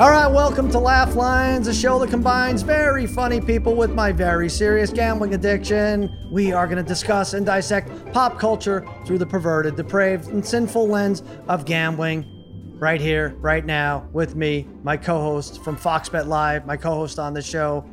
All 0.00 0.08
right, 0.08 0.28
welcome 0.28 0.70
to 0.70 0.78
Laugh 0.78 1.14
Lines, 1.14 1.66
a 1.66 1.74
show 1.74 1.98
that 1.98 2.08
combines 2.08 2.62
very 2.62 3.06
funny 3.06 3.38
people 3.38 3.74
with 3.74 3.92
my 3.92 4.12
very 4.12 4.48
serious 4.48 4.90
gambling 4.90 5.34
addiction. 5.34 6.10
We 6.32 6.54
are 6.54 6.66
going 6.66 6.78
to 6.78 6.82
discuss 6.82 7.34
and 7.34 7.44
dissect 7.44 8.10
pop 8.10 8.38
culture 8.38 8.82
through 9.04 9.18
the 9.18 9.26
perverted, 9.26 9.76
depraved, 9.76 10.28
and 10.28 10.42
sinful 10.42 10.88
lens 10.88 11.22
of 11.48 11.66
gambling. 11.66 12.24
Right 12.78 12.98
here, 12.98 13.36
right 13.40 13.62
now, 13.62 14.08
with 14.14 14.36
me, 14.36 14.66
my 14.82 14.96
co 14.96 15.20
host 15.20 15.62
from 15.62 15.76
Foxbet 15.76 16.26
Live, 16.26 16.64
my 16.64 16.78
co 16.78 16.94
host 16.94 17.18
on 17.18 17.34
the 17.34 17.42
show, 17.42 17.84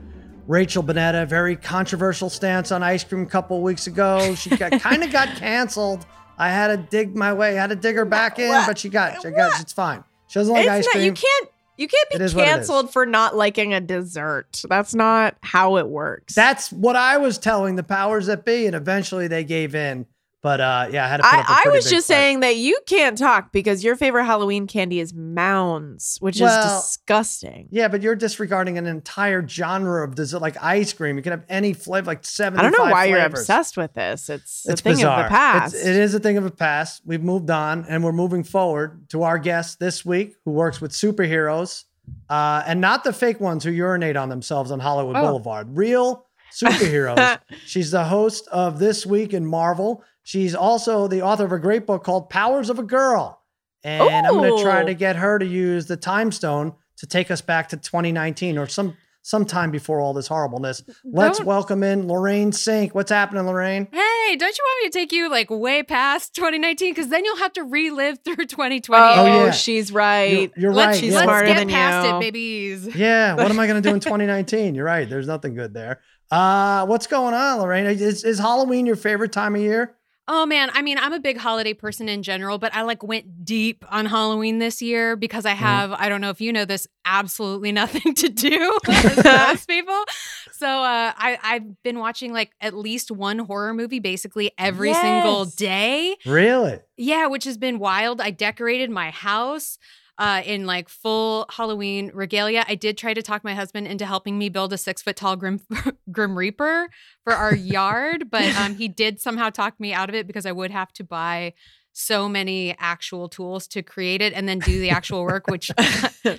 Rachel 0.48 0.84
Bonetta. 0.84 1.28
Very 1.28 1.58
controversial 1.58 2.30
stance 2.30 2.72
on 2.72 2.84
ice 2.84 3.04
cream 3.04 3.24
a 3.24 3.26
couple 3.26 3.62
weeks 3.62 3.88
ago. 3.88 4.34
She 4.36 4.50
kind 4.58 5.04
of 5.04 5.12
got 5.12 5.36
canceled. 5.36 6.06
I 6.38 6.52
had 6.52 6.68
to 6.68 6.78
dig 6.78 7.18
my 7.18 7.34
way, 7.34 7.56
had 7.56 7.72
to 7.72 7.76
dig 7.76 7.98
her 7.98 8.06
back 8.06 8.40
in, 8.40 8.66
but 8.66 8.78
she 8.78 8.88
got, 8.88 9.22
she 9.22 9.32
got, 9.32 9.60
it's 9.60 9.74
fine. 9.74 10.06
She 10.28 10.40
doesn't 10.40 10.54
like 10.54 10.68
It's 10.68 10.72
ice 10.72 10.86
not, 10.86 10.92
cream. 10.94 11.04
you 11.04 11.12
can't 11.12 11.50
you 11.78 11.88
can't 11.88 12.10
be 12.10 12.16
is 12.16 12.36
what 12.36 12.42
it 12.42 12.48
is. 12.48 12.56
canceled 12.56 12.92
for 12.92 13.06
not 13.06 13.36
liking 13.36 13.74
a 13.74 13.80
dessert. 13.80 14.64
That's 14.68 14.96
not 14.96 15.36
how 15.42 15.78
it 15.78 15.88
works. 15.88 16.36
That's 16.36 16.72
what 16.72 16.96
I 16.96 17.18
was 17.18 17.38
telling 17.38 17.76
the 17.76 17.84
powers 17.84 18.26
that 18.26 18.46
be, 18.46 18.66
and 18.66 18.76
eventually 18.76 19.28
they 19.28 19.44
gave 19.44 19.76
in. 19.76 20.06
But 20.48 20.62
uh, 20.62 20.88
yeah, 20.94 21.04
I 21.04 21.08
had 21.10 21.18
to. 21.18 21.24
Put 21.24 21.34
up 21.40 21.46
a 21.50 21.52
I, 21.52 21.64
I 21.66 21.70
was 21.72 21.90
just 21.90 22.08
fight. 22.08 22.14
saying 22.14 22.40
that 22.40 22.56
you 22.56 22.80
can't 22.86 23.18
talk 23.18 23.52
because 23.52 23.84
your 23.84 23.98
favorite 23.98 24.24
Halloween 24.24 24.66
candy 24.66 25.02
is 25.02 25.14
Mounds, 25.14 26.16
which 26.22 26.40
Well, 26.40 26.78
is 26.78 26.84
disgusting. 26.84 27.68
Yeah, 27.70 27.90
but 27.90 28.02
you're 28.02 28.16
disregarding 28.16 28.78
an 28.78 28.86
entire 28.88 29.46
genre 29.46 30.06
of 30.08 30.16
dessert, 30.16 30.42
like 30.42 30.56
ice 30.64 30.94
cream. 30.94 31.18
You 31.18 31.22
can 31.22 31.32
have 31.32 31.44
any 31.50 31.74
flavor, 31.74 32.06
like 32.08 32.24
seven. 32.26 32.60
I 32.60 32.64
don't 32.64 32.72
know 32.72 32.90
why 32.90 33.06
you're 33.08 33.20
obsessed 33.26 33.76
with 33.76 33.94
this. 33.94 34.30
It's 34.30 34.66
a 34.66 34.72
It's 34.72 34.82
thing 34.82 34.94
bizarre. 34.94 35.20
of 35.20 35.26
the 35.26 35.30
past. 35.30 35.76
It's, 35.76 35.86
it 35.86 35.96
is 35.98 36.14
a 36.16 36.20
thing 36.22 36.38
of 36.38 36.46
the 36.46 36.52
past. 36.52 37.02
We've 37.06 37.22
moved 37.22 37.50
on, 37.50 37.86
and 37.90 38.02
we're 38.02 38.14
moving 38.14 38.46
forward 38.46 39.10
to 39.10 39.24
our 39.24 39.38
guest 39.40 39.80
this 39.82 40.06
week, 40.06 40.38
who 40.46 40.52
works 40.52 40.80
with 40.80 40.92
superheroes, 40.94 41.84
uh, 42.30 42.64
and 42.66 42.80
not 42.80 43.04
the 43.04 43.12
fake 43.12 43.42
ones 43.42 43.66
who 43.66 43.72
urinate 43.72 44.16
on 44.16 44.30
themselves 44.30 44.72
on 44.72 44.80
Hollywood 44.80 45.18
Oh. 45.18 45.22
Boulevard. 45.28 45.76
Real 45.76 46.26
superheroes. 46.54 47.40
She's 47.66 47.92
the 47.92 48.06
host 48.06 48.48
of 48.48 48.80
This 48.80 49.06
Week 49.06 49.34
in 49.34 49.46
Marvel. 49.46 50.04
She's 50.28 50.54
also 50.54 51.08
the 51.08 51.22
author 51.22 51.46
of 51.46 51.54
a 51.54 51.58
great 51.58 51.88
book 51.88 52.04
called 52.04 52.30
Powers 52.30 52.70
of 52.70 52.80
a 52.80 52.84
Girl. 52.84 53.42
And 53.82 54.28
I'm 54.28 54.34
going 54.34 54.58
to 54.58 54.62
try 54.62 54.84
to 54.84 54.94
get 54.94 55.16
her 55.16 55.40
to 55.40 55.46
use 55.46 55.86
the 55.86 55.96
time 55.96 56.34
stone 56.34 56.74
to 56.98 57.08
take 57.08 57.32
us 57.32 57.40
back 57.40 57.70
to 57.70 57.78
2019 57.78 58.58
or 58.58 58.68
some 58.68 58.98
sometime 59.22 59.72
before 59.72 60.02
all 60.02 60.14
this 60.14 60.28
horribleness. 60.28 60.84
Let's 61.06 61.38
Don't- 61.38 61.48
welcome 61.48 61.82
in 61.82 62.10
Lorraine 62.10 62.52
Sink. 62.52 62.94
What's 62.94 63.10
happening, 63.10 63.46
Lorraine? 63.46 63.88
Hey, 63.90 64.36
don't 64.36 64.58
you 64.58 64.64
want 64.66 64.84
me 64.84 64.90
to 64.90 65.00
take 65.00 65.14
you 65.14 65.32
like 65.32 65.50
way 65.50 65.82
past 65.82 66.36
2019? 66.36 66.92
Because 66.94 67.08
then 67.08 67.24
you'll 67.24 67.38
have 67.38 67.54
to 67.54 67.64
relive 67.64 68.20
through 68.26 68.48
2020. 68.48 69.02
oh, 69.02 69.26
yeah. 69.26 69.52
she's 69.52 69.94
right. 69.94 70.30
You're, 70.30 70.50
you're 70.58 70.74
let's 70.74 70.88
right. 70.88 71.00
she's 71.00 71.14
yeah. 71.14 71.24
let's 71.24 71.48
get 71.48 71.56
than 71.56 71.70
past 71.70 72.06
you. 72.06 72.18
it, 72.18 72.20
babies. 72.20 72.96
Yeah, 72.98 73.36
what 73.36 73.50
am 73.50 73.58
I 73.62 73.66
going 73.66 73.82
to 73.82 73.90
do 73.90 73.94
in 73.94 74.00
2019? 74.02 74.76
You're 74.76 74.84
right. 74.84 75.10
There's 75.10 75.28
nothing 75.28 75.56
good 75.56 75.74
there. 75.74 76.02
Uh, 76.30 76.86
what's 76.86 77.08
going 77.08 77.34
on, 77.34 77.60
Lorraine? 77.60 77.86
Is, 77.86 78.26
is 78.26 78.40
Halloween 78.40 78.86
your 78.86 78.98
favorite 78.98 79.32
time 79.32 79.56
of 79.56 79.62
year? 79.62 79.97
Oh 80.30 80.46
man, 80.46 80.70
I 80.74 80.82
mean, 80.82 80.98
I'm 80.98 81.14
a 81.14 81.20
big 81.20 81.38
holiday 81.38 81.74
person 81.74 82.10
in 82.10 82.22
general, 82.22 82.58
but 82.58 82.76
I 82.76 82.82
like 82.82 83.02
went 83.02 83.46
deep 83.46 83.86
on 83.90 84.06
Halloween 84.06 84.60
this 84.60 84.82
year 84.82 85.16
because 85.16 85.46
I 85.46 85.52
have, 85.54 85.94
I 85.94 86.10
don't 86.10 86.20
know 86.20 86.32
if 86.32 86.42
you 86.42 86.52
know 86.52 86.66
this, 86.66 86.86
absolutely 87.06 87.72
nothing 87.84 88.14
to 88.16 88.28
do 88.28 88.78
as 88.90 89.24
most 89.24 89.68
people. 89.68 90.04
So 90.52 90.68
uh, 90.68 91.14
I, 91.16 91.38
I've 91.42 91.82
been 91.84 92.00
watching 92.00 92.34
like 92.34 92.52
at 92.60 92.74
least 92.74 93.10
one 93.10 93.40
horror 93.40 93.74
movie 93.74 94.00
basically 94.00 94.52
every 94.58 94.94
single 94.94 95.46
day. 95.46 96.18
Really? 96.26 96.80
Yeah, 96.98 97.28
which 97.28 97.46
has 97.46 97.58
been 97.58 97.80
wild. 97.80 98.20
I 98.20 98.32
decorated 98.32 98.90
my 98.90 99.12
house 99.12 99.78
uh, 100.18 100.42
in 100.46 100.66
like 100.66 100.90
full 100.90 101.46
Halloween 101.50 102.12
regalia. 102.14 102.66
I 102.68 102.76
did 102.76 102.98
try 102.98 103.14
to 103.14 103.22
talk 103.22 103.44
my 103.44 103.54
husband 103.54 103.88
into 103.88 104.06
helping 104.06 104.38
me 104.38 104.50
build 104.50 104.74
a 104.74 104.78
six 104.78 105.02
foot 105.02 105.16
tall 105.16 105.36
Grim 105.36 105.62
Grim 106.12 106.38
Reaper 106.38 106.90
for 107.24 107.34
our 107.34 107.56
yard, 107.76 108.30
but 108.32 108.56
um, 108.56 108.76
he 108.76 108.88
did 109.04 109.20
somehow 109.22 109.50
talk 109.50 109.80
me 109.80 109.94
out 109.94 110.10
of 110.10 110.16
it 110.16 110.28
because 110.28 110.46
I 110.46 110.52
would 110.52 110.72
have 110.72 110.92
to 110.94 111.04
buy 111.04 111.54
so 111.94 112.30
many 112.30 112.76
actual 112.78 113.28
tools 113.28 113.68
to 113.68 113.82
create 113.82 114.22
it 114.22 114.34
and 114.34 114.48
then 114.48 114.60
do 114.60 114.80
the 114.80 114.92
actual 114.92 115.24
work, 115.24 115.48
which 115.48 115.72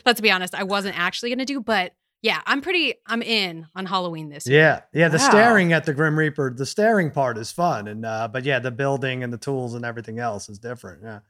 let's 0.07 0.21
be 0.21 0.31
honest, 0.31 0.55
I 0.55 0.63
wasn't 0.63 0.97
actually 0.99 1.31
going 1.31 1.41
to 1.41 1.45
do. 1.45 1.61
But 1.61 1.95
yeah, 2.23 2.41
I'm 2.47 2.61
pretty, 2.61 2.95
I'm 3.07 3.23
in 3.23 3.67
on 3.75 3.87
Halloween 3.87 4.29
this 4.29 4.47
year. 4.47 4.61
Yeah, 4.61 4.81
yeah. 4.93 5.09
The 5.09 5.19
Wow. 5.19 5.31
staring 5.31 5.73
at 5.73 5.85
the 5.85 5.95
Grim 5.95 6.17
Reaper, 6.19 6.53
the 6.57 6.67
staring 6.67 7.11
part 7.11 7.39
is 7.39 7.51
fun, 7.51 7.89
and 7.89 8.05
uh, 8.07 8.29
but 8.29 8.45
yeah, 8.45 8.59
the 8.61 8.71
building 8.71 9.25
and 9.25 9.33
the 9.33 9.39
tools 9.39 9.75
and 9.75 9.85
everything 9.85 10.19
else 10.21 10.49
is 10.49 10.59
different. 10.61 11.03
Yeah. 11.03 11.21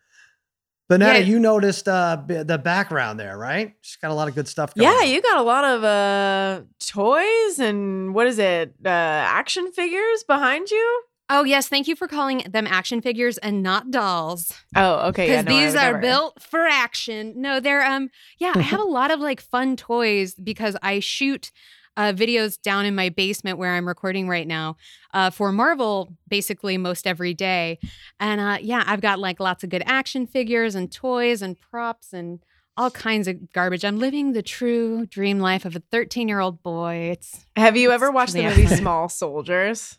Bonetta, 0.91 1.15
Yeah. 1.15 1.19
you 1.19 1.39
noticed 1.39 1.87
uh, 1.89 2.17
b- 2.17 2.43
the 2.43 2.57
background 2.59 3.21
there, 3.21 3.37
right? 3.37 3.75
She's 3.83 3.97
got 3.97 4.11
a 4.11 4.15
lot 4.15 4.29
of 4.29 4.35
good 4.35 4.49
stuff 4.49 4.75
going. 4.75 4.89
Yeah, 4.89 4.99
on. 5.03 5.09
you 5.09 5.21
got 5.21 5.37
a 5.39 5.43
lot 5.43 5.65
of 5.65 5.85
uh 5.85 6.63
toys 6.81 7.59
and 7.59 8.15
what 8.15 8.27
is 8.27 8.39
it? 8.39 8.75
Uh 8.85 8.89
action 8.89 9.71
figures 9.73 10.25
behind 10.27 10.71
you? 10.71 11.03
Oh, 11.31 11.45
yes. 11.45 11.69
Thank 11.69 11.89
you 11.89 11.95
for 11.95 12.09
calling 12.09 12.39
them 12.51 12.67
action 12.67 13.03
figures 13.03 13.37
and 13.37 13.63
not 13.63 13.91
dolls. 13.91 14.51
Oh, 14.75 15.09
okay. 15.09 15.27
because 15.27 15.45
yeah, 15.45 15.51
no, 15.53 15.61
these 15.61 15.75
are 15.75 15.93
never- 15.93 15.99
built 16.01 16.43
for 16.43 16.61
action. 16.67 17.35
No, 17.37 17.61
they're 17.61 17.85
um 17.85 18.09
yeah, 18.39 18.53
I 18.57 18.61
have 18.63 18.81
a 18.89 18.91
lot 18.99 19.11
of 19.11 19.21
like 19.21 19.41
fun 19.43 19.77
toys 19.77 20.35
because 20.35 20.75
I 20.83 21.01
shoot 21.01 21.51
uh, 21.99 22.13
videos 22.13 22.59
down 22.63 22.87
in 22.87 22.95
my 22.95 23.11
basement 23.11 23.59
where 23.59 23.75
I'm 23.75 23.87
recording 23.87 24.29
right 24.29 24.47
now 24.47 24.77
uh, 25.13 25.29
for 25.31 25.53
Marvel 25.53 26.17
basically 26.29 26.79
most 26.79 27.07
every 27.07 27.35
day. 27.35 27.79
And 28.21 28.41
uh, 28.41 28.59
yeah, 28.63 28.85
I've 28.87 29.01
got 29.01 29.19
like 29.19 29.41
lots 29.41 29.65
of 29.65 29.71
good 29.71 29.83
action 29.85 30.27
figures 30.27 30.75
and 30.75 30.91
toys 30.91 31.43
and 31.43 31.59
props 31.61 32.13
and 32.13 32.39
all 32.77 32.91
kinds 32.93 33.27
of 33.27 33.53
garbage. 33.53 33.85
I'm 33.85 33.99
living 33.99 34.33
the 34.33 34.43
true 34.43 35.05
dream 35.07 35.41
life 35.41 35.65
of 35.65 35.75
a 35.75 35.83
13 35.91 36.29
year 36.29 36.39
old 36.39 36.63
boy. 36.63 37.11
It's 37.13 37.45
Have 37.57 37.77
you 37.77 37.91
ever 37.91 38.13
watched 38.13 38.35
the 38.35 38.45
really 38.47 38.63
movie. 38.63 38.77
Small 38.77 39.09
Soldiers? 39.09 39.99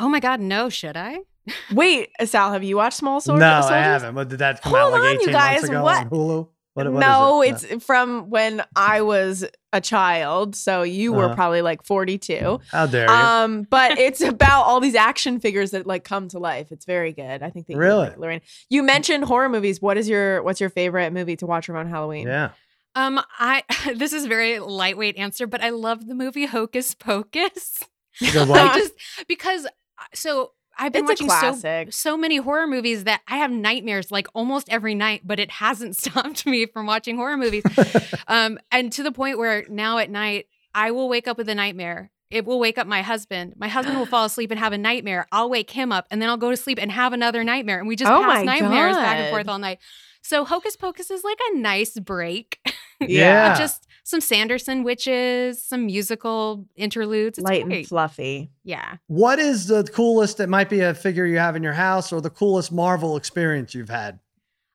oh 0.00 0.08
my 0.08 0.18
god, 0.20 0.40
no, 0.40 0.68
should 0.70 0.96
I? 0.96 1.18
Wait, 1.72 2.08
Sal, 2.24 2.52
have 2.52 2.64
you 2.64 2.76
watched 2.76 2.96
Small 2.96 3.20
Soldiers? 3.20 3.40
no, 3.40 3.60
Soldiers? 3.60 3.70
I 3.70 3.78
haven't. 3.80 4.14
But 4.14 4.28
did 4.30 4.38
that 4.38 4.62
come 4.62 4.72
Hold 4.72 4.94
out 4.94 5.00
like 5.00 5.16
on, 5.16 5.20
you 5.20 5.26
guys, 5.30 5.56
months 5.60 5.68
ago 5.68 5.82
what? 5.82 6.04
on 6.04 6.10
Hulu? 6.10 6.48
What, 6.74 6.92
what 6.92 7.02
is 7.02 7.08
no, 7.08 7.42
it? 7.42 7.62
it's 7.72 7.84
from 7.84 8.30
when 8.30 8.62
I 8.76 9.02
was 9.02 9.44
a 9.72 9.80
child, 9.80 10.54
so 10.56 10.82
you 10.82 11.12
were 11.12 11.24
Uh-huh. 11.26 11.34
probably 11.34 11.62
like 11.62 11.84
42. 11.84 12.60
How 12.70 12.86
dare 12.86 13.06
you? 13.06 13.12
Um, 13.14 13.62
but 13.70 13.98
it's 13.98 14.20
about 14.20 14.64
all 14.64 14.80
these 14.80 14.94
action 14.96 15.40
figures 15.40 15.70
that 15.70 15.86
like 15.86 16.04
come 16.04 16.28
to 16.28 16.38
life. 16.38 16.72
It's 16.72 16.84
very 16.84 17.12
good. 17.12 17.42
I 17.42 17.50
think 17.50 17.66
that 17.68 17.76
Really? 17.76 18.04
like 18.04 18.12
it, 18.14 18.18
Lorraine. 18.20 18.40
You 18.70 18.82
mentioned 18.82 19.24
horror 19.24 19.48
movies. 19.48 19.80
What 19.80 19.96
is 19.96 20.08
your 20.08 20.42
what's 20.42 20.60
your 20.60 20.70
favorite 20.70 21.12
movie 21.12 21.36
to 21.36 21.46
watch 21.46 21.68
around 21.68 21.88
Halloween? 21.88 22.26
yeah. 22.26 22.50
Um, 22.96 23.20
I 23.38 23.62
this 23.96 24.12
is 24.12 24.24
a 24.24 24.28
very 24.28 24.58
lightweight 24.60 25.16
answer, 25.16 25.46
but 25.46 25.62
I 25.62 25.70
love 25.70 26.06
the 26.06 26.14
movie 26.14 26.46
Hocus 26.46 26.94
Pocus. 26.94 27.80
Good 28.20 28.48
I 28.50 28.78
just 28.78 28.92
because 29.28 29.66
so 30.12 30.52
I've 30.78 30.92
been 30.92 31.04
It's 31.08 31.22
watching 31.22 31.28
so 31.28 31.84
so 31.90 32.16
many 32.16 32.36
horror 32.36 32.66
movies 32.66 33.04
that 33.04 33.20
I 33.28 33.38
have 33.38 33.50
nightmares 33.50 34.10
like 34.10 34.26
almost 34.34 34.68
every 34.68 34.94
night, 34.94 35.22
but 35.24 35.38
it 35.40 35.50
hasn't 35.50 35.96
stopped 36.04 36.46
me 36.46 36.66
from 36.66 36.86
watching 36.86 37.16
horror 37.16 37.36
movies. 37.36 37.64
um, 38.28 38.58
and 38.70 38.92
to 38.92 39.02
the 39.02 39.12
point 39.12 39.38
where 39.38 39.64
now 39.68 39.98
at 39.98 40.10
night 40.10 40.46
I 40.74 40.90
will 40.90 41.08
wake 41.08 41.28
up 41.28 41.38
with 41.38 41.48
a 41.48 41.54
nightmare. 41.54 42.10
It 42.30 42.44
will 42.44 42.58
wake 42.58 42.78
up 42.78 42.86
my 42.86 43.02
husband. 43.02 43.54
My 43.56 43.68
husband 43.68 43.98
will 43.98 44.06
fall 44.14 44.24
asleep 44.24 44.50
and 44.50 44.58
have 44.58 44.72
a 44.72 44.78
nightmare. 44.78 45.26
I'll 45.30 45.48
wake 45.48 45.70
him 45.70 45.92
up 45.92 46.06
and 46.10 46.20
then 46.20 46.28
I'll 46.28 46.36
go 46.36 46.50
to 46.50 46.56
sleep 46.56 46.78
and 46.80 46.90
have 46.90 47.12
another 47.12 47.44
nightmare. 47.44 47.78
And 47.78 47.86
we 47.86 47.96
just 47.96 48.10
Oh 48.10 48.22
pass 48.22 48.44
nightmares 48.44 48.96
back 48.96 49.18
and 49.18 49.30
forth 49.30 49.48
all 49.48 49.58
night. 49.58 49.78
So 50.22 50.44
Hocus 50.44 50.74
Pocus 50.74 51.10
is 51.10 51.22
like 51.22 51.38
a 51.52 51.58
nice 51.58 51.98
break. 51.98 52.58
Yeah. 53.00 53.58
Just 53.58 53.86
some 54.04 54.20
Sanderson 54.20 54.84
witches, 54.84 55.62
some 55.62 55.86
musical 55.86 56.66
interludes. 56.76 57.38
It's 57.38 57.44
Light 57.44 57.64
great. 57.64 57.78
and 57.78 57.86
fluffy. 57.88 58.50
yeah. 58.62 58.96
What 59.08 59.38
is 59.38 59.66
the 59.66 59.82
coolest? 59.84 60.38
It 60.40 60.48
might 60.48 60.68
be 60.70 60.80
a 60.80 60.94
figure 60.94 61.24
you 61.26 61.38
have 61.38 61.56
in 61.56 61.62
your 61.62 61.72
house, 61.72 62.12
or 62.12 62.20
the 62.20 62.30
coolest 62.30 62.70
Marvel 62.70 63.16
experience 63.16 63.74
you've 63.74 63.88
had. 63.90 64.20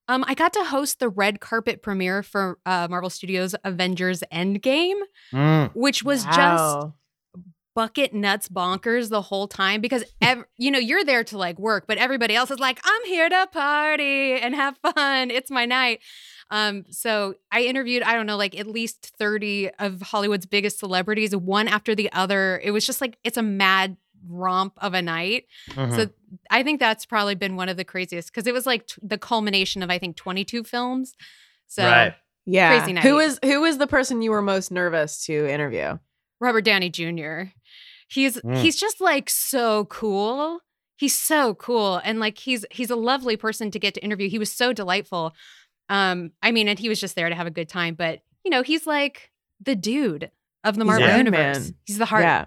Um, 0.07 0.25
I 0.27 0.33
got 0.33 0.53
to 0.53 0.63
host 0.63 0.97
the 0.99 1.07
red 1.09 1.39
carpet 1.39 1.83
premiere 1.83 2.23
for 2.23 2.57
uh, 2.65 2.87
Marvel 2.89 3.11
Studios 3.11 3.53
Avengers 3.63 4.23
Endgame, 4.33 4.99
Mm. 5.31 5.69
which 5.75 6.01
was 6.03 6.25
just 6.25 6.87
bucket 7.75 8.13
nuts 8.13 8.49
bonkers 8.49 9.09
the 9.09 9.21
whole 9.21 9.47
time 9.47 9.79
because 9.79 10.03
ev- 10.21 10.43
you 10.57 10.71
know 10.71 10.79
you're 10.79 11.05
there 11.05 11.23
to 11.23 11.37
like 11.37 11.59
work, 11.59 11.85
but 11.87 11.97
everybody 11.99 12.35
else 12.35 12.49
is 12.51 12.59
like, 12.59 12.79
I'm 12.83 13.05
here 13.05 13.29
to 13.29 13.47
party 13.53 14.33
and 14.33 14.55
have 14.55 14.75
fun. 14.79 15.29
It's 15.29 15.51
my 15.51 15.65
night. 15.67 15.99
Um, 16.51 16.85
so 16.89 17.35
I 17.51 17.61
interviewed, 17.63 18.01
I 18.03 18.13
don't 18.13 18.25
know, 18.25 18.37
like 18.37 18.57
at 18.59 18.65
least 18.67 19.13
30 19.17 19.69
of 19.79 20.01
Hollywood's 20.01 20.45
biggest 20.45 20.79
celebrities, 20.79 21.35
one 21.35 21.67
after 21.67 21.93
the 21.95 22.11
other. 22.11 22.59
It 22.63 22.71
was 22.71 22.85
just 22.85 23.01
like 23.01 23.17
it's 23.23 23.37
a 23.37 23.43
mad 23.43 23.97
romp 24.27 24.73
of 24.77 24.93
a 24.93 25.01
night. 25.01 25.45
Mhm. 25.71 25.95
So 25.95 26.09
I 26.49 26.63
think 26.63 26.79
that's 26.79 27.05
probably 27.05 27.35
been 27.35 27.55
one 27.55 27.69
of 27.69 27.77
the 27.77 27.85
craziest 27.85 28.29
because 28.31 28.47
it 28.47 28.53
was 28.53 28.65
like 28.65 28.87
t- 28.87 28.95
the 29.01 29.17
culmination 29.17 29.81
of 29.83 29.89
I 29.89 29.97
think 29.99 30.15
22 30.17 30.63
films. 30.63 31.13
So 31.67 31.83
right. 31.85 32.13
Yeah. 32.45 32.77
Crazy 32.77 32.93
night. 32.93 33.03
Who 33.03 33.19
is 33.19 33.39
who 33.43 33.63
is 33.65 33.77
the 33.77 33.87
person 33.87 34.21
you 34.21 34.31
were 34.31 34.41
most 34.41 34.71
nervous 34.71 35.23
to 35.25 35.47
interview? 35.47 35.99
Robert 36.41 36.61
Downey 36.65 36.89
Jr. 36.89 37.43
He's 38.07 38.37
Mm. 38.37 38.57
he's 38.57 38.75
just 38.75 38.99
like 38.99 39.29
so 39.29 39.85
cool. 39.85 40.61
He's 40.97 41.17
so 41.17 41.53
cool 41.55 42.01
and 42.03 42.19
like 42.19 42.39
he's 42.39 42.65
he's 42.71 42.89
a 42.89 42.95
lovely 42.95 43.37
person 43.37 43.69
to 43.71 43.79
get 43.79 43.93
to 43.93 44.03
interview. 44.03 44.29
He 44.29 44.39
was 44.39 44.51
so 44.51 44.73
delightful. 44.73 45.33
Um 45.89 46.31
I 46.41 46.51
mean 46.51 46.67
and 46.67 46.77
he 46.79 46.89
was 46.89 46.99
just 46.99 47.15
there 47.15 47.29
to 47.29 47.35
have 47.35 47.47
a 47.47 47.51
good 47.51 47.69
time, 47.69 47.95
but 47.95 48.21
you 48.43 48.49
you 48.49 48.51
know, 48.51 48.63
he's 48.63 48.87
like 48.87 49.29
the 49.61 49.75
dude 49.75 50.31
of 50.63 50.75
the 50.75 50.85
Marvel 50.85 51.07
Ant 51.07 51.17
universe. 51.17 51.59
Man. 51.59 51.75
He's 51.85 51.97
the 51.97 52.05
heart. 52.05 52.23
Yeah. 52.23 52.45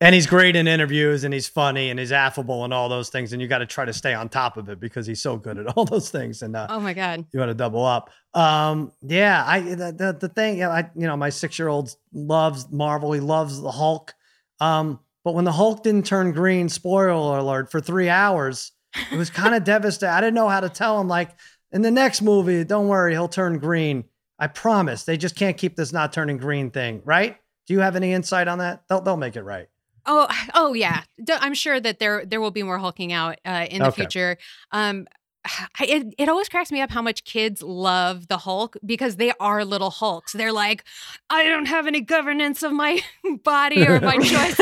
And 0.00 0.14
he's 0.14 0.26
great 0.26 0.56
in 0.56 0.66
interviews 0.66 1.24
and 1.24 1.32
he's 1.32 1.46
funny 1.46 1.88
and 1.88 2.00
he's 2.00 2.10
affable 2.10 2.64
and 2.64 2.74
all 2.74 2.88
those 2.88 3.10
things. 3.10 3.32
And 3.32 3.40
you 3.40 3.46
got 3.46 3.58
to 3.58 3.66
try 3.66 3.84
to 3.84 3.92
stay 3.92 4.12
on 4.12 4.28
top 4.28 4.56
of 4.56 4.68
it 4.68 4.80
because 4.80 5.06
he's 5.06 5.22
so 5.22 5.36
good 5.36 5.56
at 5.56 5.66
all 5.76 5.84
those 5.84 6.10
things. 6.10 6.42
And 6.42 6.56
uh, 6.56 6.66
Oh 6.68 6.80
my 6.80 6.94
god. 6.94 7.24
you 7.32 7.38
want 7.38 7.50
to 7.50 7.54
double 7.54 7.84
up. 7.84 8.10
Um, 8.34 8.92
yeah, 9.02 9.44
I 9.46 9.60
the 9.60 9.92
the, 9.92 10.16
the 10.20 10.28
thing, 10.28 10.58
yeah, 10.58 10.70
I 10.70 10.90
you 10.96 11.06
know, 11.06 11.16
my 11.16 11.30
six 11.30 11.58
year 11.58 11.68
old 11.68 11.94
loves 12.12 12.70
Marvel. 12.72 13.12
He 13.12 13.20
loves 13.20 13.60
the 13.60 13.70
Hulk. 13.70 14.14
Um, 14.60 14.98
but 15.22 15.34
when 15.34 15.44
the 15.44 15.52
Hulk 15.52 15.82
didn't 15.82 16.06
turn 16.06 16.32
green, 16.32 16.68
spoiler 16.68 17.38
alert, 17.38 17.70
for 17.70 17.80
three 17.80 18.08
hours, 18.08 18.72
it 19.10 19.16
was 19.16 19.30
kind 19.30 19.54
of 19.54 19.64
devastating. 19.74 20.12
I 20.12 20.20
didn't 20.20 20.34
know 20.34 20.48
how 20.48 20.60
to 20.60 20.68
tell 20.68 21.00
him, 21.00 21.08
like, 21.08 21.30
in 21.74 21.82
the 21.82 21.90
next 21.90 22.22
movie, 22.22 22.64
don't 22.64 22.88
worry, 22.88 23.12
he'll 23.12 23.28
turn 23.28 23.58
green. 23.58 24.04
I 24.38 24.46
promise. 24.46 25.04
They 25.04 25.16
just 25.16 25.36
can't 25.36 25.56
keep 25.56 25.76
this 25.76 25.92
not 25.92 26.12
turning 26.12 26.38
green 26.38 26.70
thing, 26.70 27.02
right? 27.04 27.36
Do 27.66 27.74
you 27.74 27.80
have 27.80 27.96
any 27.96 28.12
insight 28.12 28.48
on 28.48 28.58
that? 28.58 28.84
They'll 28.88 29.00
they'll 29.02 29.16
make 29.16 29.36
it 29.36 29.42
right. 29.42 29.66
Oh, 30.06 30.28
oh 30.54 30.72
yeah. 30.72 31.02
I'm 31.28 31.54
sure 31.54 31.78
that 31.80 31.98
there 31.98 32.24
there 32.24 32.40
will 32.40 32.50
be 32.50 32.62
more 32.62 32.78
hulking 32.78 33.12
out 33.12 33.38
uh, 33.44 33.66
in 33.70 33.82
the 33.82 33.88
Okay. 33.88 34.02
future. 34.02 34.38
Um, 34.72 35.06
I, 35.78 35.84
it, 35.86 36.14
it 36.18 36.28
always 36.28 36.48
cracks 36.48 36.72
me 36.72 36.80
up 36.80 36.90
how 36.90 37.02
much 37.02 37.24
kids 37.24 37.62
love 37.62 38.28
the 38.28 38.38
Hulk 38.38 38.76
because 38.84 39.16
they 39.16 39.32
are 39.38 39.64
little 39.64 39.90
Hulks. 39.90 40.32
They're 40.32 40.52
like, 40.52 40.84
I 41.28 41.44
don't 41.44 41.66
have 41.66 41.86
any 41.86 42.00
governance 42.00 42.62
of 42.62 42.72
my 42.72 43.00
body 43.44 43.86
or 43.86 44.00
my 44.00 44.16
choices, 44.18 44.58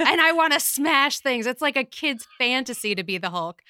and 0.00 0.20
I 0.20 0.32
want 0.34 0.52
to 0.54 0.60
smash 0.60 1.20
things. 1.20 1.46
It's 1.46 1.62
like 1.62 1.76
a 1.76 1.84
kid's 1.84 2.26
fantasy 2.38 2.94
to 2.94 3.04
be 3.04 3.16
the 3.18 3.30
Hulk. 3.30 3.62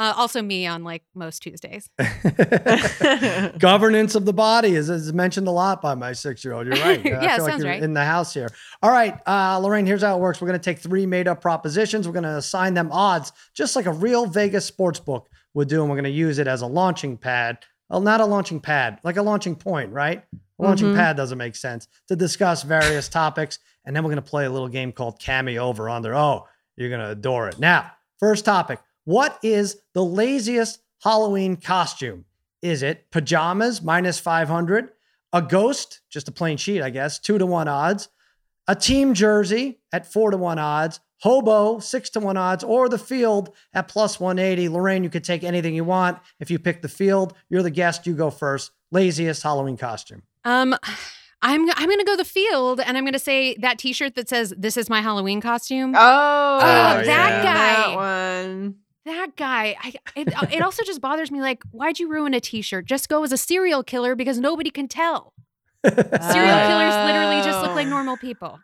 Uh, 0.00 0.14
also, 0.16 0.40
me 0.40 0.66
on 0.66 0.82
like 0.82 1.02
most 1.14 1.42
Tuesdays. 1.42 1.90
Governance 3.58 4.14
of 4.14 4.24
the 4.24 4.32
body 4.32 4.74
is, 4.74 4.88
is 4.88 5.12
mentioned 5.12 5.46
a 5.46 5.50
lot 5.50 5.82
by 5.82 5.94
my 5.94 6.12
six 6.14 6.42
year 6.44 6.54
old. 6.54 6.66
You're 6.66 6.76
right. 6.76 7.00
I 7.04 7.08
Yeah, 7.10 7.36
feel 7.36 7.44
like 7.44 7.52
sounds 7.52 7.62
you're 7.64 7.72
right. 7.72 7.82
In 7.82 7.92
the 7.92 8.04
house 8.04 8.32
here. 8.32 8.48
All 8.82 8.90
right, 8.90 9.18
uh, 9.26 9.58
Lorraine, 9.58 9.84
here's 9.84 10.02
how 10.02 10.16
it 10.16 10.20
works. 10.20 10.40
We're 10.40 10.48
going 10.48 10.58
to 10.58 10.64
take 10.64 10.78
three 10.78 11.04
made 11.04 11.28
up 11.28 11.42
propositions. 11.42 12.06
We're 12.06 12.14
going 12.14 12.22
to 12.24 12.36
assign 12.36 12.72
them 12.74 12.90
odds, 12.90 13.32
just 13.54 13.76
like 13.76 13.84
a 13.86 13.92
real 13.92 14.24
Vegas 14.26 14.64
sports 14.64 15.00
book 15.00 15.28
would 15.52 15.68
do. 15.68 15.80
And 15.82 15.90
we're 15.90 15.96
going 15.96 16.04
to 16.04 16.10
use 16.10 16.38
it 16.38 16.46
as 16.46 16.62
a 16.62 16.66
launching 16.66 17.18
pad. 17.18 17.58
Well, 17.90 18.00
not 18.00 18.20
a 18.22 18.24
launching 18.26 18.60
pad, 18.60 19.00
like 19.02 19.18
a 19.18 19.22
launching 19.22 19.54
point, 19.56 19.92
right? 19.92 20.24
A 20.58 20.62
launching 20.62 20.88
Mhm. 20.92 20.96
pad 20.96 21.16
doesn't 21.16 21.36
make 21.38 21.56
sense 21.56 21.88
to 22.08 22.16
discuss 22.16 22.62
various 22.62 23.08
topics. 23.08 23.58
And 23.84 23.94
then 23.94 24.02
we're 24.04 24.10
going 24.12 24.22
to 24.22 24.30
play 24.30 24.44
a 24.46 24.50
little 24.50 24.68
game 24.68 24.92
called 24.92 25.18
Cameo 25.18 25.62
Over 25.62 25.90
Under. 25.90 26.14
Oh, 26.14 26.46
you're 26.76 26.88
going 26.88 27.00
to 27.00 27.10
adore 27.10 27.48
it. 27.48 27.58
Now, 27.58 27.90
first 28.18 28.44
topic 28.44 28.78
What 29.10 29.40
is 29.42 29.76
the 29.92 30.04
laziest 30.04 30.78
Halloween 31.02 31.56
costume? 31.56 32.26
Is 32.62 32.84
it 32.84 33.10
pajamas 33.10 33.82
minus 33.82 34.20
500, 34.20 34.90
a 35.32 35.42
ghost, 35.42 36.02
just 36.08 36.28
a 36.28 36.30
plain 36.30 36.56
sheet, 36.56 36.80
I 36.80 36.90
guess, 36.90 37.18
two 37.18 37.36
to 37.36 37.44
one 37.44 37.66
odds, 37.66 38.08
a 38.68 38.76
team 38.76 39.14
jersey 39.14 39.80
at 39.92 40.06
four 40.06 40.30
to 40.30 40.36
one 40.36 40.60
odds, 40.60 41.00
hobo, 41.22 41.80
six 41.80 42.08
to 42.10 42.20
one 42.20 42.36
odds, 42.36 42.62
or 42.62 42.88
the 42.88 42.98
field 42.98 43.52
at 43.74 43.88
plus 43.88 44.20
180? 44.20 44.68
Lorraine, 44.68 45.02
you 45.02 45.10
could 45.10 45.24
take 45.24 45.42
anything 45.42 45.74
you 45.74 45.82
want. 45.82 46.20
If 46.38 46.48
you 46.48 46.60
pick 46.60 46.80
the 46.80 46.88
field, 46.88 47.34
you're 47.48 47.64
the 47.64 47.70
guest, 47.70 48.06
you 48.06 48.14
go 48.14 48.30
first. 48.30 48.70
Laziest 48.92 49.42
Halloween 49.42 49.76
costume. 49.76 50.22
Um, 50.44 50.76
I'm 51.42 51.68
I'm 51.68 51.88
gonna 51.88 52.04
go 52.04 52.16
the 52.16 52.24
field, 52.24 52.78
and 52.78 52.96
I'm 52.96 53.04
gonna 53.04 53.18
say 53.18 53.56
that 53.56 53.76
T-shirt 53.80 54.14
that 54.14 54.28
says 54.28 54.54
"This 54.56 54.76
is 54.76 54.88
my 54.88 55.00
Halloween 55.00 55.40
costume." 55.40 55.94
Oh, 55.96 56.58
that 56.60 57.06
yeah. 57.06 57.42
guy. 57.42 57.56
That 57.56 57.96
one. 57.96 58.76
That 59.06 59.36
guy, 59.36 59.76
I, 59.82 59.94
it, 60.14 60.34
uh, 60.42 60.46
it 60.52 60.62
also 60.62 60.82
just 60.84 61.00
bothers 61.00 61.30
me. 61.30 61.40
Like, 61.40 61.62
why'd 61.70 61.98
you 61.98 62.08
ruin 62.10 62.34
a 62.34 62.40
T-shirt? 62.40 62.84
Just 62.86 63.08
go 63.08 63.22
as 63.24 63.32
a 63.32 63.36
serial 63.38 63.82
killer 63.82 64.14
because 64.14 64.38
nobody 64.38 64.70
can 64.70 64.88
tell. 64.88 65.32
Serial 65.84 66.04
Oh. 66.04 66.68
killers 66.68 66.94
literally 67.06 67.40
just 67.42 67.62
look 67.62 67.74
like 67.74 67.86
oh. 67.86 67.90
normal 67.90 68.16
people. 68.18 68.58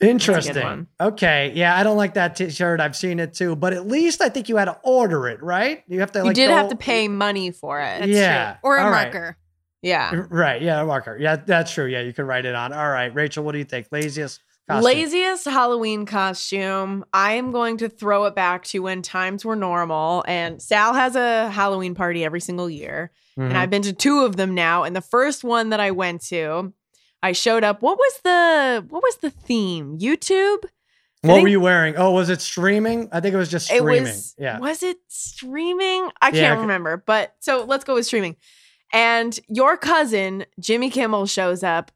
Interesting. 0.00 0.88
Okay. 1.00 1.52
Yeah, 1.54 1.76
I 1.78 1.84
don't 1.84 1.96
like 1.96 2.14
that 2.14 2.34
t-shirt. 2.34 2.80
I've 2.80 2.96
seen 2.96 3.20
it 3.20 3.34
too, 3.34 3.54
but 3.54 3.72
at 3.72 3.86
least 3.86 4.20
I 4.20 4.28
think 4.28 4.48
you 4.48 4.56
had 4.56 4.64
to 4.64 4.76
order 4.82 5.28
it, 5.28 5.40
right? 5.40 5.84
You 5.86 6.00
have 6.00 6.10
to 6.12 6.24
You 6.24 6.32
did 6.32 6.48
go- 6.48 6.56
have 6.56 6.68
to 6.70 6.76
pay 6.76 7.06
money 7.06 7.52
for 7.52 7.78
it. 7.80 8.00
That's 8.00 8.08
Yeah, 8.08 8.52
true. 8.54 8.58
Or 8.64 8.76
a 8.78 8.82
all 8.84 8.90
right. 8.90 9.04
marker. 9.12 9.36
yeah. 9.80 10.24
Right. 10.28 10.60
Yeah, 10.60 10.82
a 10.82 10.84
marker. 10.86 11.16
Yeah, 11.20 11.36
that's 11.36 11.72
true. 11.72 11.86
Yeah, 11.86 12.00
you 12.00 12.12
can 12.12 12.26
write 12.26 12.44
it 12.46 12.54
on. 12.56 12.72
All 12.72 12.88
right, 12.90 13.14
Rachel, 13.14 13.44
what 13.44 13.52
do 13.52 13.58
you 13.58 13.64
think? 13.64 13.86
Laziest 13.92 14.40
costume? 14.68 14.92
Laziest 14.92 15.44
Halloween 15.50 16.06
costume. 16.06 17.04
I 17.12 17.32
am 17.34 17.50
going 17.52 17.76
to 17.78 17.88
throw 17.88 18.24
it 18.24 18.34
back 18.34 18.64
to 18.66 18.80
when 18.80 19.02
times 19.02 19.44
were 19.44 19.56
normal. 19.56 20.24
And 20.26 20.60
Sal 20.62 20.94
has 20.94 21.16
a 21.16 21.50
Halloween 21.50 21.94
party 21.94 22.24
every 22.24 22.40
single 22.40 22.68
year. 22.70 23.10
And 23.36 23.52
Mhm. 23.52 23.56
I've 23.56 23.70
been 23.70 23.82
to 23.82 23.92
two 23.92 24.20
of 24.24 24.36
them 24.36 24.54
now. 24.54 24.82
And 24.84 24.94
the 24.94 25.00
first 25.00 25.42
one 25.44 25.70
that 25.70 25.80
I 25.80 25.90
went 25.90 26.22
to, 26.26 26.72
I 27.22 27.32
showed 27.32 27.64
up. 27.64 27.82
What 27.82 27.98
was 27.98 28.20
the 28.24 28.86
what 28.90 29.02
was 29.02 29.16
the 29.16 29.30
theme? 29.30 29.98
YouTube? 29.98 30.58
I 31.24 31.28
What 31.28 31.34
think- 31.34 31.44
were 31.44 31.48
you 31.50 31.60
wearing? 31.60 31.94
Oh, 31.96 32.10
was 32.10 32.28
it 32.30 32.40
streaming? 32.40 33.08
I 33.12 33.20
think 33.20 33.32
it 33.32 33.38
was 33.38 33.48
just 33.50 33.70
It 33.70 33.76
streaming. 33.78 34.02
was 34.04 34.34
yeah. 34.38 34.58
Was 34.58 34.82
it 34.82 34.96
streaming? 35.08 36.08
I 36.20 36.28
Yeah, 36.28 36.32
can't 36.32 36.52
okay. 36.54 36.60
remember. 36.62 37.02
But 37.06 37.34
so 37.40 37.64
let's 37.64 37.84
go 37.84 37.94
with 37.94 38.06
streaming. 38.06 38.36
And 38.92 39.38
your 39.48 39.76
cousin, 39.76 40.44
Jimmy 40.60 40.90
Kimmel, 40.90 41.26
shows 41.26 41.62
up 41.62 41.90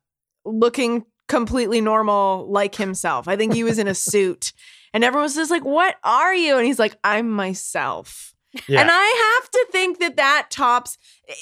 looking 0.45 1.05
completely 1.29 1.81
normal 1.81 2.51
like 2.51 2.75
himself. 2.75 3.29
I 3.29 3.37
think 3.37 3.55
he 3.55 3.65
was 3.65 3.79
in 3.79 3.89
a 3.89 3.95
suit. 4.09 4.53
And 4.93 5.05
everyone 5.05 5.25
was 5.25 5.35
just 5.35 5.51
like, 5.51 5.65
What 5.65 5.97
are 6.05 6.35
you? 6.35 6.57
And 6.57 6.67
he's 6.67 6.79
like, 6.79 6.97
I'm 7.05 7.31
myself. 7.31 8.35
Yeah. 8.69 8.81
And 8.81 8.91
I 8.91 9.41
have 9.41 9.51
to 9.51 9.67
think 9.71 9.99
that 10.01 10.17
that 10.17 10.47
tops, 10.51 10.97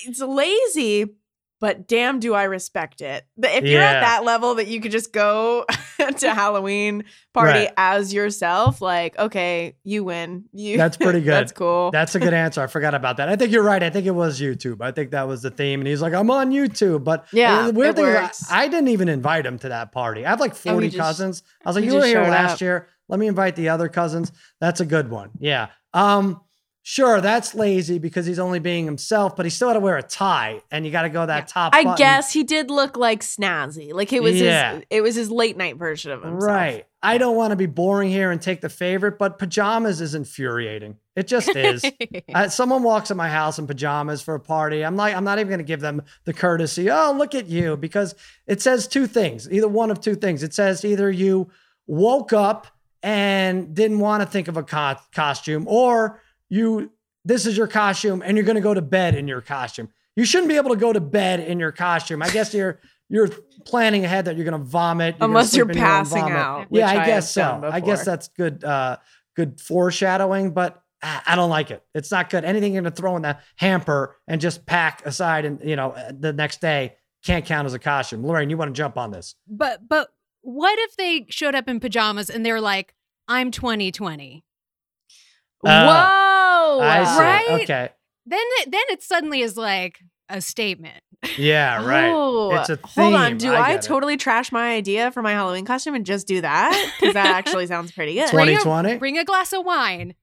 it's 0.04 0.20
lazy, 0.20 1.06
but 1.64 1.88
damn, 1.88 2.20
do 2.20 2.34
I 2.34 2.42
respect 2.44 3.00
it. 3.00 3.24
But 3.38 3.52
If 3.52 3.64
you're 3.64 3.80
Yeah. 3.80 3.92
at 3.92 4.00
that 4.00 4.24
level 4.24 4.56
that 4.56 4.66
you 4.66 4.82
could 4.82 4.92
just 4.92 5.14
go 5.14 5.64
to 6.18 6.34
Halloween 6.34 7.04
party 7.32 7.60
Right. 7.60 7.72
as 7.78 8.12
yourself, 8.12 8.82
like, 8.82 9.18
okay, 9.18 9.76
you 9.82 10.04
win. 10.04 10.44
You 10.52 10.76
That's 10.76 10.96
pretty 11.06 11.20
good. 11.20 11.32
That's 11.32 11.52
cool. 11.52 11.90
That's 11.90 12.14
a 12.14 12.20
good 12.20 12.34
answer. 12.34 12.60
I 12.60 12.66
forgot 12.66 12.94
about 12.94 13.16
that. 13.16 13.30
I 13.30 13.36
think 13.36 13.50
you're 13.50 13.62
right. 13.62 13.82
I 13.82 13.88
think 13.88 14.04
it 14.06 14.10
was 14.10 14.38
YouTube. 14.40 14.82
I 14.82 14.92
think 14.92 15.12
that 15.12 15.26
was 15.26 15.40
the 15.40 15.50
theme. 15.50 15.80
And 15.80 15.88
he's 15.88 16.02
like, 16.02 16.12
I'm 16.12 16.30
on 16.30 16.50
YouTube. 16.50 17.02
But 17.02 17.24
Yeah, 17.32 17.68
the 17.68 17.72
weird 17.72 17.96
thing. 17.96 18.04
I, 18.04 18.30
I 18.50 18.68
didn't 18.68 18.88
even 18.88 19.08
invite 19.08 19.46
him 19.46 19.58
to 19.60 19.70
that 19.70 19.90
party. 19.90 20.26
I 20.26 20.28
have 20.30 20.40
like 20.40 20.52
Oh, 20.52 20.72
40 20.72 20.88
just- 20.88 20.98
cousins. 20.98 21.42
I 21.64 21.68
was 21.70 21.76
like, 21.76 21.86
you 21.86 21.94
were 21.94 22.04
here 22.04 22.20
last 22.20 22.54
up. 22.56 22.60
year. 22.60 22.88
Let 23.08 23.18
me 23.18 23.26
invite 23.26 23.56
the 23.56 23.70
other 23.70 23.88
cousins. 23.88 24.32
That's 24.60 24.80
a 24.80 24.86
good 24.86 25.10
one. 25.10 25.30
Yeah. 25.38 25.68
Um, 25.94 26.40
sure, 26.86 27.20
that's 27.20 27.54
lazy 27.54 27.98
because 27.98 28.26
he's 28.26 28.38
only 28.38 28.58
being 28.60 28.84
himself, 28.84 29.34
but 29.34 29.46
he 29.46 29.50
still 29.50 29.68
had 29.68 29.74
to 29.74 29.80
wear 29.80 29.96
a 29.96 30.02
tie, 30.02 30.62
and 30.70 30.84
you 30.86 30.92
got 30.92 31.02
to 31.02 31.08
go 31.08 31.24
that 31.26 31.38
Yeah. 31.38 31.44
top. 31.46 31.74
I 31.74 31.82
button. 31.82 31.96
guess 31.96 32.32
he 32.32 32.44
did 32.44 32.70
look 32.70 32.96
like 32.96 33.22
snazzy. 33.22 33.92
Like 33.92 34.12
it 34.12 34.22
was 34.22 34.38
Yeah. 34.40 34.74
his 34.76 34.84
it 34.90 35.00
was 35.02 35.14
his 35.16 35.30
late 35.30 35.56
night 35.56 35.76
version 35.76 36.12
of 36.12 36.22
himself. 36.22 36.44
Right. 36.44 36.84
I 37.02 37.18
don't 37.18 37.36
want 37.36 37.50
to 37.50 37.56
be 37.56 37.66
boring 37.66 38.10
here 38.10 38.30
and 38.30 38.40
take 38.40 38.60
the 38.60 38.68
favorite, 38.68 39.18
but 39.18 39.38
pajamas 39.38 40.00
is 40.00 40.14
infuriating. 40.14 40.96
It 41.16 41.26
just 41.26 41.48
is. 41.56 41.84
Uh, 42.34 42.48
someone 42.48 42.82
walks 42.82 43.10
in 43.10 43.16
my 43.16 43.28
house 43.28 43.58
in 43.58 43.66
pajamas 43.66 44.20
for 44.22 44.34
a 44.34 44.40
party. 44.40 44.82
I'm 44.84 44.96
like, 44.96 45.14
I'm 45.14 45.22
not 45.24 45.38
even 45.38 45.48
going 45.48 45.58
to 45.58 45.64
give 45.64 45.80
them 45.80 46.02
the 46.24 46.32
courtesy. 46.32 46.90
Oh, 46.90 47.12
look 47.16 47.34
at 47.34 47.46
you, 47.46 47.76
because 47.76 48.14
it 48.46 48.60
says 48.62 48.88
two 48.88 49.06
things. 49.06 49.48
Either 49.52 49.68
one 49.68 49.90
of 49.90 50.00
two 50.00 50.14
things. 50.16 50.42
It 50.42 50.52
says 50.54 50.84
either 50.84 51.10
you 51.10 51.48
woke 51.86 52.32
up 52.32 52.66
and 53.02 53.74
didn't 53.74 53.98
want 54.00 54.22
to 54.22 54.26
think 54.28 54.48
of 54.48 54.56
a 54.56 54.62
co- 54.62 54.96
costume, 55.14 55.66
or 55.68 56.20
you 56.54 56.92
this 57.24 57.46
is 57.46 57.56
your 57.56 57.66
costume 57.66 58.22
and 58.24 58.36
you're 58.36 58.46
going 58.46 58.56
to 58.56 58.62
go 58.62 58.74
to 58.74 58.82
bed 58.82 59.14
in 59.14 59.26
your 59.26 59.40
costume. 59.40 59.88
You 60.14 60.24
shouldn't 60.24 60.48
be 60.48 60.56
able 60.56 60.70
to 60.70 60.76
go 60.76 60.92
to 60.92 61.00
bed 61.00 61.40
in 61.40 61.58
your 61.58 61.72
costume. 61.72 62.22
I 62.22 62.30
guess 62.30 62.54
you're 62.54 62.80
you're 63.08 63.28
planning 63.64 64.04
ahead 64.04 64.26
that 64.26 64.36
you're 64.36 64.44
going 64.44 64.60
to 64.60 64.66
vomit 64.66 65.16
you're 65.18 65.28
Unless 65.28 65.56
you're 65.56 65.66
sleep 65.66 65.76
in 65.76 65.82
your 65.82 65.86
passing 65.86 66.22
out. 66.30 66.66
Yeah, 66.70 66.92
which 66.92 67.00
I 67.00 67.06
guess 67.06 67.30
so. 67.32 67.60
I 67.64 67.80
guess 67.80 68.04
that's 68.04 68.28
good. 68.28 68.62
Uh, 68.62 68.98
good 69.36 69.60
foreshadowing, 69.60 70.52
but 70.52 70.80
I 71.02 71.34
don't 71.34 71.50
like 71.50 71.70
it. 71.70 71.82
It's 71.94 72.10
not 72.10 72.30
good. 72.30 72.44
Anything 72.44 72.72
you're 72.72 72.82
gonna 72.82 72.94
throw 72.94 73.16
in 73.16 73.22
the 73.22 73.38
hamper 73.56 74.16
and 74.26 74.40
just 74.40 74.64
pack 74.64 75.04
aside, 75.04 75.44
and 75.44 75.60
you 75.62 75.76
know 75.76 75.90
uh, 75.90 76.12
the 76.18 76.32
next 76.32 76.60
day 76.60 76.94
can't 77.24 77.44
count 77.44 77.66
as 77.66 77.74
a 77.74 77.78
costume. 77.78 78.24
Lorraine, 78.24 78.48
you 78.48 78.56
want 78.56 78.74
to 78.74 78.78
jump 78.78 78.96
on 78.96 79.10
this? 79.10 79.34
but 79.46 79.86
but 79.86 80.08
what 80.40 80.78
if 80.78 80.96
they 80.96 81.26
showed 81.28 81.54
up 81.54 81.68
in 81.68 81.80
pajamas 81.80 82.30
and 82.30 82.44
they're 82.44 82.60
like, 82.60 82.94
"I'm 83.28 83.50
2020." 83.50 84.44
Whoa. 85.60 85.70
Uh, 86.80 86.84
I 86.84 87.04
see. 87.04 87.20
Right? 87.20 87.62
Okay. 87.62 87.88
Then 88.26 88.40
it, 88.60 88.70
then 88.70 88.82
it 88.90 89.02
suddenly 89.02 89.40
is 89.40 89.56
like 89.56 89.98
a 90.28 90.40
statement. 90.40 91.00
Yeah. 91.38 91.84
Right. 91.86 92.10
Oh, 92.10 92.54
It's 92.54 92.70
a 92.70 92.78
Hold 92.84 93.14
on. 93.14 93.38
Do 93.38 93.52
I 93.52 93.60
I, 93.60 93.70
get 93.74 93.84
it. 93.84 93.88
totally 93.88 94.16
trash 94.16 94.52
my 94.52 94.72
idea 94.74 95.10
for 95.10 95.22
my 95.22 95.32
Halloween 95.32 95.64
costume 95.64 95.94
and 95.94 96.04
just 96.04 96.26
do 96.26 96.40
that? 96.42 96.92
Because 97.00 97.14
that 97.14 97.26
actually 97.34 97.66
sounds 97.66 97.92
pretty 97.92 98.14
good. 98.14 98.28
2020. 98.30 98.96
Bring 98.98 99.18
a 99.18 99.24
glass 99.24 99.52
of 99.52 99.64
wine. 99.64 100.14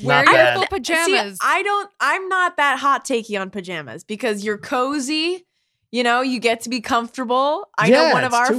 Not 0.00 0.06
Wear 0.06 0.24
your 0.24 0.32
bad. 0.32 0.54
full 0.54 0.62
See, 0.62 0.68
pajamas. 0.68 1.38
I 1.40 1.62
don't. 1.62 1.90
I'm 2.00 2.28
not 2.28 2.56
that 2.56 2.80
hot 2.80 3.04
takey 3.04 3.40
on 3.40 3.50
pajamas 3.50 4.02
because 4.02 4.44
you're 4.44 4.58
cozy. 4.58 5.46
You 5.92 6.02
know, 6.02 6.20
you 6.22 6.40
get 6.40 6.62
to 6.62 6.68
be 6.68 6.80
comfortable. 6.80 7.68
I 7.78 7.86
Yeah, 7.86 8.08
know 8.08 8.12
one 8.14 8.24
of 8.24 8.32
it's 8.32 8.34
our 8.34 8.48
too 8.48 8.58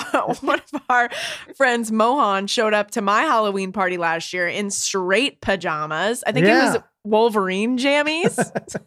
friends. 0.00 0.42
one 0.42 0.60
of 0.72 0.82
our 0.88 1.10
friends, 1.56 1.92
Mohan, 1.92 2.46
showed 2.46 2.74
up 2.74 2.90
to 2.92 3.02
my 3.02 3.22
Halloween 3.22 3.72
party 3.72 3.96
last 3.98 4.32
year 4.32 4.48
in 4.48 4.70
straight 4.70 5.40
pajamas. 5.40 6.22
I 6.26 6.32
think 6.32 6.46
it 6.46 6.50
was 6.50 6.78
Wolverine 7.04 7.78
jammies. 7.78 8.38
I 8.38 8.82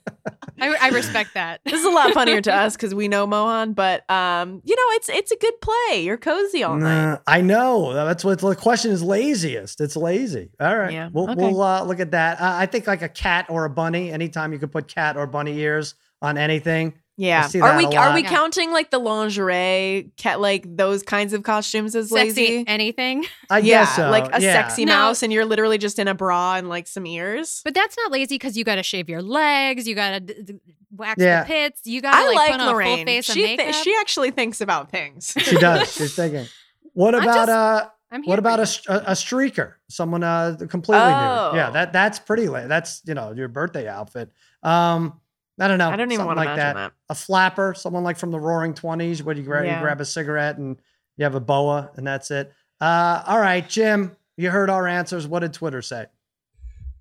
I, 0.69 0.77
I 0.83 0.89
respect 0.89 1.33
that. 1.33 1.59
This 1.65 1.73
is 1.73 1.85
a 1.85 1.89
lot 1.89 2.13
funnier 2.13 2.39
to 2.41 2.53
us 2.55 2.77
because 2.77 2.95
we 2.95 3.09
know 3.09 3.27
Mohan, 3.27 3.73
but 3.73 4.09
um, 4.09 4.61
you 4.63 4.75
know, 4.75 4.95
it's 4.95 5.09
it's 5.09 5.31
a 5.31 5.35
good 5.35 5.53
play. 5.59 6.03
You're 6.03 6.17
cozy 6.17 6.63
all 6.63 6.77
night. 6.77 7.05
Nah, 7.05 7.17
I 7.27 7.41
know. 7.41 7.93
That's 7.93 8.23
what 8.23 8.39
the 8.39 8.55
question 8.55 8.91
is. 8.91 9.03
Laziest. 9.03 9.81
It's 9.81 9.97
lazy. 9.97 10.51
All 10.59 10.77
right. 10.77 10.93
Yeah, 10.93 11.09
We'll, 11.11 11.29
okay. 11.29 11.41
we'll 11.41 11.61
uh, 11.61 11.83
look 11.83 11.99
at 11.99 12.11
that. 12.11 12.39
Uh, 12.39 12.53
I 12.53 12.67
think 12.67 12.87
like 12.87 13.01
a 13.01 13.09
cat 13.09 13.47
or 13.49 13.65
a 13.65 13.69
bunny. 13.69 14.11
Anytime 14.11 14.53
you 14.53 14.59
could 14.59 14.71
put 14.71 14.87
cat 14.87 15.17
or 15.17 15.27
bunny 15.27 15.57
ears 15.59 15.95
on 16.21 16.37
anything. 16.37 16.93
Yeah. 17.17 17.47
see 17.47 17.61
Are 17.61 17.69
that 17.69 17.77
we 17.77 17.85
a 17.95 17.99
are 17.99 18.13
we 18.13 18.23
Yeah. 18.23 18.29
counting 18.29 18.71
like 18.71 18.91
the 18.91 18.99
lingerie, 18.99 20.11
cat 20.17 20.41
like 20.41 20.65
those 20.75 21.01
kinds 21.03 21.31
of 21.33 21.43
costumes 21.43 21.95
as 21.95 22.09
Sexy 22.09 22.25
lazy? 22.41 22.63
anything. 22.67 23.25
I 23.49 23.59
yeah, 23.59 23.83
guess 23.85 23.95
so. 23.95 24.09
like 24.09 24.25
a 24.35 24.41
yeah. 24.41 24.53
sexy 24.53 24.85
No. 24.85 24.93
mouse, 24.93 25.23
and 25.23 25.31
you're 25.31 25.45
literally 25.45 25.77
just 25.77 25.97
in 25.99 26.07
a 26.07 26.13
bra 26.13 26.55
and 26.55 26.67
like 26.67 26.87
some 26.87 27.05
ears. 27.05 27.61
But 27.63 27.73
that's 27.73 27.95
not 27.97 28.11
lazy 28.11 28.35
because 28.35 28.57
you 28.57 28.63
got 28.63 28.75
to 28.75 28.83
shave 28.83 29.07
your 29.09 29.21
legs, 29.21 29.87
you 29.87 29.95
got 29.95 30.11
to 30.11 30.19
d- 30.19 30.33
d- 30.43 30.53
wax 30.91 31.21
Yeah. 31.21 31.43
the 31.43 31.47
pits, 31.47 31.81
you 31.85 32.01
got 32.01 32.11
to 32.11 32.17
I 32.17 32.25
like, 32.27 32.35
like 32.35 32.51
put 32.51 32.59
on 32.61 32.61
a 32.61 32.63
full 32.71 32.73
Lorraine. 32.73 33.05
face 33.05 33.25
She 33.25 33.43
of 33.43 33.49
thi- 33.49 33.55
makeup. 33.57 33.75
she 33.83 33.95
actually 33.99 34.31
thinks 34.31 34.59
about 34.61 34.91
things. 34.91 35.33
She 35.39 35.55
does. 35.57 35.93
She's 35.93 36.15
thinking. 36.17 36.47
What 36.93 37.15
I'm 37.15 37.23
about 37.23 37.33
just- 37.47 37.49
uh? 37.49 37.89
What 38.25 38.39
about 38.39 38.59
a, 38.59 38.67
a, 38.87 38.95
a 38.97 39.11
streaker? 39.11 39.73
Someone 39.89 40.23
uh 40.23 40.55
completely 40.69 41.03
Oh. 41.03 41.49
new. 41.51 41.57
Yeah, 41.59 41.69
that 41.71 41.91
that's 41.91 42.17
pretty 42.19 42.47
late. 42.47 42.69
That's 42.69 43.01
you 43.05 43.13
know 43.13 43.33
your 43.33 43.49
birthday 43.49 43.87
outfit. 43.89 44.31
Um, 44.63 45.19
I 45.59 45.67
don't 45.69 45.77
know. 45.77 45.89
I 45.89 45.95
don't 45.95 46.11
even 46.11 46.25
something 46.25 46.35
want 46.35 46.37
to 46.37 46.45
like 46.45 46.53
imagine 46.57 46.75
that. 46.75 46.87
that. 46.89 46.93
A 47.09 47.15
flapper, 47.15 47.73
someone 47.73 48.03
like 48.03 48.17
from 48.17 48.31
the 48.31 48.39
Roaring 48.39 48.73
Twenties, 48.73 49.23
where 49.23 49.35
you 49.35 49.43
grab 49.43 49.65
Yeah. 49.65 49.75
you 49.77 49.81
grab 49.83 50.01
a 50.01 50.05
cigarette 50.05 50.57
and 50.57 50.77
you 51.17 51.23
have 51.23 51.35
a 51.35 51.39
boa 51.39 51.91
and 51.95 52.05
that's 52.05 52.29
it. 52.31 52.51
Uh, 52.81 53.23
all 53.25 53.39
right, 53.39 53.67
Jim, 53.69 54.11
you 54.37 54.49
heard 54.51 54.69
our 54.69 54.85
answers. 54.87 55.27
What 55.27 55.39
did 55.39 55.53
Twitter 55.53 55.81
say? 55.81 56.07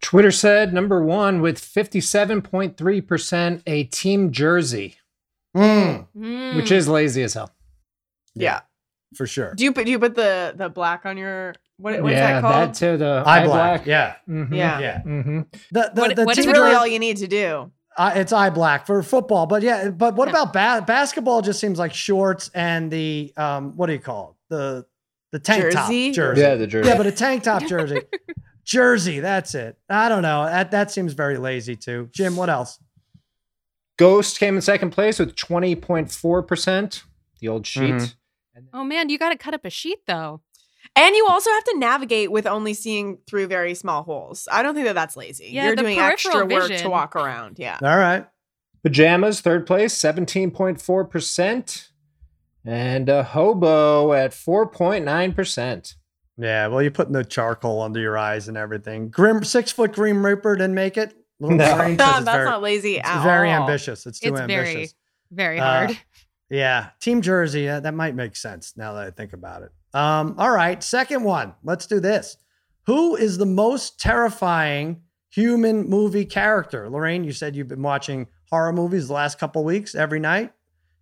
Twitter 0.03 0.31
said 0.31 0.73
number 0.73 1.03
one 1.03 1.41
with 1.41 1.59
57.3% 2.59 3.63
a 3.67 3.85
team 3.85 4.31
jersey, 4.33 4.97
Mm, 5.57 6.07
Mm. 6.17 6.57
which 6.57 6.71
is 6.73 6.89
lazy 6.89 7.23
as 7.23 7.35
hell. 7.35 7.51
Yeah. 8.35 8.61
for 9.17 9.29
sure. 9.29 9.55
Do 9.55 9.63
you 9.63 9.73
put 9.73 9.85
do 9.87 9.93
you 9.93 9.99
put 10.01 10.17
the 10.17 10.55
the 10.57 10.69
black 10.69 11.07
on 11.07 11.17
your 11.17 11.55
what 11.77 12.03
what's 12.03 12.13
yeah, 12.15 12.41
that 12.41 12.43
called? 12.43 12.75
too. 12.75 12.97
The 12.97 13.23
Eye 13.25 13.45
black. 13.47 13.87
Yeah, 13.87 14.17
Mhm. 14.29 14.53
Yeah. 14.53 14.79
yeah. 14.81 15.03
hmm 15.03 15.41
The 15.71 15.93
the, 15.95 16.01
What- 16.01 16.17
the 16.17 16.25
what 16.25 16.35
team 16.35 16.41
is 16.41 16.47
really 16.59 16.73
jer- 16.73 16.77
all 16.79 16.87
you 16.87 16.99
need 16.99 17.19
to 17.19 17.29
do. 17.29 17.71
Uh, 17.97 18.13
it's 18.17 18.33
eye 18.33 18.51
black 18.51 18.87
for 18.87 19.03
football, 19.03 19.47
but 19.47 19.63
yeah. 19.63 19.91
But 19.91 20.17
what 20.17 20.27
Yeah. 20.29 20.43
about 20.43 20.53
ba- 20.53 20.85
basketball? 20.87 21.43
Just 21.43 21.61
seems 21.61 21.79
like 21.79 21.95
shorts 21.95 22.51
and 22.55 22.91
the 22.91 23.33
um, 23.37 23.77
what 23.77 23.87
do 23.87 23.93
you 23.93 23.99
call 24.01 24.31
it? 24.31 24.55
The 24.55 24.87
the 25.33 25.39
tank 25.39 25.63
Jersey? 25.63 26.09
top 26.11 26.15
jersey. 26.17 26.41
Yeah, 26.41 26.55
the 26.57 26.67
jersey. 26.67 26.89
Yeah, 26.89 26.97
but 26.97 27.07
a 27.07 27.13
tank 27.13 27.43
top 27.45 27.63
jersey. 27.69 28.01
jersey, 28.65 29.21
that's 29.21 29.55
it. 29.55 29.77
I 29.89 30.09
don't 30.09 30.23
know. 30.23 30.45
That 30.45 30.71
that 30.73 30.91
seems 30.91 31.13
very 31.13 31.39
lazy 31.39 31.77
too. 31.77 32.09
Jim, 32.13 32.35
what 32.37 32.51
else? 32.51 32.79
Ghost 33.97 34.39
came 34.41 34.57
in 34.57 34.61
second 34.63 34.91
place 34.91 35.19
with 35.21 35.37
20.4%. 35.37 37.03
The 37.41 37.49
old 37.49 37.67
sheet. 37.67 37.95
Mhm. 37.95 38.15
Oh 38.73 38.85
man, 38.85 39.09
you 39.09 39.19
got 39.19 39.31
to 39.31 39.37
cut 39.39 39.55
up 39.55 39.65
a 39.65 39.71
sheet 39.71 39.99
though. 40.07 40.41
And 40.97 41.15
you 41.17 41.27
also 41.29 41.51
have 41.51 41.65
to 41.65 41.79
navigate 41.79 42.31
with 42.31 42.47
only 42.47 42.75
seeing 42.75 43.19
through 43.27 43.47
very 43.49 43.75
small 43.75 44.03
holes. 44.05 44.47
I 44.51 44.63
don't 44.63 44.75
think 44.75 44.87
that 44.87 44.95
that's 44.95 45.17
lazy. 45.17 45.49
Yeah, 45.51 45.67
You're 45.67 45.77
doing 45.77 45.97
peripheral 45.97 46.43
extra 46.43 46.47
work 46.47 46.81
to 46.83 46.89
walk 46.91 47.17
around. 47.17 47.59
Yeah. 47.59 47.79
All 47.83 47.97
right. 47.99 48.27
Pajamas, 48.83 49.41
third 49.41 49.67
place, 49.67 49.95
17.4%. 49.99 51.89
And 52.67 53.09
a 53.09 53.23
hobo 53.23 54.13
at 54.15 54.31
4.9%. 54.33 55.95
Yeah, 56.37 56.67
well, 56.69 56.83
you're 56.83 56.91
putting 56.91 57.13
the 57.13 57.25
charcoal 57.25 57.83
under 57.83 58.01
your 58.01 58.17
eyes 58.19 58.49
and 58.49 58.57
everything. 58.57 59.09
Grim 59.11 59.45
six 59.45 59.71
foot 59.71 59.93
Grim 59.93 60.25
Reaper 60.25 60.57
didn't 60.57 60.75
make 60.75 60.97
it. 60.97 61.15
Little 61.39 61.59
No. 61.59 61.65
No, 61.89 61.95
that's 61.97 62.21
it's 62.21 62.25
very, 62.31 62.45
not 62.47 62.63
lazy 62.63 62.97
it's 62.97 63.09
at 63.09 63.23
very 63.23 63.51
all. 63.53 63.61
ambitious. 63.63 64.07
It's 64.07 64.19
too 64.19 64.37
ambitious. 64.37 64.41
It's 64.41 64.47
very- 64.57 64.69
ambitious. 64.71 64.95
Very 65.31 65.61
Uh, 65.61 65.65
hard. 65.87 65.99
Yeah, 66.51 66.91
Team 67.01 67.23
Jersey. 67.23 67.69
uh, 67.69 67.81
that 67.81 67.95
might 67.95 68.15
make 68.15 68.37
sense 68.37 68.75
now 68.77 68.93
that 68.93 69.07
I 69.07 69.11
think 69.11 69.33
about 69.33 69.63
it. 69.63 69.73
Um, 69.95 70.35
all 70.39 70.51
right, 70.51 70.83
second 70.83 71.23
one. 71.25 71.55
Let's 71.63 71.87
do 71.87 72.01
this. 72.01 72.37
Who 72.87 73.17
is 73.17 73.39
the 73.39 73.47
most 73.47 73.99
terrifying 74.01 75.03
human 75.31 75.89
movie 75.89 76.25
character? 76.27 76.91
Lorraine, 76.91 77.25
you 77.25 77.33
said 77.33 77.57
you've 77.57 77.69
been 77.69 77.83
watching 77.83 78.27
horror 78.51 78.73
movies 78.73 79.07
the 79.09 79.15
last 79.15 79.39
couple 79.39 79.65
weeks 79.65 79.95
every 79.95 80.21
night. 80.21 80.53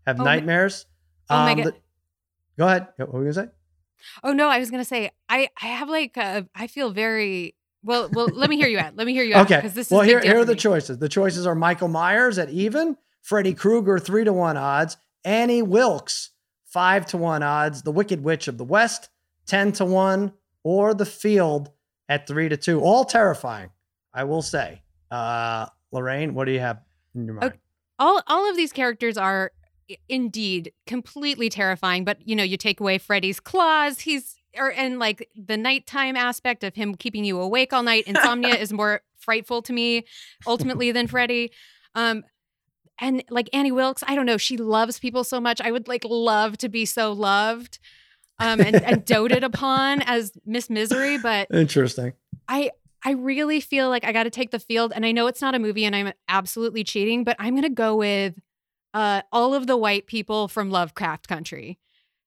Have 0.07 0.21
Oh 0.21 0.25
my- 0.25 0.37
nightmares. 0.37 0.87
oh 1.31 1.37
my 1.37 1.53
Um, 1.53 1.57
God. 1.59 1.67
the- 1.67 1.75
go 2.59 2.67
ahead. 2.67 2.89
What 2.99 3.13
were 3.13 3.19
you 3.27 3.33
gonna 3.33 3.47
say? 3.49 3.53
Oh 4.23 4.33
no, 4.33 4.49
I 4.49 4.59
was 4.59 4.71
gonna 4.71 4.85
say 4.85 5.11
I 5.29 5.49
I 5.61 5.67
have 5.67 5.89
like 5.89 6.17
a, 6.17 6.47
I 6.55 6.67
feel 6.67 6.91
very 6.91 7.55
well. 7.85 8.09
Well, 8.13 8.27
let 8.33 8.51
me 8.51 8.57
hear 8.57 8.69
you 8.69 8.79
out. 8.79 8.97
Let 8.97 9.07
me 9.07 9.13
hear 9.13 9.23
you 9.25 9.35
out 9.35 9.47
Okay. 9.47 9.57
because 9.57 9.75
this 9.75 9.87
is 9.87 9.93
well, 9.93 10.03
here, 10.03 10.21
here 10.21 10.41
are 10.41 10.45
the 10.45 10.53
me. 10.55 10.59
choices. 10.59 10.99
The 10.99 11.09
choices 11.09 11.47
are 11.47 11.55
Michael 11.55 11.89
Myers 11.89 12.39
at 12.39 12.51
even, 12.51 12.97
Freddy 13.23 13.55
Krueger 13.55 13.99
three 13.99 14.25
to 14.25 14.33
one 14.33 14.57
odds, 14.57 14.97
Annie 15.25 15.63
Wilkes 15.63 16.31
five 16.73 17.07
to 17.07 17.17
one 17.17 17.43
odds, 17.43 17.83
The 17.83 17.93
Wicked 17.93 18.23
Witch 18.25 18.49
of 18.49 18.59
the 18.59 18.65
West 18.65 19.11
ten 19.47 19.73
to 19.73 19.85
one, 19.85 20.33
or 20.63 20.95
The 20.95 21.07
Field 21.07 21.71
at 22.09 22.27
three 22.27 22.49
to 22.49 22.57
two. 22.57 22.81
All 22.81 23.05
terrifying, 23.05 23.71
I 24.13 24.25
will 24.25 24.43
say. 24.43 24.83
Uh, 25.11 25.67
Lorraine, 25.91 26.35
what 26.35 26.47
do 26.47 26.53
you 26.53 26.61
have 26.61 26.81
in 27.15 27.27
your 27.27 27.35
mind? 27.35 27.55
all 27.99 28.21
all 28.27 28.51
of 28.51 28.57
these 28.57 28.73
characters 28.73 29.17
are 29.17 29.53
indeed 30.09 30.73
completely 30.87 31.49
terrifying 31.49 32.05
but 32.05 32.17
you 32.27 32.35
know 32.35 32.43
you 32.43 32.57
take 32.57 32.81
away 32.81 32.99
freddy's 32.99 33.41
claws 33.41 34.01
he's 34.01 34.37
or 34.57 34.73
and 34.73 34.99
like 34.99 35.29
the 35.37 35.57
nighttime 35.57 36.17
aspect 36.17 36.65
of 36.65 36.75
him 36.75 36.95
keeping 36.95 37.25
you 37.25 37.39
awake 37.39 37.73
all 37.73 37.83
night 37.83 38.05
insomnia 38.07 38.55
is 38.55 38.73
more 38.73 39.03
frightful 39.17 39.63
to 39.63 39.73
me 39.73 40.05
ultimately 40.47 40.91
than 40.93 41.07
freddy 41.07 41.53
um 41.95 42.25
and 43.01 43.25
like 43.31 43.49
annie 43.53 43.73
wilkes 43.73 44.03
i 44.07 44.15
don't 44.15 44.27
know 44.27 44.37
she 44.37 44.57
loves 44.57 44.99
people 44.99 45.25
so 45.25 45.41
much 45.41 45.61
i 45.61 45.71
would 45.71 45.89
like 45.89 46.05
love 46.05 46.57
to 46.59 46.69
be 46.69 46.85
so 46.85 47.13
loved 47.13 47.79
um 48.39 48.61
and, 48.61 48.77
and 48.83 49.05
doted 49.07 49.45
upon 49.45 50.03
as 50.03 50.33
miss 50.45 50.69
misery 50.71 51.19
but 51.19 51.47
Interesting. 51.51 52.13
I 52.49 52.71
I 53.05 53.13
really 53.13 53.61
feel 53.61 53.89
like 53.89 54.05
I 54.05 54.13
got 54.13 54.25
to 54.25 54.31
take 54.31 54.53
the 54.53 54.61
field, 54.61 54.93
and 54.95 55.05
I 55.05 55.13
know 55.13 55.27
it's 55.27 55.41
not 55.41 55.55
a 55.55 55.59
movie, 55.59 55.85
and 55.85 55.97
I'm 55.97 56.13
absolutely 56.29 56.85
cheating, 56.85 57.25
but 57.25 57.37
I'm 57.39 57.55
gonna 57.55 57.69
go 57.69 57.97
with 57.97 58.39
uh, 58.95 59.23
all 59.33 59.55
of 59.55 59.67
the 59.67 59.77
white 59.77 60.07
people 60.07 60.49
from 60.49 60.71
Lovecraft 60.71 61.27
Country. 61.29 61.79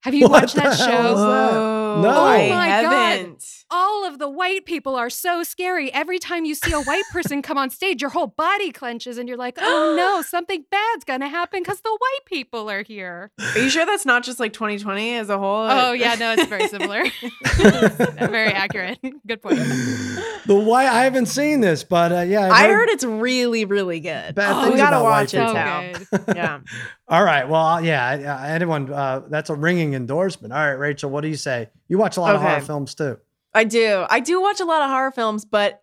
Have 0.05 0.13
you 0.13 0.21
What 0.27 0.43
watched 0.43 0.55
that 0.55 0.77
show? 0.77 0.83
is 1.13 1.19
that? 1.19 1.51
Whoa, 1.53 2.01
No. 2.03 2.09
I 2.09 2.45
Oh 2.45 2.49
my 2.49 2.67
God. 2.83 2.93
haven't. 2.93 3.45
All 3.71 4.05
of 4.05 4.19
the 4.19 4.29
white 4.29 4.65
people 4.65 4.95
are 4.95 5.09
so 5.09 5.41
scary. 5.41 5.91
Every 5.91 6.19
time 6.19 6.45
you 6.45 6.53
see 6.53 6.71
a 6.71 6.79
white 6.81 7.03
person 7.11 7.41
come 7.41 7.57
on 7.57 7.71
stage, 7.71 8.01
your 8.03 8.11
whole 8.11 8.27
body 8.27 8.71
clenches, 8.71 9.17
and 9.17 9.27
you're 9.27 9.37
like, 9.39 9.57
"Oh 9.59 9.95
no, 9.97 10.21
something 10.21 10.63
bad's 10.69 11.03
gonna 11.05 11.27
happen 11.27 11.61
because 11.63 11.81
the 11.81 11.89
white 11.89 12.25
people 12.27 12.69
are 12.69 12.83
here." 12.83 13.31
Are 13.39 13.57
you 13.59 13.69
sure 13.71 13.83
that's 13.87 14.05
not 14.05 14.23
just 14.23 14.39
like 14.39 14.53
2020 14.53 15.15
as 15.15 15.29
a 15.29 15.39
whole? 15.39 15.67
Oh 15.67 15.93
yeah, 15.93 16.13
no, 16.13 16.33
it's 16.33 16.45
very 16.45 16.67
similar. 16.67 17.03
very 17.55 18.51
accurate. 18.53 18.99
Good 19.25 19.41
point. 19.41 19.57
The 19.57 20.55
white. 20.63 20.87
I 20.87 21.03
haven't 21.05 21.25
seen 21.25 21.61
this, 21.61 21.83
but 21.83 22.11
uh, 22.11 22.19
yeah, 22.21 22.45
I've 22.45 22.69
I 22.69 22.71
heard 22.71 22.89
it's 22.89 23.03
really, 23.03 23.65
really 23.65 23.99
good. 23.99 24.35
Bad 24.35 24.55
Oh, 24.55 24.61
things 24.61 24.73
we 24.73 24.77
gotta 24.77 25.03
watch 25.03 25.33
it 25.33 25.37
people. 25.39 25.47
So 25.47 25.53
now. 25.55 26.33
Yeah. 26.35 26.59
All 27.07 27.23
right. 27.23 27.47
Well, 27.49 27.83
yeah. 27.83 28.37
uh, 28.41 28.45
Anyone? 28.47 28.91
Uh, 28.91 29.21
that's 29.29 29.49
a 29.49 29.55
ringing 29.55 29.94
endorsement. 29.95 30.53
All 30.53 30.59
right, 30.59 30.71
Rachel. 30.73 31.09
What 31.09 31.21
do 31.21 31.27
you 31.27 31.35
say? 31.37 31.69
You 31.87 31.97
watch 31.97 32.17
a 32.17 32.21
lot 32.21 32.35
of 32.35 32.41
horror 32.41 32.61
films 32.61 32.93
too. 32.95 33.17
I 33.53 33.63
do. 33.63 34.05
I 34.09 34.19
do 34.19 34.41
watch 34.41 34.59
a 34.59 34.65
lot 34.65 34.81
of 34.81 34.89
horror 34.89 35.11
films, 35.11 35.45
but 35.45 35.81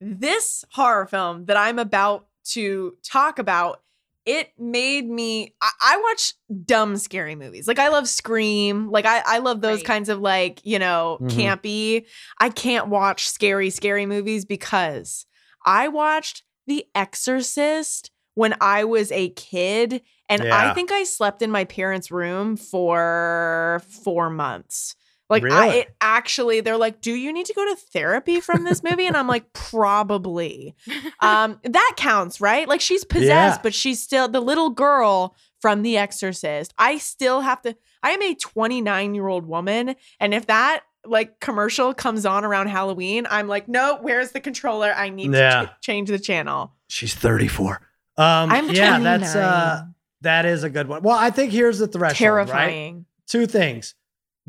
this 0.00 0.64
horror 0.72 1.06
film 1.06 1.46
that 1.46 1.56
I'm 1.56 1.78
about 1.78 2.26
to 2.52 2.94
talk 3.02 3.38
about, 3.38 3.82
it 4.24 4.52
made 4.58 5.08
me. 5.08 5.54
I, 5.60 5.70
I 5.82 6.00
watch 6.02 6.34
dumb, 6.64 6.96
scary 6.96 7.34
movies. 7.34 7.66
Like 7.66 7.78
I 7.78 7.88
love 7.88 8.08
Scream. 8.08 8.90
Like 8.90 9.06
I, 9.06 9.22
I 9.26 9.38
love 9.38 9.60
those 9.60 9.78
Right. 9.78 9.86
kinds 9.86 10.08
of 10.08 10.20
like 10.20 10.60
you 10.64 10.78
know 10.78 11.18
Mhm. 11.20 11.30
campy. 11.30 12.06
I 12.38 12.48
can't 12.50 12.88
watch 12.88 13.28
scary, 13.28 13.70
scary 13.70 14.06
movies 14.06 14.44
because 14.44 15.26
I 15.66 15.88
watched 15.88 16.42
The 16.66 16.86
Exorcist 16.94 18.10
when 18.34 18.54
I 18.60 18.84
was 18.84 19.10
a 19.12 19.30
kid, 19.30 20.02
and 20.30 20.44
Yeah. 20.44 20.70
I 20.70 20.72
think 20.72 20.90
I 20.92 21.04
slept 21.04 21.42
in 21.42 21.50
my 21.50 21.64
parents' 21.64 22.10
room 22.10 22.56
for 22.56 23.82
four 24.04 24.30
months. 24.30 24.96
Like 25.28 25.44
I, 25.44 25.68
it 25.74 25.94
actually, 26.00 26.60
they're 26.60 26.76
like, 26.76 27.00
"Do 27.00 27.12
you 27.12 27.32
need 27.32 27.46
to 27.46 27.54
go 27.54 27.64
to 27.64 27.76
therapy 27.76 28.40
from 28.40 28.64
this 28.64 28.82
movie?" 28.82 29.06
And 29.06 29.16
I'm 29.16 29.28
like, 29.28 29.52
"Probably." 29.52 30.74
Um, 31.22 31.60
that 31.64 31.92
counts, 31.98 32.40
right? 32.40 32.66
Like 32.66 32.80
she's 32.80 33.04
possessed, 33.04 33.58
Yeah. 33.58 33.62
but 33.62 33.74
she's 33.74 34.02
still 34.02 34.26
the 34.26 34.40
little 34.40 34.70
girl 34.70 35.36
from 35.60 35.82
The 35.82 35.98
Exorcist. 35.98 36.72
I 36.78 36.96
still 36.98 37.42
have 37.42 37.60
to. 37.62 37.76
I 38.02 38.12
am 38.12 38.22
a 38.22 38.34
29 38.34 39.14
year 39.14 39.28
old 39.28 39.44
woman, 39.46 39.94
and 40.18 40.32
if 40.34 40.46
that 40.46 40.80
like 41.04 41.38
commercial 41.40 41.92
comes 41.94 42.24
on 42.26 42.44
around 42.44 42.68
Halloween, 42.68 43.26
I'm 43.30 43.46
like, 43.48 43.68
"No, 43.68 43.98
where's 44.00 44.32
the 44.32 44.40
controller? 44.40 44.92
I 44.96 45.10
need 45.10 45.32
Yeah. 45.32 45.60
to 45.62 45.66
ch- 45.66 45.70
change 45.82 46.08
the 46.08 46.18
channel." 46.18 46.72
She's 46.88 47.14
34. 47.14 47.80
Um, 48.16 48.50
I'm 48.50 48.70
yeah, 48.70 48.96
29. 48.96 49.02
that's 49.02 49.34
uh, 49.36 49.82
that 50.22 50.44
is 50.46 50.64
a 50.64 50.70
good 50.70 50.88
one. 50.88 51.02
Well, 51.02 51.16
I 51.18 51.30
think 51.30 51.52
here's 51.52 51.78
the 51.78 51.86
threshold. 51.86 52.02
Right? 52.02 52.16
terrifying. 52.16 53.06
Two 53.26 53.46
things. 53.46 53.94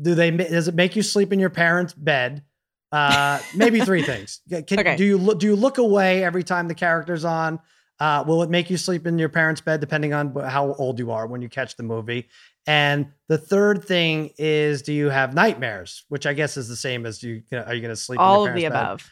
Do 0.00 0.14
they? 0.14 0.30
Does 0.30 0.68
it 0.68 0.74
make 0.74 0.96
you 0.96 1.02
sleep 1.02 1.32
in 1.32 1.38
your 1.38 1.50
parents' 1.50 1.92
bed? 1.92 2.42
Uh, 2.90 3.38
maybe 3.54 3.80
three 3.80 4.02
things. 4.12 4.40
Can, 4.50 4.80
Okay. 4.80 4.96
Do 4.96 5.04
you 5.04 5.18
look? 5.18 5.38
Do 5.38 5.46
you 5.46 5.56
look 5.56 5.78
away 5.78 6.24
every 6.24 6.42
time 6.42 6.68
the 6.68 6.74
character's 6.74 7.24
on? 7.24 7.60
Uh, 8.00 8.24
will 8.26 8.42
it 8.42 8.50
make 8.50 8.68
you 8.68 8.76
sleep 8.76 9.06
in 9.06 9.16
your 9.18 9.28
parents' 9.28 9.60
bed, 9.60 9.80
depending 9.80 10.12
on 10.12 10.34
how 10.34 10.74
old 10.74 10.98
you 10.98 11.12
are 11.12 11.26
when 11.26 11.40
you 11.40 11.48
catch 11.48 11.76
the 11.76 11.84
movie? 11.84 12.28
And 12.66 13.12
the 13.28 13.38
third 13.38 13.84
thing 13.84 14.30
is, 14.38 14.82
do 14.82 14.92
you 14.92 15.08
have 15.08 15.34
nightmares? 15.34 16.04
Which 16.08 16.26
I 16.26 16.32
guess 16.32 16.56
is 16.56 16.68
the 16.68 16.76
same 16.76 17.06
as 17.06 17.22
you. 17.22 17.42
Are 17.52 17.74
you 17.74 17.80
going 17.80 17.90
to 17.94 17.96
sleep? 17.96 18.18
in 18.18 18.24
All 18.24 18.44
of 18.46 18.54
the 18.54 18.60
parents' 18.62 18.74
bed? 18.74 18.82
above. 18.82 19.10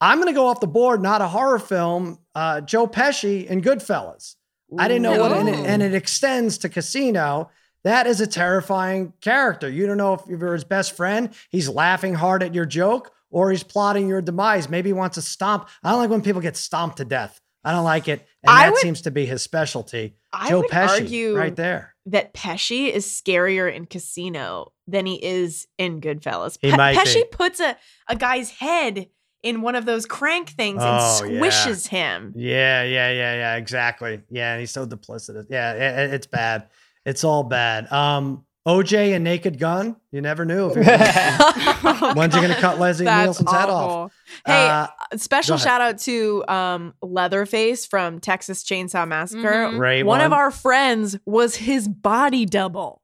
I'm 0.00 0.18
going 0.18 0.28
to 0.28 0.34
go 0.34 0.46
off 0.46 0.60
the 0.60 0.66
board. 0.66 1.02
Not 1.02 1.20
a 1.20 1.28
horror 1.28 1.58
film. 1.58 2.18
Uh, 2.34 2.62
Joe 2.62 2.86
Pesci 2.86 3.46
in 3.46 3.60
Goodfellas. 3.60 4.36
I 4.78 4.88
didn't 4.88 5.02
know 5.02 5.18
what, 5.20 5.32
and 5.32 5.48
it, 5.48 5.58
and 5.66 5.82
it 5.82 5.94
extends 5.94 6.58
to 6.58 6.68
Casino. 6.68 7.50
That 7.84 8.06
is 8.06 8.20
a 8.20 8.26
terrifying 8.26 9.12
character. 9.20 9.68
You 9.68 9.86
don't 9.86 9.96
know 9.96 10.14
if 10.14 10.20
you're 10.28 10.52
his 10.52 10.64
best 10.64 10.96
friend. 10.96 11.30
He's 11.50 11.68
laughing 11.68 12.14
hard 12.14 12.42
at 12.42 12.54
your 12.54 12.66
joke, 12.66 13.10
or 13.30 13.50
he's 13.50 13.62
plotting 13.62 14.06
your 14.08 14.20
demise. 14.20 14.68
Maybe 14.68 14.90
he 14.90 14.92
wants 14.92 15.14
to 15.14 15.22
stomp. 15.22 15.68
I 15.82 15.90
don't 15.90 15.98
like 16.00 16.10
when 16.10 16.22
people 16.22 16.40
get 16.42 16.56
stomped 16.56 16.98
to 16.98 17.04
death. 17.04 17.40
I 17.64 17.72
don't 17.72 17.84
like 17.84 18.08
it, 18.08 18.20
and 18.42 18.50
I 18.50 18.64
that 18.66 18.72
would- 18.72 18.80
seems 18.80 19.02
to 19.02 19.10
be 19.10 19.26
his 19.26 19.42
specialty. 19.42 20.14
I 20.32 20.48
Joe 20.50 20.60
would 20.60 20.70
Pesci, 20.70 20.88
argue 21.02 21.36
right 21.36 21.54
there. 21.56 21.94
that 22.06 22.32
Pesci 22.32 22.90
is 22.90 23.04
scarier 23.04 23.70
in 23.74 23.84
Casino 23.86 24.72
than 24.86 25.04
he 25.06 25.22
is 25.22 25.66
in 25.76 26.00
Goodfellas. 26.00 26.56
He 26.60 26.70
Pe- 26.70 26.76
Pesci 26.76 27.14
be. 27.14 27.24
puts 27.32 27.60
a, 27.60 27.76
a 28.08 28.14
guy's 28.16 28.50
head 28.50 29.08
in 29.42 29.62
one 29.62 29.74
of 29.74 29.84
those 29.86 30.06
crank 30.06 30.50
things 30.50 30.80
Oh, 30.82 31.20
and 31.24 31.32
yeah. 31.34 31.40
squishes 31.40 31.86
him. 31.88 32.32
Yeah, 32.36 32.82
yeah, 32.82 33.10
yeah, 33.10 33.34
yeah. 33.34 33.56
Exactly. 33.56 34.20
Yeah, 34.30 34.52
and 34.52 34.60
he's 34.60 34.70
so 34.70 34.86
duplicitous. 34.86 35.46
Yeah, 35.50 35.70
i- 35.70 35.74
i- 36.02 36.14
it's 36.14 36.26
bad. 36.26 36.66
It's 37.06 37.24
all 37.24 37.42
bad. 37.44 37.90
Um, 37.90 38.44
OJ 38.68 39.14
and 39.14 39.24
Naked 39.24 39.58
Gun. 39.58 39.96
You 40.12 40.20
never 40.20 40.44
knew 40.44 40.70
if 40.70 40.76
Oh, 41.82 42.12
when's 42.14 42.34
he 42.34 42.40
going 42.42 42.52
to 42.54 42.60
cut 42.60 42.78
Leslie 42.78 43.06
That's 43.06 43.24
Nielsen's 43.40 43.50
head 43.52 43.70
off. 43.70 44.12
Hey, 44.44 44.68
Uh, 44.68 44.86
special 45.16 45.56
shout 45.56 45.80
out 45.80 45.98
to 46.00 46.44
um, 46.46 46.94
Leatherface 47.02 47.86
from 47.86 48.20
Texas 48.20 48.62
Chainsaw 48.62 49.08
Massacre. 49.08 49.48
Mhm. 49.48 49.78
Great 49.78 50.02
one, 50.02 50.20
of 50.20 50.32
our 50.34 50.50
friends 50.50 51.16
was 51.24 51.56
his 51.56 51.88
body 51.88 52.44
double. 52.44 52.99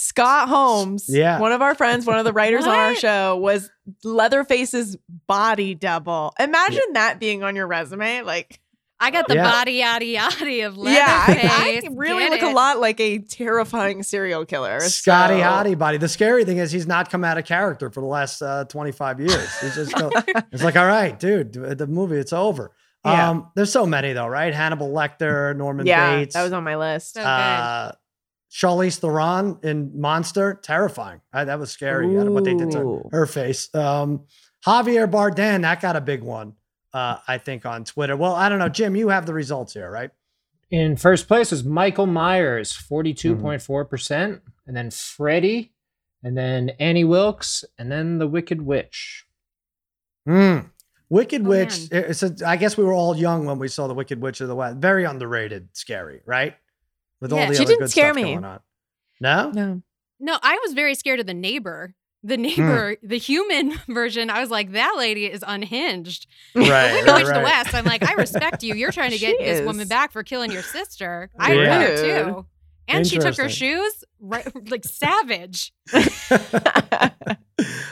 Scott 0.00 0.48
Holmes, 0.48 1.06
Yeah. 1.08 1.40
one 1.40 1.50
of 1.50 1.60
our 1.60 1.74
friends, 1.74 2.06
one 2.06 2.20
of 2.20 2.24
the 2.24 2.32
writers 2.32 2.64
on 2.64 2.70
our 2.76 2.94
show, 2.94 3.36
was 3.36 3.68
Leatherface's 4.04 4.96
body 5.26 5.74
double. 5.74 6.32
Imagine 6.38 6.92
that 6.92 7.18
being 7.18 7.42
on 7.42 7.56
your 7.56 7.66
resume. 7.66 8.22
Like, 8.22 8.60
I 9.00 9.10
got 9.10 9.26
the 9.26 9.34
Yeah. 9.34 9.50
body 9.50 9.72
yada 9.72 10.04
yada 10.04 10.66
of 10.68 10.76
yeah, 10.76 11.24
I, 11.26 11.32
Leatherface. 11.32 11.50
I 11.52 11.88
really 11.96 12.22
Get 12.28 12.30
look 12.30 12.42
a 12.42 12.54
lot 12.54 12.78
like 12.78 13.00
a 13.00 13.18
terrifying 13.18 14.04
serial 14.04 14.44
killer. 14.46 14.78
Scotty 14.80 15.38
so- 15.38 15.42
Hottie 15.42 15.76
body. 15.76 15.98
The 15.98 16.08
scary 16.08 16.44
thing 16.44 16.58
is 16.58 16.70
he's 16.70 16.86
not 16.86 17.10
come 17.10 17.24
out 17.24 17.36
of 17.36 17.44
character 17.44 17.90
for 17.90 18.00
the 18.00 18.06
last 18.06 18.40
uh, 18.40 18.66
25 18.66 19.18
years. 19.18 19.58
He's 19.60 19.74
just 19.74 19.94
go, 19.96 20.10
it's 20.52 20.62
like, 20.62 20.76
all 20.76 20.86
right, 20.86 21.18
dude, 21.18 21.54
the 21.54 21.86
movie, 21.88 22.18
it's 22.18 22.32
over. 22.32 22.70
Yeah. 23.04 23.30
Um, 23.30 23.50
there's 23.56 23.72
so 23.72 23.84
many 23.84 24.12
though, 24.12 24.28
right? 24.28 24.54
Hannibal 24.54 24.90
Lecter, 24.90 25.56
Norman 25.56 25.86
Yeah, 25.86 26.18
Bates, 26.18 26.34
that 26.34 26.44
was 26.44 26.52
on 26.52 26.62
my 26.62 26.76
list. 26.76 27.14
So 27.14 27.22
uh, 27.22 27.92
Charlize 28.50 28.98
Theron 28.98 29.58
in 29.62 29.98
Monster, 30.00 30.58
terrifying. 30.62 31.20
Uh, 31.32 31.44
that 31.44 31.58
was 31.58 31.70
scary. 31.70 32.16
uh, 32.16 32.24
What 32.24 32.44
they 32.44 32.54
did 32.54 32.70
to 32.72 33.08
her 33.12 33.26
face. 33.26 33.72
Um, 33.74 34.24
Javier 34.66 35.10
Bardem, 35.10 35.62
that 35.62 35.80
got 35.80 35.96
a 35.96 36.00
big 36.00 36.22
one. 36.22 36.54
Uh, 36.94 37.18
I 37.28 37.38
think 37.38 37.66
on 37.66 37.84
Twitter. 37.84 38.16
Well, 38.16 38.34
I 38.34 38.48
don't 38.48 38.58
know, 38.58 38.68
Jim. 38.70 38.96
You 38.96 39.10
have 39.10 39.26
the 39.26 39.34
results 39.34 39.74
here, 39.74 39.90
right? 39.90 40.10
In 40.70 40.96
first 40.96 41.28
place 41.28 41.50
was 41.50 41.62
Michael 41.64 42.06
Myers, 42.06 42.72
42.4%. 42.72 44.40
And 44.66 44.76
then 44.76 44.90
Freddie, 44.90 45.72
and 46.22 46.36
then 46.36 46.70
Annie 46.78 47.04
Wilkes, 47.04 47.64
and 47.78 47.90
then 47.90 48.18
The 48.18 48.26
Wicked 48.26 48.60
Witch. 48.62 49.24
Mm. 50.28 50.70
Wicked 51.08 51.46
Oh, 51.46 51.48
Witch. 51.48 51.88
It's 51.90 52.22
a, 52.22 52.34
I 52.46 52.56
guess 52.56 52.76
we 52.76 52.84
were 52.84 52.92
all 52.92 53.16
young 53.16 53.46
when 53.46 53.58
we 53.58 53.68
saw 53.68 53.86
the 53.86 53.94
Wicked 53.94 54.20
Witch 54.20 54.40
of 54.42 54.48
the 54.48 54.54
West. 54.54 54.76
Very 54.76 55.04
underrated, 55.04 55.68
scary, 55.72 56.20
right? 56.26 56.54
With 57.20 57.32
all 57.32 57.38
Yeah. 57.40 57.48
the 57.48 57.54
She 57.54 57.60
other 57.62 57.66
didn't 57.72 57.80
good 57.80 57.90
scare 57.90 58.06
stuff 58.12 58.16
me. 58.16 58.22
going 58.34 58.44
on. 58.44 58.60
No, 59.20 59.50
No. 59.50 59.82
No, 60.20 60.38
I 60.42 60.58
was 60.64 60.72
very 60.74 60.94
scared 60.94 61.20
of 61.20 61.26
the 61.26 61.34
neighbor. 61.34 61.94
The 62.24 62.34
Hmm. 62.36 62.42
neighbor, 62.42 62.96
the 63.02 63.18
human 63.18 63.78
version, 63.88 64.30
I 64.30 64.40
was 64.40 64.50
like, 64.50 64.72
that 64.72 64.94
lady 64.98 65.26
is 65.26 65.44
unhinged. 65.46 66.26
right, 66.54 66.92
Wicked 66.92 67.06
Witch 67.06 67.06
right, 67.06 67.22
of 67.22 67.34
the. 67.34 67.40
West, 67.44 67.74
I'm 67.74 67.84
like, 67.84 68.02
I 68.08 68.14
respect 68.14 68.62
you. 68.64 68.74
You're 68.74 68.90
trying 68.92 69.12
to 69.12 69.18
get 69.26 69.38
this 69.38 69.64
woman 69.64 69.86
back 69.86 70.10
for 70.12 70.22
killing 70.24 70.50
your 70.50 70.62
sister. 70.62 71.30
I 71.38 71.52
Yeah. 71.52 71.78
would 71.78 71.96
too. 71.98 72.46
And 72.88 73.06
she 73.06 73.18
took 73.18 73.36
her 73.36 73.48
shoes, 73.50 74.02
right, 74.18 74.50
like 74.70 74.82
savage. 74.84 75.72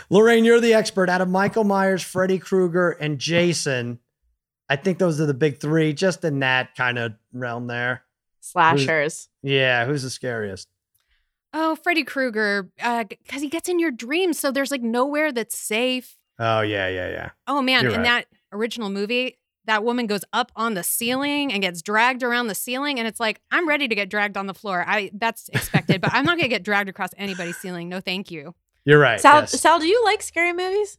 Lorraine, 0.09 0.45
you're 0.45 0.61
the 0.61 0.75
expert. 0.75 1.09
Out 1.11 1.21
of 1.21 1.29
Michael 1.29 1.65
Myers, 1.65 2.03
Freddy 2.03 2.39
Krueger, 2.39 2.93
and 2.93 3.19
Jason, 3.19 3.99
I 4.69 4.77
think 4.77 4.99
those 4.99 5.21
are 5.21 5.27
the 5.27 5.35
big 5.35 5.61
three, 5.61 5.93
just 5.93 6.25
in 6.25 6.39
that 6.41 6.75
kind 6.77 6.99
of 6.99 7.13
realm 7.33 7.67
there. 7.67 8.03
Slashers. 8.47 9.29
Yeah, 9.43 9.87
who's 9.87 10.03
the 10.03 10.11
scariest? 10.11 10.69
Oh, 11.53 11.77
Freddy 11.77 12.05
Krueger, 12.05 12.71
uh, 12.83 13.05
because 13.05 13.41
he 13.43 13.49
gets 13.49 13.69
in 13.69 13.79
your 13.79 13.91
dreams. 13.91 14.39
So 14.39 14.51
there's 14.51 14.71
like 14.71 14.83
nowhere 14.83 15.33
that's 15.33 15.57
safe. 15.57 16.17
Oh 16.39 16.61
yeah, 16.61 16.89
yeah, 16.89 17.09
yeah. 17.09 17.31
Oh 17.47 17.63
man, 17.63 17.85
You're 17.85 17.93
in 17.93 17.99
right. 18.03 18.05
that 18.05 18.27
original 18.53 18.91
movie, 18.91 19.39
that 19.65 19.85
woman 19.85 20.07
goes 20.07 20.23
up 20.33 20.53
on 20.55 20.75
the 20.75 20.83
ceiling 20.83 21.53
and 21.53 21.63
gets 21.63 21.83
dragged 21.83 22.23
around 22.23 22.47
the 22.49 22.55
ceiling, 22.55 22.99
and 22.99 23.09
it's 23.09 23.21
like 23.21 23.41
I'm 23.51 23.69
ready 23.69 23.89
to 23.89 23.95
get 23.95 24.11
dragged 24.11 24.37
on 24.37 24.47
the 24.47 24.55
floor. 24.55 24.85
I 24.87 25.11
that's 25.15 25.49
expected, 25.53 26.01
but 26.01 26.13
I'm 26.13 26.25
not 26.25 26.37
gonna 26.37 26.49
get 26.49 26.63
dragged 26.63 26.89
across 26.89 27.11
anybody's 27.17 27.57
ceiling. 27.57 27.89
No, 27.89 28.01
thank 28.01 28.31
you. 28.31 28.55
You're 28.85 29.01
right. 29.01 29.21
Sal, 29.21 29.41
yes. 29.41 29.61
Sal, 29.61 29.81
do 29.81 29.87
you 29.87 30.05
like 30.05 30.23
scary 30.23 30.53
movies? 30.53 30.99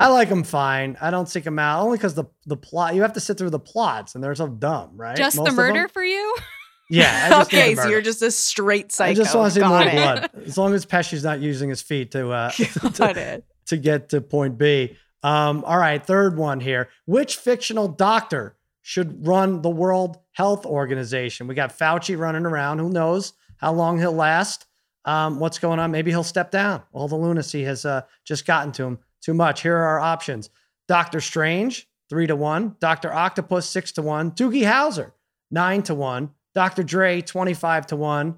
I 0.00 0.08
like 0.08 0.28
them 0.28 0.44
fine. 0.44 0.96
I 1.00 1.10
don't 1.10 1.28
seek 1.28 1.44
them 1.44 1.58
out 1.58 1.82
only 1.82 1.98
because 1.98 2.14
the 2.14 2.24
the 2.46 2.56
plot. 2.56 2.94
You 2.94 3.02
have 3.02 3.12
to 3.14 3.20
sit 3.20 3.36
through 3.36 3.50
the 3.50 3.58
plots, 3.58 4.14
and 4.14 4.24
they're 4.24 4.34
so 4.34 4.48
dumb, 4.48 4.96
right? 4.96 5.16
Just 5.16 5.36
Most 5.36 5.50
the 5.50 5.52
murder 5.52 5.88
for 5.88 6.04
you? 6.04 6.36
Yeah. 6.88 7.26
I 7.26 7.28
just 7.30 7.52
okay, 7.54 7.74
so 7.74 7.88
you're 7.88 8.00
just 8.02 8.22
a 8.22 8.30
straight 8.30 8.92
psycho. 8.92 9.10
I 9.10 9.14
just 9.14 9.34
want 9.34 9.52
to 9.52 9.60
see 9.60 9.66
more 9.66 9.90
blood. 9.90 10.30
As 10.46 10.56
long 10.56 10.74
as 10.74 10.86
Pesci's 10.86 11.24
not 11.24 11.40
using 11.40 11.68
his 11.68 11.82
feet 11.82 12.10
to 12.12 12.30
uh, 12.30 12.52
Got 12.82 13.14
to, 13.14 13.20
it. 13.20 13.44
to 13.66 13.76
get 13.76 14.08
to 14.10 14.20
point 14.20 14.58
B. 14.58 14.96
Um, 15.22 15.64
all 15.64 15.78
right, 15.78 16.04
third 16.04 16.36
one 16.36 16.60
here. 16.60 16.88
Which 17.06 17.36
fictional 17.36 17.88
doctor 17.88 18.56
should 18.82 19.26
run 19.26 19.62
the 19.62 19.70
World 19.70 20.18
Health 20.32 20.64
Organization? 20.64 21.46
We 21.46 21.54
got 21.54 21.76
Fauci 21.76 22.16
running 22.18 22.46
around. 22.46 22.78
Who 22.78 22.88
knows 22.88 23.32
how 23.56 23.72
long 23.72 23.98
he'll 23.98 24.12
last? 24.12 24.66
Um, 25.04 25.40
what's 25.40 25.58
going 25.58 25.78
on? 25.78 25.90
Maybe 25.90 26.10
he'll 26.10 26.22
step 26.22 26.50
down. 26.50 26.82
All 26.92 27.08
the 27.08 27.16
lunacy 27.16 27.64
has 27.64 27.84
uh, 27.84 28.02
just 28.24 28.46
gotten 28.46 28.72
to 28.72 28.84
him 28.84 28.98
too 29.20 29.34
much. 29.34 29.62
Here 29.62 29.76
are 29.76 29.84
our 29.84 30.00
options: 30.00 30.50
Doctor 30.86 31.20
Strange, 31.20 31.88
three 32.08 32.26
to 32.26 32.36
one; 32.36 32.76
Doctor 32.78 33.12
Octopus, 33.12 33.68
six 33.68 33.92
to 33.92 34.02
one; 34.02 34.30
Doogie 34.32 34.64
Howser, 34.64 35.12
nine 35.50 35.82
to 35.84 35.94
one; 35.94 36.30
Dr. 36.54 36.82
Dre, 36.82 37.20
twenty-five 37.20 37.86
to 37.88 37.96
one. 37.96 38.36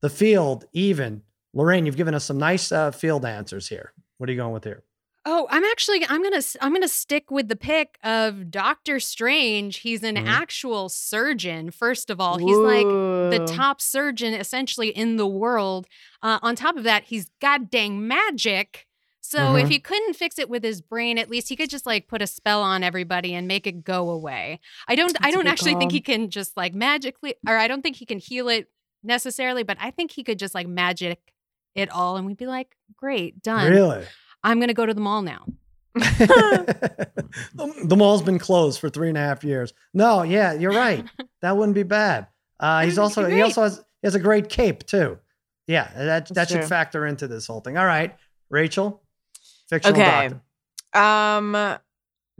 The 0.00 0.10
field, 0.10 0.64
even. 0.72 1.22
Lorraine, 1.54 1.86
you've 1.86 1.96
given 1.96 2.14
us 2.14 2.24
some 2.24 2.38
nice 2.38 2.72
uh, 2.72 2.90
field 2.90 3.24
answers 3.24 3.68
here. 3.68 3.92
What 4.18 4.28
are 4.28 4.32
you 4.32 4.38
going 4.38 4.52
with 4.52 4.64
here? 4.64 4.82
Oh, 5.24 5.46
I'm 5.50 5.62
actually 5.62 6.04
I'm 6.08 6.20
gonna 6.22 6.42
I'm 6.60 6.72
gonna 6.72 6.88
stick 6.88 7.30
with 7.30 7.46
the 7.48 7.54
pick 7.54 7.96
of 8.02 8.50
Doctor 8.50 8.98
Strange. 8.98 9.76
He's 9.78 10.02
an 10.02 10.16
Mhm. 10.16 10.26
actual 10.26 10.88
surgeon. 10.88 11.70
First 11.70 12.10
of 12.10 12.20
all, 12.20 12.38
he's 12.38 12.56
like 12.56 12.84
the 12.86 13.46
top 13.48 13.80
surgeon 13.80 14.34
essentially 14.34 14.88
in 14.88 15.16
the 15.16 15.26
world. 15.26 15.86
Uh, 16.22 16.40
on 16.42 16.56
top 16.56 16.76
of 16.76 16.82
that, 16.84 17.04
he's 17.04 17.30
god 17.40 17.70
dang 17.70 18.08
magic. 18.08 18.88
So 19.24 19.54
if 19.56 19.68
Mhm. 19.68 19.70
he 19.70 19.78
couldn't 19.78 20.14
fix 20.14 20.38
it 20.38 20.50
with 20.50 20.62
his 20.64 20.80
brain, 20.82 21.16
at 21.16 21.30
least 21.30 21.48
he 21.48 21.56
could 21.56 21.70
just 21.70 21.86
like 21.86 22.08
put 22.08 22.20
a 22.20 22.26
spell 22.26 22.62
on 22.62 22.82
everybody 22.82 23.32
and 23.34 23.46
make 23.48 23.66
it 23.66 23.84
go 23.84 24.10
away. 24.10 24.60
I 24.88 24.94
don't 24.96 25.16
I 25.20 25.30
That's 25.30 25.34
a 25.34 25.38
don't 25.38 25.46
actually 25.46 25.74
think 25.76 25.92
he 25.92 26.00
can 26.00 26.28
just 26.28 26.56
like 26.56 26.74
magically 26.74 27.36
or 27.48 27.56
I 27.56 27.68
don't 27.68 27.82
think 27.82 27.96
he 27.96 28.04
can 28.04 28.18
heal 28.18 28.48
it 28.48 28.68
necessarily, 29.02 29.62
but 29.62 29.78
I 29.80 29.90
think 29.92 30.10
he 30.10 30.22
could 30.24 30.38
just 30.38 30.54
like 30.54 30.66
magic 30.66 31.32
it 31.74 31.88
all 31.90 32.16
and 32.16 32.26
we'd 32.26 32.36
be 32.36 32.46
like, 32.46 32.76
great, 32.96 33.42
done. 33.42 33.70
Really? 33.70 34.04
I'm 34.44 34.60
gonna 34.60 34.74
go 34.74 34.86
to 34.86 34.92
the 34.94 35.00
mall 35.00 35.22
now. 35.22 35.46
the, 35.94 37.94
mall's 37.96 38.22
been 38.22 38.38
closed 38.38 38.80
for 38.80 38.88
three 38.88 39.08
and 39.08 39.16
a 39.16 39.20
half 39.20 39.44
years. 39.44 39.72
No, 39.94 40.22
yeah, 40.22 40.52
you're 40.52 40.72
right. 40.72 41.04
That 41.42 41.56
wouldn't 41.56 41.74
be 41.74 41.82
bad. 41.82 42.28
Uh, 42.60 42.84
he's 42.84 42.98
also 42.98 43.28
he 43.28 43.42
also 43.42 43.64
has 43.64 43.78
he 43.78 44.06
has 44.06 44.14
a 44.14 44.20
great 44.20 44.48
cape 44.48 44.86
too. 44.86 45.18
Yeah, 45.66 45.90
that 45.96 46.26
that 46.28 46.34
That's 46.34 46.52
should 46.52 46.60
true. 46.60 46.68
factor 46.68 47.04
into 47.04 47.26
this 47.26 47.48
whole 47.48 47.60
thing. 47.60 47.76
All 47.76 47.84
right, 47.84 48.14
Rachel, 48.48 49.02
fictional 49.72 50.00
Okay. 50.00 50.28
doctor. 50.92 50.98
Um, 50.98 51.78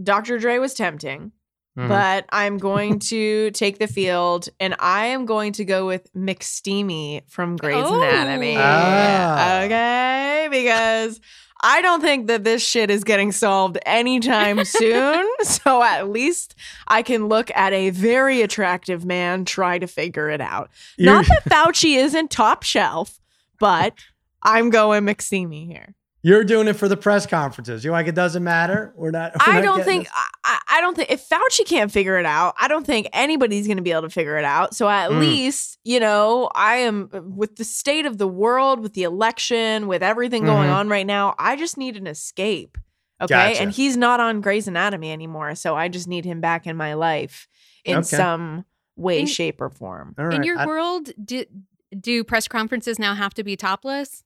Dr. 0.02 0.38
Dre 0.38 0.58
was 0.58 0.74
tempting, 0.74 1.32
Mhm. 1.78 1.88
but 1.88 2.26
I'm 2.30 2.58
going 2.58 2.98
to 3.00 3.50
take 3.54 3.78
the 3.78 3.86
field 3.86 4.48
and 4.60 4.74
I 4.78 5.06
am 5.06 5.24
going 5.26 5.52
to 5.54 5.64
go 5.64 5.86
with 5.86 6.12
McSteamy 6.14 7.22
from 7.30 7.56
Grey's 7.56 7.84
Oh. 7.86 7.94
Anatomy. 8.02 8.56
Ah. 8.58 9.62
Okay, 9.62 10.48
because 10.50 11.20
I 11.64 11.80
don't 11.80 12.00
think 12.00 12.26
that 12.26 12.42
this 12.44 12.66
shit 12.66 12.90
is 12.90 13.04
getting 13.04 13.30
solved 13.32 13.78
anytime 13.86 14.64
soon. 14.64 15.24
so 15.44 15.82
at 15.82 16.10
least 16.10 16.54
I 16.88 17.02
can 17.02 17.28
look 17.28 17.50
at 17.54 17.72
a 17.72 17.90
very 17.90 18.42
attractive 18.42 19.04
man 19.04 19.44
try 19.44 19.78
to 19.78 19.86
figure 19.86 20.28
it 20.28 20.40
out. 20.40 20.70
Not 20.98 21.26
You're- 21.28 21.38
that 21.44 21.44
Fauci 21.50 21.96
isn't 21.96 22.30
top 22.30 22.64
shelf, 22.64 23.18
but 23.60 23.94
I'm 24.42 24.70
going 24.70 25.04
McSteamy 25.04 25.68
here. 25.68 25.94
You're 26.24 26.44
doing 26.44 26.68
it 26.68 26.74
for 26.74 26.86
the 26.88 26.96
press 26.96 27.26
conferences. 27.26 27.82
You're 27.84 27.92
like, 27.92 28.06
it 28.06 28.14
doesn't 28.14 28.44
matter. 28.44 28.92
We're 28.96 29.10
not. 29.10 29.32
we're 29.34 29.52
I 29.52 29.56
not 29.56 29.62
don't 29.62 29.78
getting 29.78 30.02
think 30.04 30.08
I, 30.44 30.58
I 30.70 30.80
don't 30.80 30.94
think 30.94 31.10
if 31.10 31.28
Fauci 31.28 31.66
can't 31.66 31.90
figure 31.90 32.16
it 32.18 32.26
out, 32.26 32.54
I 32.60 32.68
don't 32.68 32.86
think 32.86 33.08
anybody's 33.12 33.66
going 33.66 33.78
to 33.78 33.82
be 33.82 33.90
able 33.90 34.02
to 34.02 34.10
figure 34.10 34.36
it 34.38 34.44
out. 34.44 34.74
So 34.76 34.88
at 34.88 35.10
Mm. 35.10 35.18
least 35.20 35.78
you 35.84 35.98
know 35.98 36.48
I 36.54 36.76
am 36.76 37.10
with 37.34 37.56
the 37.56 37.64
state 37.64 38.06
of 38.06 38.18
the 38.18 38.28
world, 38.28 38.80
with 38.80 38.94
the 38.94 39.02
election, 39.02 39.88
with 39.88 40.02
everything 40.02 40.44
going 40.44 40.68
Mhm. 40.68 40.74
on 40.76 40.88
right 40.88 41.06
now. 41.06 41.34
I 41.38 41.56
just 41.56 41.76
need 41.76 41.96
an 41.96 42.06
escape. 42.06 42.78
Okay, 43.20 43.34
Gotcha. 43.34 43.60
and 43.62 43.70
he's 43.72 43.96
not 43.96 44.18
on 44.20 44.40
Grey's 44.40 44.66
Anatomy 44.68 45.12
anymore, 45.12 45.54
so 45.56 45.76
I 45.76 45.88
just 45.88 46.06
need 46.08 46.24
him 46.24 46.40
back 46.40 46.66
in 46.66 46.76
my 46.76 46.94
life 46.94 47.46
in 47.84 47.98
Okay. 47.98 48.16
some 48.16 48.64
way, 48.96 49.20
In- 49.20 49.26
shape, 49.26 49.60
or 49.60 49.70
form. 49.70 50.14
All 50.18 50.28
In 50.34 50.42
your 50.44 50.58
I- 50.58 50.66
world, 50.66 51.10
do, 51.24 51.44
do 51.98 52.24
press 52.24 52.48
conferences 52.48 52.98
now 52.98 53.14
have 53.14 53.32
to 53.34 53.44
be 53.44 53.56
topless? 53.56 54.24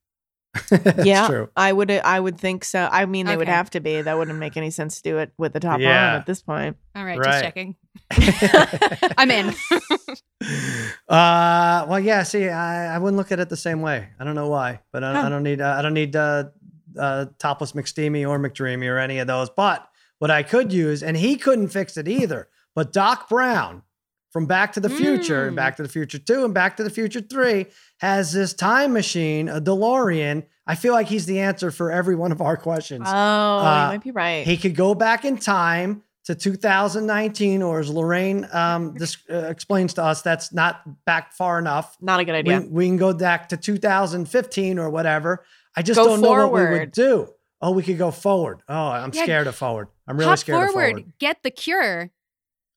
That's 0.70 1.04
yeah, 1.06 1.26
true. 1.26 1.48
I 1.56 1.72
would. 1.72 1.90
I 1.90 2.18
would 2.20 2.38
think 2.38 2.64
so. 2.64 2.88
I 2.90 3.06
mean, 3.06 3.26
they 3.26 3.36
would 3.36 3.48
have 3.48 3.70
to 3.70 3.80
be. 3.80 4.02
That 4.02 4.16
wouldn't 4.18 4.38
make 4.38 4.56
any 4.56 4.70
sense 4.70 4.96
to 4.96 5.02
do 5.02 5.18
it 5.18 5.32
with 5.38 5.52
the 5.52 5.60
top 5.60 5.80
Yeah. 5.80 6.10
on 6.14 6.20
at 6.20 6.26
this 6.26 6.42
point. 6.42 6.76
All 6.94 7.04
right, 7.04 7.18
Right. 7.18 7.24
just 7.26 7.42
checking. 7.44 7.76
I'm 9.18 9.30
in. 9.30 9.54
uh, 11.08 11.86
well, 11.88 12.00
yeah. 12.00 12.22
See, 12.22 12.48
I, 12.48 12.94
I 12.94 12.98
wouldn't 12.98 13.16
look 13.16 13.32
at 13.32 13.40
it 13.40 13.48
the 13.48 13.56
same 13.56 13.80
way. 13.82 14.08
I 14.18 14.24
don't 14.24 14.34
know 14.34 14.48
why, 14.48 14.80
but 14.92 15.02
I, 15.04 15.26
I 15.26 15.28
don't 15.28 15.42
need 15.42 15.60
uh, 15.60 15.74
I 15.78 15.82
don't 15.82 15.94
need 15.94 16.14
uh, 16.16 16.44
uh, 16.98 17.26
topless 17.38 17.72
McSteamy 17.72 18.28
or 18.28 18.38
McDreamy 18.38 18.88
or 18.88 18.98
any 18.98 19.18
of 19.18 19.26
those. 19.26 19.50
But 19.50 19.88
what 20.18 20.30
I 20.30 20.42
could 20.42 20.72
use, 20.72 21.02
and 21.02 21.16
he 21.16 21.36
couldn't 21.36 21.68
fix 21.68 21.96
it 21.96 22.08
either. 22.08 22.48
But 22.74 22.92
Doc 22.92 23.28
Brown 23.28 23.82
from 24.36 24.44
Back 24.44 24.74
to 24.74 24.80
the 24.80 24.90
Future, 24.90 25.46
and 25.46 25.54
Mm. 25.54 25.56
Back 25.56 25.76
to 25.78 25.82
the 25.82 25.88
Future 25.88 26.18
Two, 26.18 26.44
and 26.44 26.52
Back 26.52 26.76
to 26.76 26.84
the 26.84 26.90
Future 26.90 27.22
Three 27.22 27.64
has 28.00 28.32
this 28.34 28.52
time 28.52 28.92
machine, 28.92 29.48
a 29.48 29.62
DeLorean. 29.62 30.42
I 30.66 30.74
feel 30.74 30.92
like 30.92 31.06
he's 31.06 31.24
the 31.24 31.40
answer 31.40 31.70
for 31.70 31.90
every 31.90 32.14
one 32.14 32.32
of 32.32 32.42
our 32.42 32.58
questions. 32.58 33.06
Oh, 33.08 33.10
Uh, 33.12 33.84
you 33.86 33.92
might 33.94 34.04
be 34.04 34.10
right. 34.10 34.46
He 34.46 34.58
could 34.58 34.76
go 34.76 34.94
back 34.94 35.24
in 35.24 35.38
time 35.38 36.02
to 36.26 36.34
2019, 36.34 37.62
or 37.62 37.80
as 37.80 37.88
Lorraine 37.88 38.46
um, 38.52 38.92
this, 38.98 39.16
uh, 39.32 39.36
explains 39.48 39.94
to 39.94 40.04
us, 40.04 40.20
that's 40.20 40.52
not 40.52 40.82
back 41.06 41.32
far 41.32 41.58
enough. 41.58 41.96
Not 42.02 42.20
a 42.20 42.24
good 42.26 42.34
idea. 42.34 42.62
we 42.68 42.86
can 42.88 42.98
go 42.98 43.14
back 43.14 43.48
to 43.48 43.56
2015 43.56 44.78
or 44.78 44.90
whatever. 44.90 45.46
I 45.74 45.80
just 45.80 45.96
Go 45.98 46.04
don't 46.08 46.20
know 46.20 46.48
what 46.48 46.52
we 46.52 46.78
would 46.80 46.92
do. 46.92 47.28
Oh, 47.62 47.70
we 47.70 47.82
could 47.82 47.96
go 47.96 48.10
forward. 48.10 48.60
Oh, 48.68 48.74
I'm 48.88 49.12
Yeah, 49.14 49.22
scared 49.22 49.46
of 49.46 49.54
forward. 49.54 49.88
I'm 50.06 50.18
really 50.18 50.28
Hop 50.28 50.38
scared 50.40 50.56
forward, 50.56 50.68
of 50.68 50.74
forward. 50.98 51.12
get 51.18 51.42
the 51.42 51.50
cure, 51.50 52.10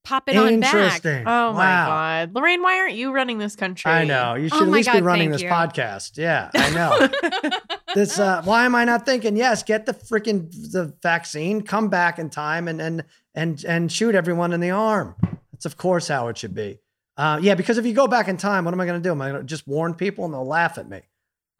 pop 0.09 0.27
it 0.27 0.35
on 0.35 0.59
back. 0.59 0.73
Interesting. 0.73 1.23
Oh 1.27 1.53
my 1.53 1.63
God. 1.63 2.35
Lorraine, 2.35 2.61
why 2.61 2.79
aren't 2.79 2.95
you 2.95 3.11
running 3.11 3.37
this 3.37 3.55
country? 3.55 3.91
I 3.91 4.03
know. 4.05 4.33
You 4.35 4.45
Oh 4.51 4.57
should 4.57 4.63
at 4.63 4.69
my 4.69 4.77
least 4.77 4.91
be 4.91 5.01
running 5.01 5.31
this 5.31 5.41
you. 5.41 5.49
podcast. 5.49 6.17
Yeah, 6.17 6.49
I 6.53 6.69
know. 6.71 7.49
this 7.95 8.17
uh 8.19 8.41
why 8.43 8.65
am 8.65 8.75
I 8.75 8.85
not 8.85 9.05
thinking, 9.05 9.37
yes, 9.37 9.63
get 9.63 9.85
the 9.85 9.93
freaking 9.93 10.49
the 10.71 10.93
vaccine, 11.03 11.61
come 11.61 11.89
back 11.89 12.19
in 12.19 12.29
time 12.29 12.67
and 12.67 12.81
and 12.81 13.03
and 13.35 13.63
and 13.65 13.91
shoot 13.91 14.15
everyone 14.15 14.51
in 14.53 14.59
the 14.59 14.71
arm. 14.71 15.15
That's 15.53 15.65
of 15.65 15.77
course 15.77 16.07
how 16.07 16.27
it 16.29 16.37
should 16.37 16.55
be. 16.55 16.79
Uh 17.17 17.39
yeah, 17.41 17.55
because 17.55 17.77
if 17.77 17.85
you 17.85 17.93
go 17.93 18.07
back 18.07 18.27
in 18.27 18.37
time, 18.37 18.65
what 18.65 18.73
am 18.73 18.81
I 18.81 18.85
gonna 18.85 18.99
do? 18.99 19.11
Am 19.11 19.21
I 19.21 19.31
gonna 19.31 19.43
just 19.43 19.67
warn 19.67 19.93
people 19.93 20.25
and 20.25 20.33
they'll 20.33 20.45
laugh 20.45 20.77
at 20.77 20.89
me? 20.89 21.01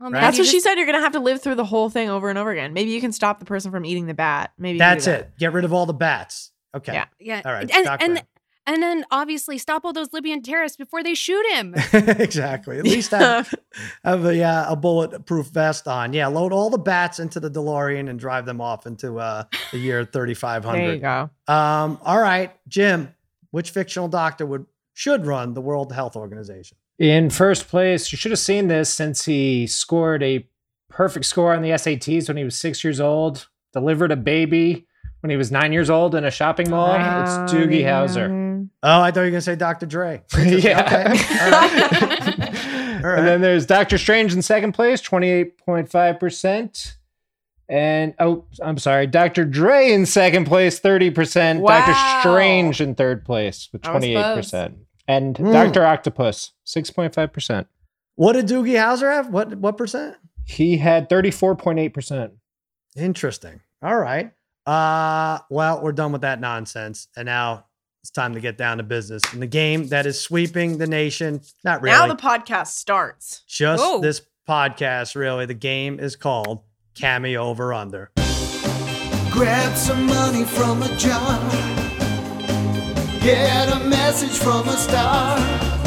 Oh, 0.02 0.10
Right. 0.10 0.22
That's 0.22 0.38
you 0.38 0.44
what 0.44 0.50
she 0.50 0.62
said. 0.62 0.76
You're 0.76 0.86
going 0.86 0.98
to 0.98 1.02
have 1.04 1.12
to 1.12 1.20
live 1.20 1.42
through 1.42 1.56
the 1.56 1.66
whole 1.66 1.90
thing 1.90 2.10
over 2.10 2.30
and 2.30 2.40
over 2.40 2.52
again. 2.52 2.72
Maybe 2.72 2.92
you 2.92 3.02
can 3.02 3.12
stop 3.12 3.40
the 3.40 3.46
person 3.46 3.70
from 3.70 3.84
eating 3.84 4.06
the 4.06 4.14
bat. 4.14 4.54
Maybe 4.58 4.78
you 4.78 4.80
can 4.80 4.92
do 4.92 4.96
That's 4.96 5.06
that. 5.08 5.20
it. 5.20 5.32
Get 5.38 5.52
rid 5.52 5.66
of 5.66 5.74
all 5.74 5.86
the 5.86 5.92
bats. 5.94 6.52
Okay. 6.74 6.94
Yeah. 6.94 7.06
Yeah. 7.20 7.42
All 7.44 7.52
right. 7.52 7.70
And 7.70 7.86
and 7.86 8.00
Brown. 8.14 8.20
And 8.70 8.84
then 8.84 9.04
obviously 9.10 9.58
stop 9.58 9.84
all 9.84 9.94
those 9.94 10.14
Libyan 10.14 10.44
terrorists 10.44 10.78
before 10.78 11.02
they 11.02 11.16
shoot 11.16 11.44
him. 11.54 11.74
exactly. 11.94 12.78
At 12.78 12.84
least 12.84 13.10
have, 13.12 13.52
have 14.06 14.24
a 14.26 14.44
uh, 14.44 14.72
a 14.72 14.76
bulletproof 14.76 15.48
vest 15.48 15.88
on. 15.88 16.14
Yeah, 16.14 16.28
load 16.28 16.54
all 16.54 16.70
the 16.70 16.78
bats 16.78 17.20
into 17.20 17.40
the 17.40 17.50
DeLorean 17.50 18.10
and 18.10 18.20
drive 18.20 18.46
them 18.46 18.62
off 18.62 18.86
into 18.86 19.18
uh, 19.18 19.46
the 19.72 19.80
year 19.80 20.06
3500. 20.14 20.78
There 20.78 20.94
you 20.94 21.02
go. 21.02 21.30
Um, 21.52 22.00
all 22.04 22.22
right, 22.22 22.52
Jim, 22.68 23.14
which 23.50 23.72
fictional 23.72 24.08
doctor 24.08 24.46
would 24.46 24.68
should 24.94 25.26
run 25.26 25.56
the 25.56 25.62
World 25.62 25.92
Health 25.92 26.16
Organization? 26.16 26.78
In 27.00 27.32
first 27.32 27.70
place, 27.70 28.12
you 28.12 28.18
should 28.18 28.32
have 28.32 28.40
seen 28.40 28.68
this 28.68 28.94
since 28.94 29.26
he 29.26 29.66
scored 29.66 30.22
a 30.22 30.48
perfect 30.90 31.26
score 31.26 31.56
on 31.56 31.64
the 31.64 31.70
SATs 31.70 32.28
when 32.28 32.38
he 32.38 32.44
was 32.44 32.56
six 32.56 32.84
years 32.84 33.00
old, 33.00 33.48
delivered 33.74 34.12
a 34.12 34.18
baby 34.18 34.86
when 35.22 35.32
he 35.32 35.38
was 35.38 35.52
nine 35.52 35.74
years 35.74 35.90
old 35.90 36.14
in 36.14 36.24
a 36.26 36.32
shopping 36.32 36.70
mall. 36.70 36.94
it's 36.94 37.52
Doogie 37.52 37.84
Howser. 37.84 38.49
Oh, 38.84 39.02
I 39.02 39.12
thought 39.12 39.22
you 39.22 39.26
were 39.26 39.32
gonna 39.32 39.42
say 39.42 39.56
Dr. 39.56 39.86
Dre. 39.86 40.22
yeah. 40.38 40.82
Okay. 40.86 41.06
All 41.42 41.52
right. 41.52 42.56
All 43.04 43.10
right. 43.10 43.20
And 43.20 43.28
then 43.28 43.42
there's 43.42 43.66
Doctor 43.66 43.98
Strange 43.98 44.34
in 44.34 44.42
second 44.42 44.74
place, 44.74 45.02
28.5%. 45.02 46.96
And 47.70 48.14
oh, 48.20 48.46
I'm 48.62 48.78
sorry, 48.80 49.06
Dr. 49.08 49.46
Dre 49.46 49.92
in 49.92 50.06
second 50.08 50.46
place, 50.46 50.80
30%. 50.80 51.60
Wow. 51.60 51.86
Dr. 51.86 52.20
Strange 52.22 52.82
in 52.82 52.96
third 52.96 53.24
place 53.26 53.70
with 53.72 53.84
28%. 53.84 54.76
And 55.08 55.38
Hmm. 55.38 55.52
Dr. 55.52 55.86
Octopus, 55.86 56.52
6.5%. 56.66 57.68
What 58.16 58.34
did 58.34 58.48
Doogie 58.48 58.74
Howser 58.76 59.12
have? 59.14 59.30
What 59.30 59.56
what 59.56 59.78
percent? 59.78 60.18
He 60.46 60.78
had 60.78 61.10
34.8%. 61.10 62.32
Interesting. 62.98 63.62
All 63.82 63.98
right. 63.98 64.32
Uh 64.66 65.40
well, 65.50 65.82
we're 65.82 65.94
done 65.94 66.12
with 66.12 66.22
that 66.22 66.42
nonsense. 66.42 67.08
And 67.16 67.28
now 67.28 67.66
it's 68.02 68.12
time 68.12 68.34
to 68.34 68.40
get 68.40 68.58
down 68.58 68.78
to 68.78 68.84
business. 68.84 69.22
In 69.34 69.40
the 69.40 69.48
game 69.48 69.88
that 69.88 70.06
is 70.06 70.20
sweeping 70.20 70.78
the 70.78 70.88
nation. 70.88 71.42
Not 71.64 71.82
really. 71.82 71.98
Now 71.98 72.08
the 72.08 72.16
podcast 72.16 72.68
starts. 72.68 73.44
just 73.48 73.84
Oh. 73.86 74.00
this 74.02 74.22
podcast, 74.48 75.16
really. 75.16 75.46
The 75.46 75.54
game 75.54 76.00
is 76.00 76.16
called 76.16 76.64
Cameo 76.96 77.42
Over 77.44 77.74
Under. 77.74 78.12
Grab 79.32 79.78
some 79.78 80.06
money 80.08 80.44
from 80.44 80.82
a 80.84 80.96
jar. 80.98 81.40
Get 83.22 83.70
a 83.74 83.80
message 83.88 84.38
from 84.38 84.68
a 84.68 84.78
star. 84.78 85.79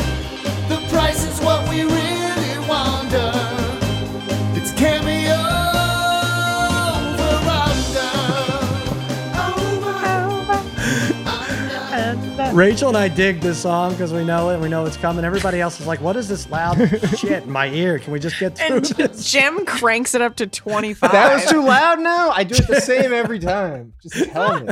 Rachel 12.56 12.88
and 12.88 12.96
I 12.98 13.08
dig 13.08 13.40
this 13.40 13.58
song 13.62 13.92
because 13.92 14.12
we 14.12 14.24
know 14.24 14.50
it. 14.50 14.60
We 14.60 14.68
know 14.68 14.84
it's 14.84 14.96
coming. 14.98 15.24
Everybody 15.24 15.60
else 15.60 15.80
is 15.80 15.86
like, 15.86 16.00
what 16.02 16.16
is 16.16 16.28
this 16.28 16.48
loud 16.50 16.76
shit 17.18 17.44
in 17.44 17.50
my 17.50 17.68
ear? 17.68 17.98
Can 17.98 18.12
we 18.12 18.18
just 18.20 18.38
get 18.38 18.58
through 18.58 18.76
And 18.76 18.84
this? 18.84 19.30
Jim 19.30 19.64
cranks 19.64 20.14
it 20.14 20.20
up 20.20 20.36
to 20.36 20.46
25. 20.48 21.12
That 21.12 21.34
was 21.34 21.46
too 21.46 21.62
loud 21.62 22.00
now? 22.00 22.30
I 22.30 22.44
do 22.44 22.54
it 22.54 22.68
the 22.68 22.80
same 22.80 23.12
every 23.12 23.38
time. 23.38 23.94
Just 24.02 24.30
tell 24.32 24.60
me. 24.60 24.68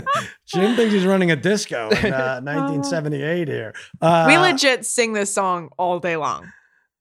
Jim 0.46 0.76
thinks 0.76 0.92
he's 0.92 1.06
running 1.06 1.30
a 1.30 1.36
disco 1.36 1.88
in 1.88 2.12
uh, 2.12 2.40
1978 2.42 3.48
here. 3.48 3.74
Uh, 4.02 4.26
we 4.28 4.36
legit 4.36 4.84
sing 4.84 5.14
this 5.14 5.32
song 5.32 5.70
all 5.78 5.98
day 6.00 6.16
long. 6.16 6.52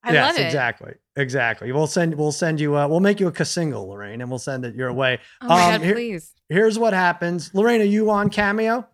I 0.02 0.14
yes, 0.14 0.28
love 0.30 0.40
it. 0.42 0.46
exactly, 0.46 0.94
exactly. 1.18 1.72
We'll 1.74 1.88
send 1.88 2.16
we'll 2.16 2.32
send 2.32 2.62
you 2.62 2.78
uh, 2.78 2.88
we'll 2.88 3.02
make 3.02 3.20
you 3.20 3.28
a 3.28 3.46
single, 3.46 3.90
Lorraine, 3.90 4.22
and 4.22 4.30
we'll 4.30 4.40
send 4.40 4.64
it 4.64 4.74
your 4.76 4.94
way. 4.94 5.20
Oh 5.42 5.48
my 5.48 5.62
Um, 5.66 5.72
god, 5.72 5.82
here- 5.82 5.94
please. 5.94 6.32
Here's 6.48 6.80
what 6.80 6.94
happens. 6.94 7.54
Lorraine, 7.54 7.82
are 7.82 7.84
you 7.84 8.10
on 8.10 8.30
Cameo? 8.30 8.88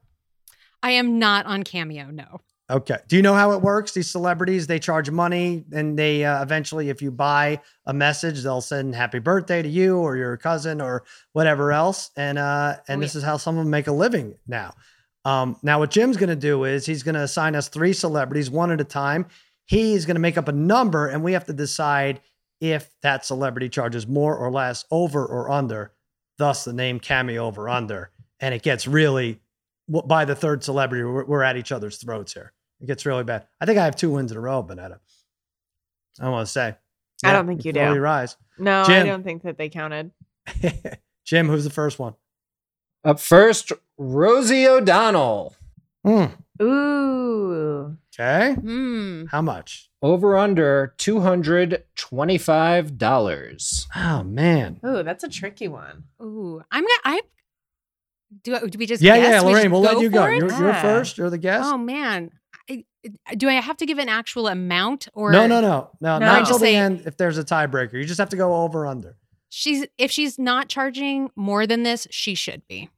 I 0.86 0.92
am 0.92 1.18
not 1.18 1.48
on 1.48 1.64
Cameo, 1.64 2.12
no. 2.12 2.42
Okay. 2.70 2.98
Do 3.08 3.16
you 3.16 3.24
know 3.24 3.34
how 3.34 3.54
it 3.54 3.62
works? 3.64 3.94
These 3.94 4.12
celebrities, 4.12 4.68
they 4.68 4.78
charge 4.78 5.10
money 5.10 5.66
and 5.74 5.98
they 5.98 6.24
uh, 6.24 6.44
eventually, 6.44 6.90
if 6.90 7.02
you 7.02 7.10
buy 7.10 7.60
a 7.88 7.94
message, 7.94 8.44
they'll 8.44 8.62
send 8.62 8.94
happy 8.94 9.18
birthday 9.18 9.64
to 9.64 9.68
you 9.68 9.98
or 9.98 10.16
your 10.16 10.38
cousin 10.38 10.82
or 10.82 11.04
whatever 11.34 11.72
else. 11.72 12.12
And, 12.16 12.38
uh, 12.38 12.78
and 12.88 13.00
Oh, 13.00 13.02
this 13.02 13.16
is 13.16 13.24
how 13.24 13.38
some 13.38 13.58
of 13.58 13.64
them 13.64 13.72
make 13.72 13.88
a 13.88 13.92
living 13.92 14.36
now. 14.46 14.76
Um, 15.26 15.58
now 15.64 15.80
what 15.80 15.90
Jim's 15.90 16.18
going 16.18 16.30
to 16.30 16.36
do 16.36 16.66
is 16.66 16.86
he's 16.86 17.02
going 17.02 17.16
to 17.16 17.24
assign 17.24 17.56
us 17.56 17.68
three 17.68 17.94
celebrities 17.94 18.52
one 18.52 18.70
at 18.70 18.80
a 18.80 18.84
time. 18.84 19.26
He's 19.66 20.06
going 20.06 20.18
to 20.18 20.22
make 20.22 20.38
up 20.38 20.48
a 20.48 20.52
number 20.52 21.08
and 21.08 21.24
we 21.24 21.34
have 21.34 21.46
to 21.46 21.54
decide 21.54 22.22
if 22.62 22.92
that 23.02 23.26
celebrity 23.26 23.70
charges 23.70 24.06
more 24.06 24.38
or 24.38 24.52
less 24.52 24.86
over 24.92 25.26
or 25.26 25.50
under, 25.50 25.94
thus 26.38 26.64
the 26.64 26.74
name 26.74 27.00
cameo 27.00 27.48
over 27.48 27.68
under. 27.70 28.12
And 28.40 28.54
it 28.54 28.62
gets 28.62 28.86
really 28.86 29.42
by 29.88 30.26
the 30.26 30.36
third 30.36 30.64
celebrity, 30.64 31.04
we're, 31.04 31.26
we're 31.26 31.44
at 31.44 31.58
each 31.58 31.72
other's 31.72 31.98
throats 31.98 32.34
here. 32.34 32.54
It 32.82 32.88
gets 32.88 33.06
really 33.06 33.24
bad. 33.24 33.46
I 33.62 33.66
think 33.66 33.80
I 33.80 33.86
have 33.86 33.96
two 33.96 34.12
wins 34.12 34.32
in 34.32 34.38
a 34.38 34.42
row, 34.42 34.64
Bonetta. 34.64 35.00
I 36.20 36.30
want 36.30 36.46
to 36.46 36.52
say. 36.52 36.76
I 37.24 37.34
don't 37.34 37.48
think 37.48 37.66
you 37.66 37.74
before 37.74 37.88
do. 37.90 37.94
we 37.94 38.00
rise. 38.00 38.38
No, 38.58 38.82
I 38.82 38.86
Jim. 38.86 39.08
don't 39.08 39.24
think 39.24 39.44
that 39.44 39.58
they 39.58 39.70
counted. 39.70 40.12
Jim, 41.26 41.48
who's 41.48 41.64
the 41.64 41.70
first 41.70 41.98
one? 41.98 42.14
Up 43.04 43.20
first, 43.20 43.72
Rosie 43.98 44.68
O'Donnell. 44.68 45.56
Hmm. 46.04 46.26
Ooh. 46.62 47.98
Okay. 48.14 48.54
Hmm. 48.54 49.26
How 49.26 49.42
much? 49.42 49.90
Over 50.02 50.38
under 50.38 50.94
$225. 50.98 53.88
Oh 53.96 54.24
man. 54.24 54.80
Ooh, 54.86 55.04
that's 55.04 55.24
a 55.24 55.30
tricky 55.30 55.68
one. 55.68 56.04
Ooh. 56.22 56.62
I'm 56.72 56.84
gonna 56.84 56.94
I 57.04 57.22
do, 58.44 58.60
do 58.68 58.78
we 58.78 58.86
just 58.86 59.02
Yeah, 59.02 59.18
guess? 59.18 59.30
yeah, 59.32 59.42
We 59.42 59.48
Lorraine, 59.54 59.64
just 59.64 59.72
we'll 59.72 59.82
let 59.82 60.00
you 60.00 60.10
go. 60.10 60.26
You're, 60.28 60.52
you're 60.52 60.74
first. 60.76 61.18
You're 61.18 61.30
the 61.30 61.38
guest. 61.38 61.64
Oh 61.66 61.78
man. 61.78 62.32
I, 63.28 63.36
do 63.36 63.48
I 63.48 63.54
have 63.54 63.78
to 63.78 63.86
give 63.86 64.00
an 64.00 64.10
actual 64.10 64.48
amount 64.48 65.08
or 65.14 65.32
no, 65.32 65.46
no, 65.46 65.62
no, 65.62 65.92
no. 66.02 66.18
No. 66.18 66.26
Not 66.26 66.40
until 66.40 66.58
the 66.58 66.70
end. 66.70 67.04
If 67.06 67.18
there's 67.18 67.38
a 67.38 67.44
tiebreaker, 67.44 67.94
you 67.94 68.04
just 68.06 68.18
have 68.20 68.30
to 68.30 68.36
go 68.38 68.56
over 68.64 68.88
under. 68.88 69.16
she's 69.50 69.86
if 70.00 70.10
she's 70.10 70.40
not 70.40 70.70
charging 70.70 71.30
more 71.36 71.68
than 71.68 71.84
this, 71.84 72.08
she 72.10 72.34
should 72.34 72.68
be. 72.68 72.90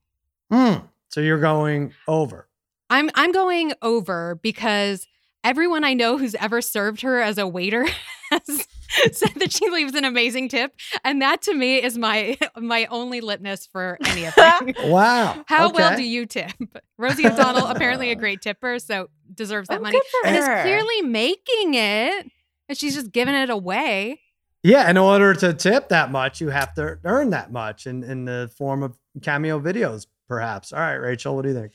Hmm. 0.49 0.75
So 1.09 1.19
you're 1.19 1.39
going 1.41 1.93
over. 2.07 2.47
I'm 2.89 3.09
I'm 3.15 3.33
going 3.33 3.73
over 3.81 4.39
because 4.41 5.07
everyone 5.47 5.85
I 5.85 5.93
know 5.93 6.17
who's 6.17 6.35
ever 6.35 6.61
served 6.61 7.01
her 7.01 7.21
as 7.21 7.37
a 7.37 7.47
waiter 7.47 7.87
has 8.31 8.67
said 9.13 9.31
that 9.35 9.51
she 9.51 9.69
leaves 9.69 9.95
an 9.95 10.03
amazing 10.03 10.49
tip, 10.49 10.73
and 11.05 11.21
that 11.21 11.41
to 11.43 11.53
me 11.53 11.81
is 11.81 11.97
my 11.97 12.37
my 12.57 12.85
only 12.87 13.21
litmus 13.21 13.67
for 13.71 13.97
any 14.05 14.25
of 14.25 14.37
anything. 14.37 14.91
Wow. 14.91 15.43
How 15.47 15.71
well 15.71 15.95
do 15.95 16.03
you 16.03 16.25
tip? 16.25 16.51
Rosie 16.97 17.27
O'Donnell, 17.27 17.67
apparently 17.67 18.11
a 18.11 18.15
great 18.15 18.41
tipper, 18.41 18.79
so 18.79 19.09
deserves 19.33 19.69
that 19.69 19.79
Oh, 19.79 19.83
money, 19.83 19.97
good 19.97 20.03
for 20.21 20.27
and 20.27 20.35
is 20.37 20.45
clearly 20.45 21.01
making 21.03 21.75
it, 21.75 22.27
and 22.67 22.77
she's 22.77 22.95
just 22.95 23.11
giving 23.11 23.35
it 23.35 23.49
away. 23.49 24.19
Yeah, 24.63 24.89
in 24.89 24.97
order 24.97 25.33
to 25.33 25.53
tip 25.53 25.89
that 25.89 26.11
much, 26.11 26.41
you 26.41 26.49
have 26.49 26.73
to 26.73 26.99
earn 27.05 27.29
that 27.29 27.53
much 27.53 27.87
in, 27.87 28.03
in 28.03 28.25
the 28.25 28.51
form 28.57 28.83
of 28.83 28.97
cameo 29.21 29.61
videos, 29.61 30.07
perhaps. 30.27 30.73
All 30.73 30.79
right, 30.79 30.95
Rachel, 30.95 31.35
what 31.35 31.43
do 31.43 31.49
you 31.49 31.55
think? 31.55 31.71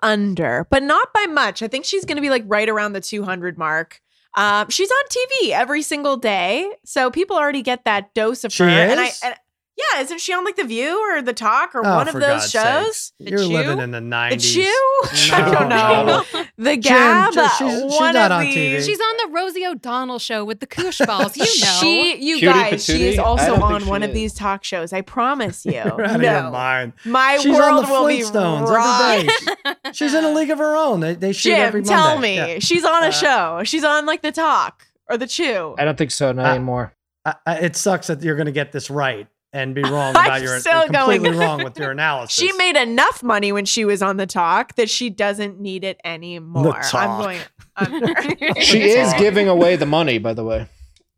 I'm 0.00 0.20
gonna 0.20 0.34
go 0.34 0.42
under, 0.42 0.66
but 0.70 0.82
not 0.82 1.12
by 1.12 1.26
much. 1.26 1.62
I 1.62 1.68
think 1.68 1.84
she's 1.84 2.04
gonna 2.04 2.20
be 2.20 2.30
like 2.30 2.44
right 2.46 2.68
around 2.68 2.92
the 2.92 3.00
200 3.00 3.58
mark. 3.58 4.00
Um, 4.34 4.68
she's 4.68 4.90
on 4.90 5.04
TV 5.08 5.50
every 5.50 5.82
single 5.82 6.16
day, 6.16 6.70
so 6.84 7.10
people 7.10 7.36
already 7.36 7.62
get 7.62 7.84
that 7.84 8.14
dose 8.14 8.44
of 8.44 8.52
She 8.52 8.62
her. 8.62 8.68
And 8.68 9.00
I, 9.00 9.10
and, 9.24 9.34
yeah, 9.78 10.00
isn't 10.00 10.20
she 10.20 10.32
on 10.32 10.44
like 10.44 10.56
The 10.56 10.64
View 10.64 10.98
or 10.98 11.22
The 11.22 11.32
Talk 11.32 11.74
or 11.74 11.86
Oh, 11.86 11.94
one 11.96 12.08
of 12.08 12.12
for 12.12 12.20
those 12.20 12.40
God's 12.42 12.50
shows? 12.50 12.96
sakes. 12.96 13.12
The 13.20 13.30
You're 13.30 13.38
Chew? 13.40 13.46
living 13.46 13.78
in 13.78 13.90
the 13.92 14.00
90s. 14.00 14.30
The 14.30 14.36
Chew? 14.36 15.34
I 15.34 15.50
don't 15.50 15.68
know. 15.68 16.24
The 16.56 16.76
Jim, 16.76 16.80
Gab. 16.92 17.32
just- 17.34 17.58
she's- 17.58 17.82
she's 17.82 18.00
one 18.00 18.14
not 18.14 18.32
of 18.32 18.38
on 18.38 18.44
these. 18.44 18.56
TV. 18.56 18.86
She's 18.86 19.00
on 19.00 19.16
the 19.26 19.32
Rosie 19.34 19.66
O'Donnell 19.66 20.18
show 20.18 20.44
with 20.44 20.60
the 20.60 20.66
Koosh 20.66 21.00
balls. 21.06 21.36
You 21.36 21.42
know, 21.60 21.78
She, 21.80 22.16
you 22.16 22.38
Cutie 22.38 22.46
guys, 22.52 22.84
she 22.84 23.08
is 23.08 23.18
also 23.18 23.54
on 23.60 23.82
she 23.82 23.88
one 23.88 24.02
of 24.02 24.10
is. 24.10 24.14
these 24.14 24.34
talk 24.34 24.64
shows. 24.64 24.92
I 24.92 25.00
promise 25.02 25.64
you. 25.64 25.72
You're 25.84 26.04
out 26.04 26.16
of 26.16 26.22
your 26.22 26.42
no, 26.42 26.50
mind. 26.50 26.92
my 27.04 27.36
She's 27.38 27.54
world 27.54 27.84
on 27.84 27.84
the 27.84 27.90
will 27.92 28.06
be 28.08 28.18
Flintstones 28.20 29.20
every 29.20 29.28
day. 29.74 29.74
She's 29.92 30.14
in 30.14 30.24
a 30.24 30.30
league 30.32 30.50
of 30.50 30.58
her 30.58 30.76
own. 30.76 31.00
They, 31.00 31.14
they 31.14 31.32
shoot 31.32 31.52
every 31.54 31.82
Jim, 31.82 31.94
Monday. 31.96 32.36
tell 32.36 32.46
me, 32.46 32.52
Yeah. 32.54 32.58
she's 32.60 32.84
on 32.84 33.04
a 33.04 33.08
Uh, 33.08 33.10
show. 33.10 33.60
She's 33.64 33.84
on 33.84 34.06
like 34.06 34.22
the 34.22 34.32
Talk 34.32 34.86
or 35.08 35.16
the 35.16 35.26
Chew. 35.26 35.74
I 35.78 35.84
don't 35.84 35.96
think 35.96 36.10
so. 36.10 36.32
Not 36.32 36.46
Uh, 36.46 36.50
anymore. 36.54 36.94
I, 37.24 37.34
I, 37.46 37.54
it 37.58 37.76
sucks 37.76 38.06
that 38.08 38.22
you're 38.22 38.36
going 38.36 38.46
to 38.46 38.52
get 38.52 38.72
this 38.72 38.90
right 38.90 39.26
and 39.52 39.74
be 39.74 39.82
wrong 39.84 40.14
I'm 40.16 40.26
about 40.26 40.42
your 40.42 40.58
still 40.60 40.84
completely 40.86 41.30
going- 41.30 41.38
wrong 41.40 41.64
with 41.64 41.78
your 41.78 41.90
analysis. 41.92 42.34
She 42.34 42.52
made 42.52 42.76
enough 42.76 43.22
money 43.22 43.52
when 43.52 43.64
she 43.64 43.84
was 43.84 44.02
on 44.02 44.16
the 44.16 44.26
Talk 44.26 44.74
that 44.76 44.90
she 44.90 45.10
doesn't 45.10 45.60
need 45.60 45.84
it 45.84 46.00
anymore. 46.04 46.80
I'm 46.92 47.20
going 47.22 47.40
under. 47.76 48.14
She 48.60 48.82
is 48.82 49.12
giving 49.14 49.48
away 49.48 49.76
the 49.76 49.86
money, 49.86 50.18
by 50.18 50.34
the 50.34 50.44
way. 50.44 50.66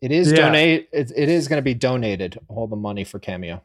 It 0.00 0.12
is 0.12 0.30
Yeah. 0.32 0.46
donate. 0.46 0.88
It, 0.92 1.12
it 1.14 1.28
is 1.28 1.48
going 1.48 1.58
to 1.58 1.62
be 1.62 1.74
donated. 1.74 2.38
All 2.48 2.66
the 2.66 2.76
money 2.76 3.04
for 3.04 3.18
cameo. 3.18 3.62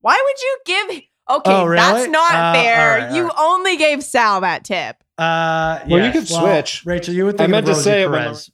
Why 0.00 0.20
would 0.24 0.40
you 0.42 0.58
give? 0.64 1.02
Okay, 1.28 1.50
Oh, 1.52 1.64
really? 1.64 1.76
that's 1.82 2.08
not 2.10 2.32
Uh, 2.34 2.52
fair. 2.54 2.80
all 2.92 2.98
right, 2.98 3.08
all 3.10 3.16
you 3.16 3.22
right. 3.24 3.34
only 3.38 3.76
gave 3.76 4.02
Sal 4.04 4.40
that 4.42 4.64
tip. 4.64 4.96
Uh, 5.18 5.80
Well, 5.88 5.98
you 5.98 6.04
yes. 6.06 6.12
could 6.14 6.28
switch. 6.28 6.86
Rachel, 6.86 7.14
you 7.14 7.24
would 7.24 7.36
think 7.36 7.48
I 7.48 7.50
meant 7.50 7.64
of 7.68 7.74
to 7.74 7.78
Rosie 7.78 7.82
say 7.90 8.02
it 8.02 8.10
when 8.10 8.22
Perez. 8.22 8.50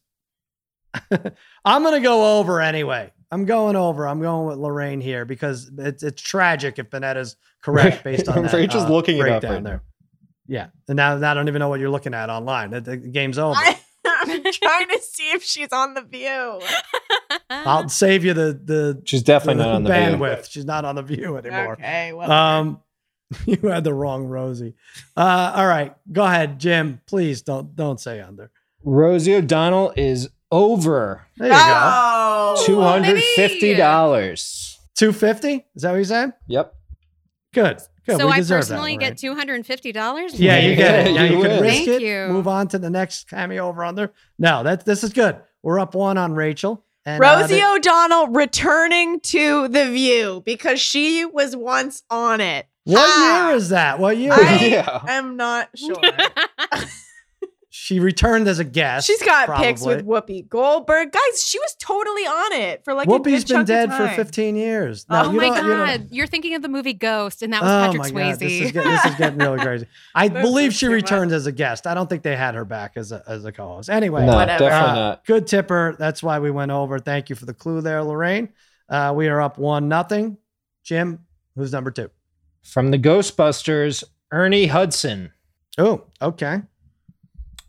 I'm 1.65 1.83
going 1.83 1.95
to 1.95 2.01
go 2.01 2.39
over 2.39 2.61
anyway. 2.61 3.13
I'm 3.33 3.47
going 3.47 3.77
over. 3.77 4.07
I'm 4.07 4.21
going 4.21 4.47
with 4.47 4.59
Lorraine 4.59 5.01
here 5.01 5.25
because 5.25 5.71
it's 5.79 6.03
it's 6.03 6.21
tragic 6.21 6.79
if 6.79 6.91
Bonetta's 6.91 7.37
correct 7.63 8.05
based 8.05 8.29
on 8.29 8.43
that. 8.43 8.53
Rachel's 8.53 8.85
uh, 8.85 8.91
looking 8.91 9.17
it 9.17 9.23
up 9.23 9.41
breakdown 9.41 9.55
right 9.55 9.65
there. 9.65 9.83
Yeah, 10.47 10.67
and 10.87 10.97
now, 10.97 11.17
now 11.17 11.31
I 11.31 11.35
don't 11.35 11.49
even 11.49 11.61
know 11.61 11.71
what 11.71 11.81
you're 11.81 11.91
looking 11.91 12.13
at 12.13 12.29
online. 12.29 12.71
The, 12.71 12.81
the 12.83 12.97
game's 12.99 13.39
over. 13.39 13.57
I, 13.57 13.79
am 14.05 14.29
trying 14.29 14.89
to 14.89 14.99
see 15.01 15.31
if 15.31 15.43
she's 15.43 15.73
on 15.73 15.95
the 15.95 16.03
View. 16.03 16.61
I'll 17.49 17.89
save 17.89 18.23
you 18.25 18.35
the 18.35 18.61
the, 18.63 19.03
She's 19.07 19.23
definitely 19.23 19.63
the 19.63 19.69
not 19.69 19.75
on 19.77 19.85
the 19.85 19.91
video. 19.91 20.19
bandwidth. 20.19 20.51
She's 20.51 20.67
not 20.67 20.85
on 20.85 20.97
the 20.97 21.03
view 21.03 21.37
anymore. 21.39 21.73
Okay, 21.75 22.13
whatever. 22.13 22.35
Um, 22.35 22.81
you 23.47 23.57
had 23.63 23.85
the 23.85 23.95
wrong 23.95 24.27
Rosie. 24.27 24.75
Uh, 25.17 25.53
all 25.57 25.67
right, 25.67 25.95
go 26.13 26.23
ahead, 26.23 26.59
Jim. 26.59 27.01
Please 27.07 27.41
don't 27.41 27.75
don't 27.75 27.99
say 27.99 28.21
under. 28.21 28.51
Rosie 28.85 29.37
O'Donnell 29.37 29.95
is 29.97 30.29
over 30.53 31.27
There 31.39 31.49
you 31.49 31.53
go. 31.55 31.59
oh, 31.61 32.63
two 32.65 32.81
hundred 32.81 33.21
fifty 33.35 33.75
dollars. 33.75 34.79
Two 34.95 35.13
fifty. 35.13 35.67
Is 35.75 35.83
that 35.83 35.91
what 35.91 35.97
you 35.99 36.05
said? 36.05 36.35
Yep. 36.47 36.75
Good. 37.55 37.79
Good. 38.07 38.19
so 38.19 38.27
we 38.27 38.33
I 38.33 38.37
deserve 38.39 38.49
that, 38.49 38.75
personally 38.75 38.93
Lorraine. 38.93 38.99
get 38.99 39.19
two 39.19 39.35
hundred 39.35 39.55
and 39.55 39.67
fifty 39.67 39.91
dollars. 39.93 40.39
Yeah, 40.39 40.59
you 40.59 40.77
get 40.77 41.07
it. 41.07 41.13
Yeah, 41.15 41.23
Now 41.23 41.25
you, 41.25 41.37
you 41.39 41.43
can 41.43 41.63
risk 41.63 41.75
Thank 41.77 41.89
it. 41.89 42.03
you. 42.03 42.27
Move 42.29 42.47
on 42.49 42.69
to 42.69 42.79
the 42.79 42.91
next 42.91 43.29
cameo 43.31 43.67
over 43.69 43.85
under. 43.85 44.13
No, 44.39 44.63
that 44.63 44.85
this 44.85 45.03
is 45.03 45.13
good. 45.13 45.41
We're 45.63 45.79
up 45.81 45.95
one 45.95 46.19
on 46.19 46.35
Rachel. 46.35 46.85
And, 47.05 47.23
uh, 47.23 47.27
Rosie 47.27 47.55
the- 47.57 47.67
O'Donnell 47.67 48.29
returning 48.29 49.19
to 49.21 49.67
the 49.69 49.87
View 49.91 50.43
because 50.47 50.81
she 50.81 51.25
was 51.25 51.57
once 51.57 52.03
on 52.11 52.41
it. 52.41 52.67
what 52.85 52.99
Ah, 53.01 53.49
year 53.49 53.57
is 53.57 53.71
that? 53.71 53.99
What 53.99 54.17
year? 54.19 54.33
I 54.33 54.67
Yeah. 54.71 55.01
am 55.09 55.37
not 55.37 55.69
sure. 55.77 55.97
she 57.85 57.99
returned 57.99 58.47
as 58.47 58.61
a 58.61 58.65
guest. 58.65 59.09
She's 59.09 59.21
got 59.25 59.49
pics 59.57 59.85
with 59.85 60.07
Whoopi 60.07 60.49
Goldberg. 60.49 61.11
Guys, 61.11 61.43
she 61.45 61.59
was 61.59 61.75
totally 61.81 62.23
on 62.23 62.53
it 62.53 62.85
for 62.85 62.95
like 62.95 63.09
a 63.09 63.11
Whoopi's 63.11 63.43
good 63.43 63.55
been 63.55 63.65
dead 63.65 63.93
for 63.93 64.07
15 64.07 64.55
years. 64.55 65.05
oh 65.11 65.33
you 65.33 65.37
my 65.37 65.47
don't- 65.49 65.57
you 65.57 65.63
don't- 65.77 65.87
god, 65.87 66.09
you 66.13 66.23
are 66.23 66.27
thinking 66.29 66.55
of 66.55 66.63
the 66.63 66.69
movie 66.69 66.93
Ghost, 66.93 67.43
and 67.43 67.53
that 67.53 67.61
was 67.61 67.69
oh 67.71 67.85
Patrick 67.99 68.03
my 68.03 68.11
Swayze. 68.11 68.31
god, 68.31 68.39
this 68.39 68.53
is, 68.53 68.71
get, 68.73 68.85
this 68.85 69.05
is 69.07 69.15
getting 69.17 69.39
really 69.41 69.59
crazy. 69.65 69.87
I 70.15 70.29
believe 70.29 70.73
she 70.73 70.87
too 70.87 70.93
returned 70.93 71.33
as 71.33 71.47
a 71.47 71.53
guest. 71.53 71.89
I 71.89 71.95
don't 71.95 72.09
think 72.09 72.23
they 72.23 72.37
had 72.37 72.55
her 72.55 72.65
back 72.65 72.93
as 72.95 73.11
a 73.11 73.25
as 73.27 73.45
a 73.45 73.51
co-host. 73.51 73.91
Anyway, 73.91 74.25
No, 74.27 74.35
Whatever. 74.35 74.61
definitely 74.65 74.91
Uh, 75.01 75.05
not. 75.09 75.25
good 75.25 75.49
tipper. 75.49 75.97
That's 75.99 76.23
why 76.23 76.39
we 76.39 76.53
went 76.53 76.71
over. 76.71 77.01
Thank 77.01 77.31
you 77.31 77.35
for 77.35 77.47
the 77.47 77.55
clue 77.55 77.81
there, 77.81 78.05
Lorraine. 78.05 78.51
Uh, 78.89 79.13
we 79.17 79.27
are 79.27 79.41
up 79.41 79.59
one 79.59 79.89
nothing. 79.89 80.37
Jim, 80.85 81.19
who's 81.57 81.73
number 81.73 81.91
two? 81.91 82.11
From 82.63 82.93
the 82.93 82.99
Ghostbusters, 82.99 84.05
Ernie 84.31 84.67
Hudson. 84.67 85.33
Oh, 85.79 86.05
okay. 86.21 86.63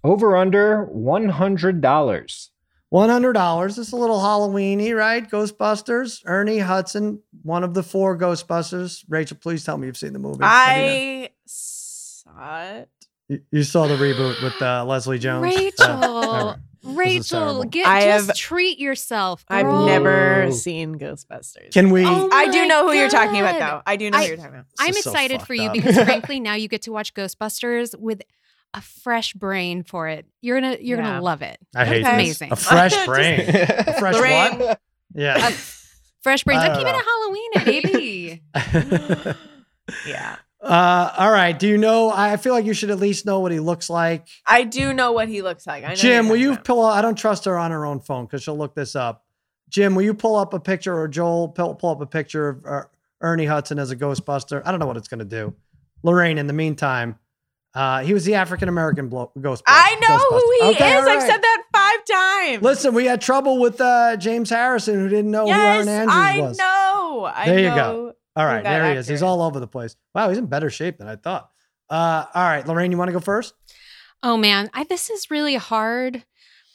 Over 0.03 0.35
under 0.35 0.85
one 0.85 1.29
hundred 1.29 1.81
dollars. 1.81 2.51
One 2.89 3.09
hundred 3.09 3.33
dollars. 3.33 3.77
It's 3.79 3.91
a 3.91 3.95
little 3.95 4.19
Halloweeny, 4.19 4.95
right? 4.95 5.27
Ghostbusters. 5.29 6.21
Ernie 6.25 6.59
Hudson, 6.59 7.21
one 7.41 7.63
of 7.63 7.73
the 7.73 7.83
four 7.83 8.17
Ghostbusters. 8.17 9.03
Rachel, 9.09 9.37
please 9.41 9.63
tell 9.63 9.77
me 9.77 9.87
you've 9.87 9.97
seen 9.97 10.13
the 10.13 10.19
movie. 10.19 10.43
Have 10.43 10.77
you 10.77 11.21
not? 11.21 11.27
I 11.27 11.29
saw 11.45 12.63
it. 12.63 12.89
You, 13.29 13.41
you 13.51 13.63
saw 13.63 13.87
the 13.87 13.95
reboot 13.95 14.43
with 14.43 14.61
uh, 14.61 14.83
Leslie 14.85 15.17
Jones. 15.19 15.43
Rachel, 15.43 15.73
Uh. 15.87 16.55
Rachel, 16.83 17.63
get 17.63 17.87
I 17.87 18.01
just 18.01 18.27
have- 18.27 18.35
treat 18.35 18.77
yourself. 18.77 19.45
I've 19.47 19.65
never 19.65 20.51
seen 20.51 20.99
Ghostbusters. 20.99 21.71
Can 21.73 21.89
we? 21.91 22.05
Oh 22.05 22.29
I 22.33 22.49
do 22.51 22.67
know 22.67 22.85
who 22.87 22.93
you're 22.93 23.09
talking 23.09 23.39
about, 23.39 23.57
though. 23.57 23.81
I 23.85 23.95
do 23.95 24.11
know 24.11 24.17
I- 24.17 24.23
who 24.23 24.27
you're 24.27 24.35
talking 24.37 24.51
about. 24.51 24.65
This 24.69 24.75
I'm 24.81 24.89
is 24.89 25.03
so 25.03 25.11
excited 25.11 25.41
for 25.43 25.53
you 25.53 25.69
up. 25.69 25.73
because 25.73 25.95
frankly, 26.03 26.41
now 26.41 26.55
you 26.55 26.67
get 26.67 26.81
to 26.83 26.91
watch 26.91 27.13
Ghostbusters 27.13 27.97
with 27.97 28.21
a 28.73 28.81
fresh 28.81 29.33
brain 29.33 29.83
for 29.83 30.07
it. 30.07 30.25
You're 30.41 30.59
gonna 30.62 30.77
you're 30.81 30.97
Yeah. 30.97 31.05
gonna 31.05 31.21
love 31.21 31.41
it. 31.41 31.57
I 31.75 31.86
hate 31.86 31.97
it's 32.01 32.07
Okay. 32.07 32.15
amazing. 32.15 32.51
a 32.51 32.55
fresh 32.55 33.05
brain. 33.05 33.39
A 33.49 33.93
fresh 33.99 34.15
Lorraine. 34.15 34.59
what? 34.59 34.79
Yeah. 35.13 35.49
fresh 36.21 36.43
brains. 36.43 36.62
I 36.62 36.67
I'm 36.67 36.71
don't 36.73 36.79
keeping 36.79 36.93
know. 36.93 36.99
it 36.99 37.05
Halloween, 37.65 38.41
baby. 39.25 39.33
Yeah. 40.07 40.38
uh, 40.62 41.13
all 41.17 41.31
right. 41.31 41.57
Do 41.57 41.67
you 41.67 41.77
know? 41.77 42.09
I 42.09 42.38
feel 42.38 42.53
like 42.53 42.65
you 42.65 42.73
should 42.73 42.89
at 42.89 42.99
least 42.99 43.25
know 43.25 43.39
what 43.41 43.51
he 43.51 43.59
looks 43.59 43.89
like. 43.89 44.27
I 44.45 44.63
do 44.63 44.93
know 44.93 45.12
what 45.12 45.27
he 45.27 45.41
looks 45.41 45.67
like. 45.67 45.83
I 45.83 45.89
know 45.89 45.95
Jim, 45.95 46.29
will 46.29 46.38
you're 46.38 46.51
you 46.51 46.55
talking 46.55 46.63
pull? 46.65 46.86
I 46.86 47.01
don't 47.01 47.17
trust 47.17 47.45
her 47.45 47.57
on 47.57 47.71
her 47.71 47.86
own 47.86 47.99
phone 47.99 48.25
because 48.25 48.43
she'll 48.43 48.57
look 48.57 48.73
this 48.75 48.95
up. 48.95 49.23
Jim, 49.69 49.95
will 49.95 50.03
you 50.03 50.13
pull 50.13 50.36
up 50.36 50.53
a 50.53 50.59
picture, 50.59 50.97
or 50.97 51.07
Joel 51.07 51.49
pull, 51.49 51.75
pull 51.75 51.89
up 51.91 52.01
a 52.01 52.05
picture 52.05 52.49
of 52.49 52.65
uh, 52.65 52.81
Ernie 53.21 53.45
Hudson 53.45 53.77
as 53.79 53.91
a 53.91 53.95
Ghostbuster? 53.95 54.62
I 54.65 54.71
don't 54.71 54.79
know 54.79 54.86
what 54.88 54.97
it's 54.97 55.07
going 55.07 55.19
to 55.19 55.25
do. 55.25 55.53
Lorraine, 56.03 56.38
in 56.38 56.47
the 56.47 56.53
meantime, 56.53 57.17
uh, 57.75 58.03
he 58.03 58.13
was 58.13 58.23
the 58.25 58.36
African 58.36 58.69
American 58.69 59.09
blo- 59.09 59.31
Ghostbuster. 59.38 59.62
I 59.67 59.95
know 60.01 60.17
who 60.17 60.67
he 60.69 60.75
Okay, 60.75 60.95
is. 60.97 61.03
all 61.05 61.09
I've 61.09 61.21
said 61.21 61.41
that 61.41 61.63
five 61.73 62.05
times. 62.51 62.63
Listen, 62.63 62.93
we 62.93 63.05
had 63.05 63.19
trouble 63.21 63.59
with 63.59 63.79
uh, 63.81 64.15
James 64.17 64.49
Harrison, 64.49 64.95
who 64.95 65.09
didn't 65.09 65.31
know 65.31 65.45
yes, 65.47 65.57
who 65.86 65.89
Aaron 65.91 66.09
Andrews 66.09 66.15
I 66.15 66.39
was. 66.39 66.57
know. 66.57 67.31
I 67.33 67.45
know. 67.45 67.51
There 67.51 67.59
you 67.59 67.69
go. 67.75 68.13
All 68.36 68.45
right, 68.45 68.63
that 68.63 68.79
there 68.79 68.91
he 68.91 68.97
is. 68.97 69.07
He's 69.07 69.21
all 69.23 69.41
over 69.41 69.59
the 69.59 69.67
place. 69.67 69.95
Wow, 70.15 70.29
he's 70.29 70.38
in 70.38 70.47
better 70.47 70.69
shape 70.69 70.97
than 70.97 71.07
I 71.07 71.15
thought. 71.15 71.49
Uh, 71.89 72.25
all 72.33 72.43
right, 72.43 72.67
Lorraine, 72.67 72.91
you 72.91 72.97
want 72.97 73.09
to 73.09 73.13
go 73.13 73.19
first? 73.19 73.53
oh 74.25 74.38
man, 74.38 74.69
I, 74.73 74.86
this 74.86 75.09
is 75.09 75.29
really 75.29 75.55
hard, 75.55 76.23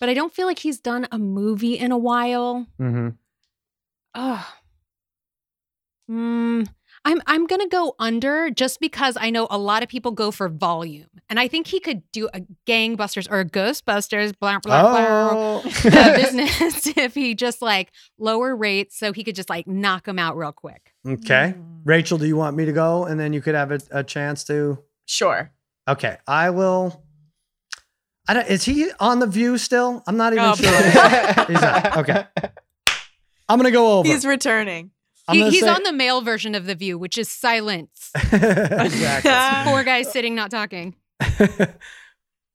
but 0.01 0.09
I 0.11 0.15
don't 0.15 0.33
feel 0.35 0.47
like 0.47 0.59
he's 0.59 0.79
done 0.81 1.09
a 1.11 1.19
movie 1.19 1.79
in 1.79 1.91
a 1.93 1.99
while. 1.99 2.67
Mm-hmm. 2.81 3.09
Oh. 4.15 4.55
Mm, 6.11 6.69
I'm 7.05 7.21
I'm 7.27 7.47
gonna 7.47 7.69
go 7.69 7.95
under 7.99 8.51
just 8.51 8.81
because 8.81 9.17
I 9.21 9.31
know 9.31 9.47
a 9.51 9.59
lot 9.59 9.83
of 9.83 9.89
people 9.89 10.11
go 10.13 10.31
for 10.31 10.49
volume, 10.49 11.09
and 11.29 11.39
I 11.41 11.49
think 11.49 11.67
he 11.67 11.81
could 11.81 12.03
do 12.13 12.29
a 12.35 12.43
gangbusters 12.67 13.31
or 13.31 13.41
a 13.41 13.45
Ghostbusters 13.45 14.33
blah 14.39 14.59
blah 14.59 14.83
blah 14.83 15.31
Oh, 15.31 15.63
uh, 15.85 16.17
business 16.17 16.87
if 16.97 17.15
he 17.15 17.35
just 17.35 17.63
like 17.63 17.91
lower 18.19 18.55
rates 18.57 18.99
so 18.99 19.13
he 19.13 19.25
could 19.25 19.35
just 19.37 19.49
like 19.51 19.67
knock 19.67 20.05
them 20.05 20.19
out 20.19 20.37
real 20.37 20.53
quick. 20.53 20.93
okay. 21.07 21.55
Mm. 21.57 21.81
Rachel, 21.85 22.19
do 22.19 22.27
you 22.27 22.37
want 22.37 22.57
me 22.57 22.65
to 22.67 22.73
go, 22.73 23.05
and 23.05 23.19
then 23.19 23.33
you 23.33 23.41
could 23.41 23.55
have 23.55 23.71
a, 23.73 23.81
a 23.91 24.05
chance 24.05 24.45
to? 24.45 24.79
Sure. 25.07 25.51
Okay, 25.89 26.19
I 26.27 26.51
will. 26.51 27.03
I 28.27 28.35
don't. 28.35 28.47
Is 28.49 28.65
he 28.65 28.91
on 29.01 29.21
the 29.21 29.27
View 29.27 29.57
still? 29.57 30.03
I'm 30.07 30.19
not 30.19 30.33
even 30.35 30.45
Oh, 30.45 30.55
sure. 30.55 30.83
He's 31.47 31.61
not. 31.63 31.97
Okay. 31.99 32.27
I'm 33.49 33.59
gonna 33.59 33.71
go 33.71 33.99
over. 34.01 34.09
He's 34.09 34.27
returning. 34.27 34.91
I'm 35.29 35.37
He- 35.37 35.51
he's 35.51 35.61
say- 35.61 35.69
on 35.69 35.83
the 35.83 35.93
male 35.93 36.21
version 36.23 36.55
of 36.55 36.67
The 36.67 36.75
View, 36.75 36.99
which 36.99 37.19
is 37.19 37.31
silence. 37.31 38.11
exactly. 38.33 39.71
Four 39.71 39.85
guys 39.85 40.11
sitting, 40.11 40.35
not 40.35 40.51
talking. 40.51 40.95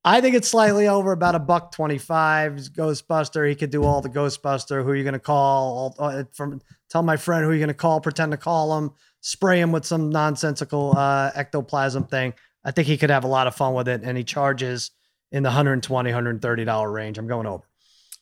I 0.06 0.20
think 0.20 0.36
it's 0.36 0.50
slightly 0.50 0.88
over 0.88 1.14
about 1.14 1.36
a 1.36 1.40
buck 1.40 1.72
twenty-five. 1.72 2.56
Ghostbuster. 2.76 3.48
He 3.48 3.56
could 3.56 3.70
do 3.70 3.86
all 3.86 4.02
the 4.02 4.10
Ghostbuster. 4.10 4.84
Who 4.84 4.90
are 4.90 4.96
you 4.96 5.04
going 5.04 5.14
to 5.14 5.20
call? 5.20 5.96
All, 5.98 6.06
uh, 6.06 6.24
from 6.34 6.60
tell 6.90 7.04
my 7.04 7.16
friend 7.16 7.44
who 7.44 7.50
are 7.50 7.54
you're 7.54 7.60
going 7.60 7.70
to 7.70 7.74
call. 7.74 8.02
Pretend 8.02 8.32
to 8.34 8.38
call 8.38 8.78
him. 8.78 8.92
Spray 9.22 9.62
him 9.62 9.72
with 9.72 9.86
some 9.86 10.10
nonsensical 10.10 10.94
uh, 10.98 11.32
ectoplasm 11.36 12.06
thing. 12.08 12.34
I 12.66 12.72
think 12.72 12.88
he 12.88 12.98
could 12.98 13.12
have 13.12 13.24
a 13.24 13.28
lot 13.28 13.48
of 13.48 13.56
fun 13.56 13.74
with 13.74 13.88
it, 13.88 14.02
and 14.04 14.18
he 14.18 14.26
charges 14.26 14.92
in 15.32 15.44
the 15.44 15.48
120 15.48 16.10
130 16.10 16.66
dollar 16.66 16.92
range. 16.92 17.18
I'm 17.18 17.28
going 17.28 17.48
over. 17.48 17.64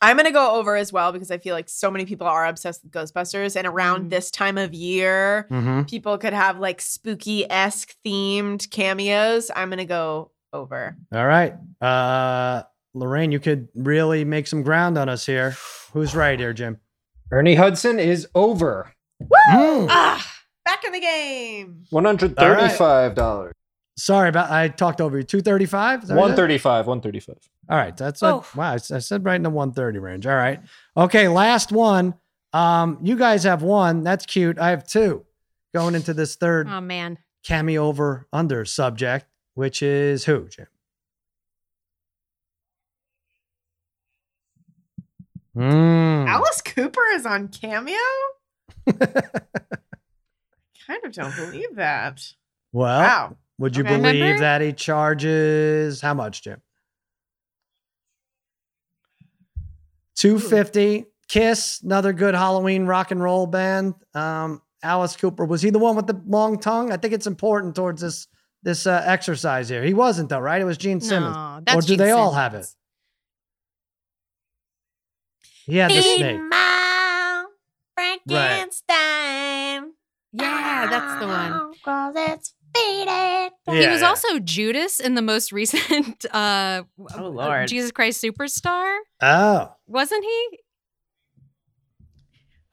I'm 0.01 0.17
going 0.17 0.25
to 0.25 0.31
go 0.31 0.55
over 0.55 0.75
as 0.75 0.91
well 0.91 1.11
because 1.11 1.29
I 1.29 1.37
feel 1.37 1.53
like 1.53 1.69
so 1.69 1.91
many 1.91 2.05
people 2.05 2.25
are 2.25 2.47
obsessed 2.47 2.83
with 2.83 2.91
Ghostbusters. 2.91 3.55
And 3.55 3.67
around 3.67 3.99
mm-hmm. 3.99 4.09
this 4.09 4.31
time 4.31 4.57
of 4.57 4.73
year, 4.73 5.47
mm-hmm. 5.51 5.83
people 5.83 6.17
could 6.17 6.33
have 6.33 6.59
like 6.59 6.81
spooky 6.81 7.49
esque 7.49 7.95
themed 8.05 8.69
cameos. 8.71 9.51
I'm 9.55 9.69
going 9.69 9.77
to 9.77 9.85
go 9.85 10.31
over. 10.53 10.97
All 11.13 11.25
right. 11.25 11.53
Uh, 11.79 12.63
Lorraine, 12.93 13.31
you 13.31 13.39
could 13.39 13.67
really 13.75 14.25
make 14.25 14.47
some 14.47 14.63
ground 14.63 14.97
on 14.97 15.07
us 15.07 15.25
here. 15.25 15.55
Who's 15.93 16.15
right 16.15 16.39
here, 16.39 16.53
Jim? 16.53 16.79
Ernie 17.31 17.55
Hudson 17.55 17.99
is 17.99 18.27
over. 18.35 18.91
Woo! 19.19 19.37
Mm. 19.51 19.87
Ah, 19.89 20.33
back 20.65 20.83
in 20.83 20.91
the 20.91 20.99
game. 20.99 21.83
$135. 21.93 23.45
Right. 23.45 23.53
Sorry 23.97 24.29
about 24.29 24.49
I 24.49 24.67
talked 24.67 24.99
over 24.99 25.17
you. 25.17 25.23
235? 25.23 26.09
135, 26.09 26.87
135. 26.87 27.35
All 27.71 27.77
right, 27.77 27.95
that's 27.95 28.21
Oh. 28.21 28.43
a, 28.53 28.57
wow. 28.57 28.73
I 28.73 28.77
said 28.77 29.23
right 29.23 29.35
in 29.37 29.43
the 29.43 29.49
130 29.49 29.97
range. 29.99 30.27
All 30.27 30.35
right. 30.35 30.59
Okay, 30.97 31.27
last 31.29 31.71
one. 31.71 32.13
Um, 32.53 32.99
you 33.01 33.15
guys 33.15 33.43
have 33.45 33.63
one. 33.63 34.03
That's 34.03 34.25
cute. 34.25 34.59
I 34.59 34.71
have 34.71 34.85
two. 34.85 35.25
Going 35.73 35.95
into 35.95 36.13
this 36.13 36.35
third 36.35 36.67
Oh 36.69 36.81
man. 36.81 37.17
cameo 37.43 37.85
over 37.85 38.27
under 38.33 38.65
subject, 38.65 39.25
which 39.53 39.81
is 39.81 40.25
who, 40.25 40.49
Jim? 40.49 40.67
Mm. 45.55 46.27
Alice 46.27 46.61
Cooper 46.61 47.01
is 47.13 47.25
on 47.25 47.47
Cameo. 47.49 47.95
I 48.87 48.93
kind 50.87 51.05
of 51.05 51.11
don't 51.13 51.35
believe 51.35 51.75
that. 51.75 52.21
Well, 52.71 52.99
Wow. 53.01 53.37
would 53.59 53.75
you 53.75 53.83
Okay. 53.83 53.97
believe 53.97 54.21
Remember? 54.21 54.39
that 54.41 54.61
he 54.61 54.73
charges 54.73 56.01
how 56.01 56.13
much, 56.13 56.41
Jim? 56.43 56.61
250 60.21 61.05
Kiss, 61.27 61.81
another 61.81 62.13
good 62.13 62.35
Halloween 62.35 62.85
rock 62.85 63.11
and 63.11 63.23
roll 63.23 63.47
band. 63.47 63.95
Um, 64.13 64.61
Alice 64.83 65.15
Cooper 65.15 65.45
was 65.45 65.61
he 65.61 65.69
the 65.69 65.79
one 65.79 65.95
with 65.95 66.05
the 66.05 66.21
long 66.27 66.59
tongue? 66.59 66.91
I 66.91 66.97
think 66.97 67.13
it's 67.13 67.25
important 67.25 67.75
towards 67.75 68.01
this 68.01 68.27
this 68.63 68.85
uh, 68.85 69.01
exercise 69.05 69.69
here. 69.69 69.83
He 69.83 69.93
wasn't 69.93 70.29
though, 70.29 70.39
right? 70.39 70.61
It 70.61 70.65
was 70.65 70.77
Gene 70.77 70.99
Simmons. 71.01 71.35
No, 71.35 71.61
that's 71.65 71.77
or 71.77 71.81
do 71.81 71.87
Gene 71.87 71.97
they 71.97 72.11
all 72.11 72.33
have 72.33 72.53
it? 72.53 72.65
Simmons. 72.65 72.75
He 75.65 75.77
had 75.77 75.91
the 75.91 76.01
snake. 76.01 76.41
Frankenstein. 77.95 79.93
Yeah, 80.33 80.87
that's 80.89 81.19
the 81.19 81.27
one. 81.27 81.73
Cause 81.83 82.13
it's 82.15 82.53
faded. 82.75 83.51
he 83.67 83.81
Yeah, 83.81 83.91
was 83.91 84.01
yeah. 84.01 84.07
also 84.07 84.39
Judas 84.39 84.99
in 84.99 85.15
the 85.15 85.21
most 85.21 85.51
recent 85.61 86.25
uh 86.33 86.83
Oh, 87.17 87.27
Lord. 87.29 87.67
Jesus 87.67 87.91
Christ 87.91 88.23
Superstar, 88.23 88.97
Oh, 89.21 89.73
wasn't 89.87 90.23
he? 90.23 90.59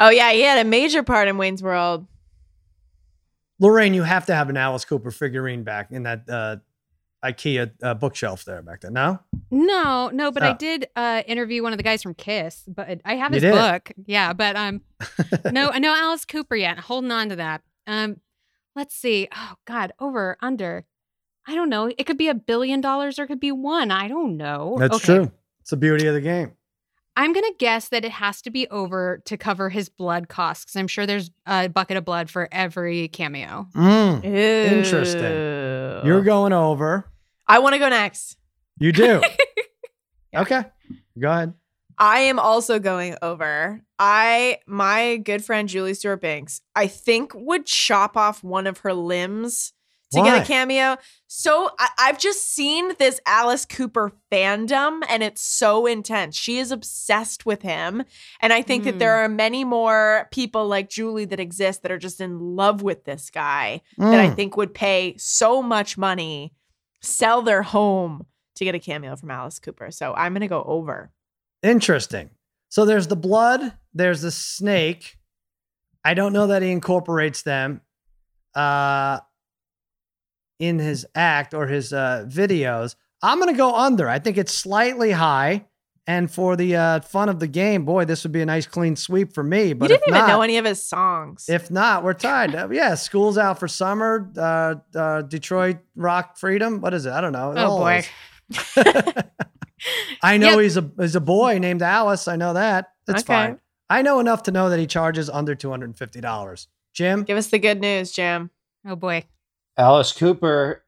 Oh 0.01 0.11
yeah, 0.11 0.33
he 0.33 0.43
had 0.43 0.65
a 0.65 0.69
major 0.69 1.03
part 1.03 1.29
in 1.29 1.39
Wayne's 1.39 1.63
World. 1.63 2.07
Lorraine, 3.61 3.95
you 3.95 4.05
have 4.05 4.27
to 4.27 4.35
have 4.35 4.49
an 4.51 4.57
Alice 4.57 4.85
Cooper 4.85 5.11
figurine 5.11 5.65
back 5.65 5.91
in 5.91 6.05
that 6.05 6.23
uh, 6.31 6.57
IKEA 7.25 7.73
uh, 7.83 7.95
bookshelf 7.95 8.45
there 8.45 8.63
back 8.63 8.81
there. 8.83 8.93
No, 8.93 9.19
No, 9.51 10.09
no, 10.13 10.31
but 10.31 10.45
I 10.45 10.51
Oh. 10.51 10.55
did 10.57 10.87
uh 10.95 11.23
interview 11.27 11.65
one 11.65 11.73
of 11.73 11.77
the 11.77 11.83
guys 11.83 12.01
from 12.03 12.15
Kiss, 12.15 12.63
but 12.69 13.01
I 13.05 13.17
have 13.17 13.33
his 13.33 13.43
book. 13.43 13.91
Yeah, 14.07 14.33
but 14.33 14.55
um 14.55 14.83
no, 15.51 15.71
I 15.71 15.81
know 15.81 15.93
Alice 15.95 16.25
Cooper 16.25 16.55
yet. 16.55 16.79
Holding 16.79 17.11
on 17.11 17.31
to 17.31 17.37
that. 17.37 17.63
Um 17.89 18.21
let's 18.79 18.95
see. 18.95 19.29
Oh 19.35 19.55
god, 19.67 19.93
over 20.01 20.37
under. 20.41 20.85
I 21.47 21.55
don't 21.55 21.69
know. 21.71 21.91
It 21.99 22.05
could 22.05 22.19
be 22.19 22.29
a 22.29 22.35
billion 22.35 22.81
dollars 22.81 23.19
or 23.19 23.25
it 23.25 23.27
could 23.29 23.41
be 23.41 23.53
one. 23.53 23.91
I 23.91 24.07
don't 24.09 24.37
know. 24.37 24.77
that's 24.79 24.97
Okay. 24.97 25.05
true. 25.17 25.33
It's 25.61 25.71
the 25.71 25.77
beauty 25.77 26.07
of 26.07 26.15
the 26.15 26.21
game. 26.21 26.53
I'm 27.17 27.33
gonna 27.33 27.53
guess 27.59 27.89
that 27.89 28.05
it 28.05 28.13
has 28.13 28.41
to 28.43 28.51
be 28.51 28.69
over 28.69 29.21
to 29.25 29.37
cover 29.37 29.71
his 29.71 29.89
blood 29.89 30.29
costs 30.29 30.65
because 30.65 30.77
I'm 30.77 30.87
sure 30.87 31.05
there's 31.05 31.31
a 31.47 31.69
bucket 31.69 31.97
of 31.97 32.05
blood 32.05 32.31
for 32.31 32.49
every 32.53 33.09
cameo. 33.09 33.67
Mm. 33.75 34.25
Interesting. 34.25 36.07
You're 36.07 36.23
going 36.23 36.53
over. 36.53 37.11
I 37.49 37.59
want 37.59 37.73
to 37.75 37.79
go 37.81 37.89
next. 37.89 38.37
You 38.79 38.93
do. 38.93 39.21
Okay. 40.37 40.63
Go 41.19 41.31
ahead. 41.31 41.55
I 41.97 42.19
am 42.21 42.39
also 42.39 42.79
going 42.79 43.17
over. 43.23 43.81
I 43.99 44.59
my 44.67 45.17
good 45.17 45.45
friend 45.45 45.69
Julie 45.69 45.95
Stewart 45.95 46.21
Banks, 46.21 46.61
I 46.75 46.87
think 46.87 47.33
would 47.35 47.67
chop 47.67 48.17
off 48.17 48.43
one 48.45 48.67
of 48.67 48.79
her 48.79 48.93
limbs 48.95 49.73
to 50.13 50.21
Why? 50.21 50.31
get 50.39 50.43
a 50.43 50.47
cameo. 50.47 50.97
So 51.27 51.71
I, 51.79 51.89
I've 51.99 52.19
just 52.19 52.51
seen 52.55 52.95
this 52.99 53.21
Alice 53.27 53.67
Cooper 53.67 54.13
fandom, 54.33 55.03
and 55.07 55.23
it's 55.23 55.43
so 55.43 55.85
intense. 55.85 56.35
She 56.35 56.59
is 56.59 56.71
obsessed 56.73 57.45
with 57.45 57.61
him, 57.61 58.03
and 58.41 58.53
I 58.53 58.63
think 58.63 58.85
that 58.85 58.99
there 58.99 59.17
are 59.17 59.29
many 59.29 59.65
more 59.65 60.27
people 60.31 60.67
like 60.67 60.89
Julie 60.89 61.27
that 61.27 61.41
exist 61.41 61.83
that 61.83 61.93
are 61.93 61.99
just 61.99 62.23
in 62.23 62.39
love 62.39 62.81
with 62.81 63.05
this 63.05 63.29
guy 63.29 63.83
that 63.99 64.19
I 64.21 64.29
Mm. 64.31 64.37
think 64.37 64.57
would 64.57 64.73
pay 64.73 65.15
so 65.19 65.61
much 65.63 65.99
money, 65.99 66.55
sell 67.03 67.43
their 67.43 67.63
home 67.63 68.25
to 68.57 68.65
get 68.65 68.75
a 68.75 68.79
cameo 68.81 69.15
from 69.15 69.31
Alice 69.31 69.59
Cooper. 69.59 69.91
So 69.91 70.15
I'm 70.15 70.33
gonna 70.33 70.49
go 70.49 70.63
over. 70.65 71.11
Interesting. 71.63 72.31
So 72.69 72.85
there's 72.85 73.07
the 73.07 73.17
blood, 73.17 73.73
there's 73.95 74.23
the 74.23 74.31
snake. 74.31 75.17
I 76.05 76.15
don't 76.15 76.33
know 76.33 76.49
that 76.49 76.63
he 76.63 76.71
incorporates 76.71 77.43
them 77.43 77.81
uh 78.55 79.21
in 80.59 80.79
his 80.79 81.07
act 81.15 81.55
or 81.55 81.67
his 81.67 81.93
uh 81.93 82.27
videos. 82.29 82.97
I'm 83.23 83.39
going 83.39 83.53
to 83.53 83.57
go 83.57 83.75
under. 83.75 84.09
I 84.09 84.19
think 84.19 84.39
it's 84.39 84.55
slightly 84.55 85.11
high 85.11 85.67
and 86.07 86.31
for 86.31 86.57
the 86.57 86.75
uh 86.77 87.01
fun 87.01 87.29
of 87.29 87.39
the 87.39 87.47
game, 87.47 87.85
boy, 87.85 88.07
this 88.07 88.23
would 88.25 88.33
be 88.33 88.41
a 88.41 88.47
nice 88.47 88.67
clean 88.67 88.97
sweep 88.97 89.35
for 89.35 89.43
me, 89.45 89.75
but 89.75 89.91
you 89.91 89.97
didn't 89.97 90.05
if 90.05 90.09
even 90.09 90.21
not, 90.21 90.29
know 90.29 90.43
any 90.43 90.57
of 90.57 90.65
his 90.65 90.83
songs. 90.83 91.47
if 91.49 91.71
not, 91.71 92.03
we're 92.03 92.15
tied. 92.15 92.55
Uh, 92.55 92.69
yeah, 92.73 92.95
school's 92.95 93.37
out 93.37 93.61
for 93.61 93.69
summer. 93.69 94.31
Uh, 94.37 94.77
uh 94.95 95.23
Detroit 95.23 95.79
Rock 95.95 96.39
Freedom. 96.39 96.81
What 96.81 96.95
is 96.95 97.05
it? 97.05 97.13
I 97.13 97.21
don't 97.21 97.33
know. 97.33 97.53
Oh, 97.57 97.79
boy. 97.79 98.05
those. 99.79 100.17
I 100.23 100.37
know 100.37 100.51
Yep. 100.53 100.61
he's 100.61 100.77
a 100.77 100.91
he's 101.01 101.17
a 101.17 101.21
boy 101.21 101.59
named 101.59 101.83
Alice. 101.83 102.29
I 102.29 102.37
know 102.37 102.55
that. 102.55 102.93
That's 103.07 103.23
Okay. 103.23 103.27
fine. 103.33 103.61
I 103.91 104.03
know 104.03 104.21
enough 104.21 104.43
to 104.45 104.51
know 104.51 104.69
that 104.71 104.79
he 104.79 104.87
charges 104.87 105.31
under 105.31 105.55
two 105.55 105.71
hundred 105.71 105.87
and 105.87 105.99
fifty 105.99 106.21
dollars. 106.21 106.69
Jim, 106.95 107.23
Give 107.25 107.37
us 107.39 107.47
the 107.49 107.59
good 107.59 107.81
news, 107.81 108.13
Jim. 108.13 108.51
Oh 108.87 108.97
boy. 108.97 109.25
Alice 109.77 110.13
Cooper 110.13 110.85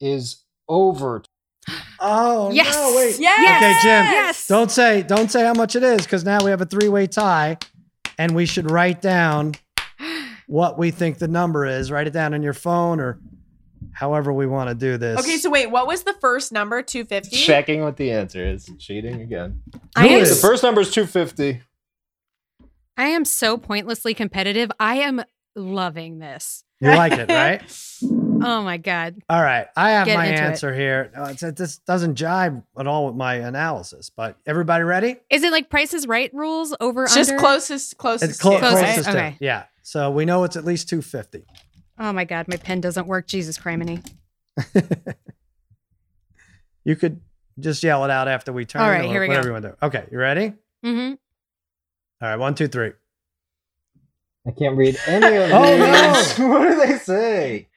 is 0.00 0.42
over. 0.68 1.22
oh 2.00 2.50
Yes. 2.52 2.74
no, 2.74 2.94
wait. 2.96 3.18
Yes! 3.20 3.56
Okay, 3.56 3.72
Jim. 3.82 4.04
Yes. 4.12 4.46
Don't 4.48 4.70
say 4.70 5.02
don't 5.02 5.30
say 5.30 5.44
how 5.44 5.54
much 5.54 5.76
it 5.76 5.82
is 5.82 6.02
because 6.02 6.24
now 6.24 6.42
we 6.44 6.50
have 6.50 6.60
a 6.60 6.66
three 6.66 6.88
way 6.88 7.06
tie, 7.06 7.58
and 8.18 8.34
we 8.34 8.46
should 8.46 8.70
write 8.70 9.00
down 9.00 9.54
what 10.46 10.78
we 10.78 10.90
think 10.90 11.18
the 11.18 11.28
number 11.28 11.64
is. 11.64 11.90
Write 11.90 12.06
it 12.08 12.12
down 12.12 12.34
on 12.34 12.42
your 12.42 12.52
phone 12.54 12.98
or 13.00 13.18
however 13.92 14.32
we 14.32 14.46
want 14.46 14.68
to 14.70 14.74
do 14.74 14.96
this. 14.96 15.20
Okay, 15.20 15.36
so 15.36 15.50
wait, 15.50 15.70
what 15.70 15.86
was 15.86 16.02
the 16.02 16.14
first 16.20 16.52
number? 16.52 16.82
250? 16.82 17.36
Checking 17.36 17.82
what 17.82 17.96
the 17.96 18.10
answer 18.12 18.44
is. 18.46 18.70
Cheating 18.78 19.20
again. 19.20 19.62
I 19.96 20.08
Who 20.08 20.14
am, 20.16 20.20
The 20.24 20.34
first 20.34 20.62
number 20.62 20.80
is 20.80 20.90
two 20.90 21.06
fifty. 21.06 21.60
I 22.96 23.06
am 23.08 23.24
so 23.24 23.56
pointlessly 23.56 24.14
competitive. 24.14 24.70
I 24.78 24.96
am 24.96 25.22
loving 25.56 26.18
this. 26.18 26.64
you 26.80 26.88
like 26.90 27.12
it, 27.12 27.28
right? 27.28 27.62
Oh 28.44 28.60
my 28.60 28.76
god. 28.76 29.22
All 29.28 29.40
right, 29.40 29.68
I 29.76 29.90
have 29.90 30.06
Get 30.08 30.16
my 30.16 30.26
into 30.26 30.42
it. 30.42 30.44
answer 30.44 30.74
here. 30.74 31.12
No, 31.14 31.26
it's, 31.26 31.44
it 31.44 31.54
this 31.54 31.76
doesn't 31.78 32.18
jive 32.18 32.60
at 32.76 32.88
all 32.88 33.06
with 33.06 33.14
my 33.14 33.34
analysis, 33.36 34.10
but 34.10 34.36
everybody 34.44 34.82
ready? 34.82 35.14
Is 35.30 35.44
it 35.44 35.52
like 35.52 35.70
prices 35.70 36.08
Right 36.08 36.28
rules 36.34 36.74
over 36.80 37.04
It's 37.04 37.14
just 37.14 37.30
under? 37.30 37.40
closest, 37.40 37.96
closest. 37.98 38.30
It's 38.32 38.40
clo- 38.40 38.54
to, 38.54 38.58
Closest. 38.58 38.96
right? 38.96 39.04
to 39.04 39.10
Okay. 39.10 39.36
yeah. 39.38 39.66
So 39.82 40.10
we 40.10 40.24
know 40.24 40.42
it's 40.42 40.56
at 40.56 40.64
least 40.64 40.88
two 40.88 41.02
fifty. 41.02 41.44
Oh 42.02 42.12
my 42.12 42.24
god, 42.24 42.48
my 42.48 42.56
pen 42.56 42.80
doesn't 42.80 43.06
work. 43.06 43.26
Jesus 43.28 43.56
criminy. 43.58 44.04
You 46.84 46.96
could 46.96 47.20
just 47.60 47.82
yell 47.84 48.04
it 48.04 48.10
out 48.10 48.26
after 48.26 48.52
we 48.52 48.64
turn. 48.64 48.82
All 48.82 48.90
right, 48.90 49.04
or 49.04 49.08
here 49.08 49.20
we 49.20 49.28
whatever 49.28 49.44
go. 49.44 49.48
you 49.48 49.52
want 49.52 49.62
to 49.64 49.70
do. 49.80 49.86
Okay, 49.86 50.04
you 50.10 50.18
ready? 50.18 50.52
Mm-hmm. 50.84 51.14
All 52.20 52.28
right, 52.28 52.36
one, 52.36 52.54
two, 52.56 52.66
three. 52.66 52.90
I 54.46 54.50
can't 54.50 54.76
read 54.76 54.98
any 55.06 55.26
of 55.36 55.48
them. 55.48 55.62
Oh, 55.62 56.12
these. 56.16 56.38
no. 56.40 56.48
what 56.48 56.68
do 56.68 56.74
they 56.84 56.98
say? 56.98 57.68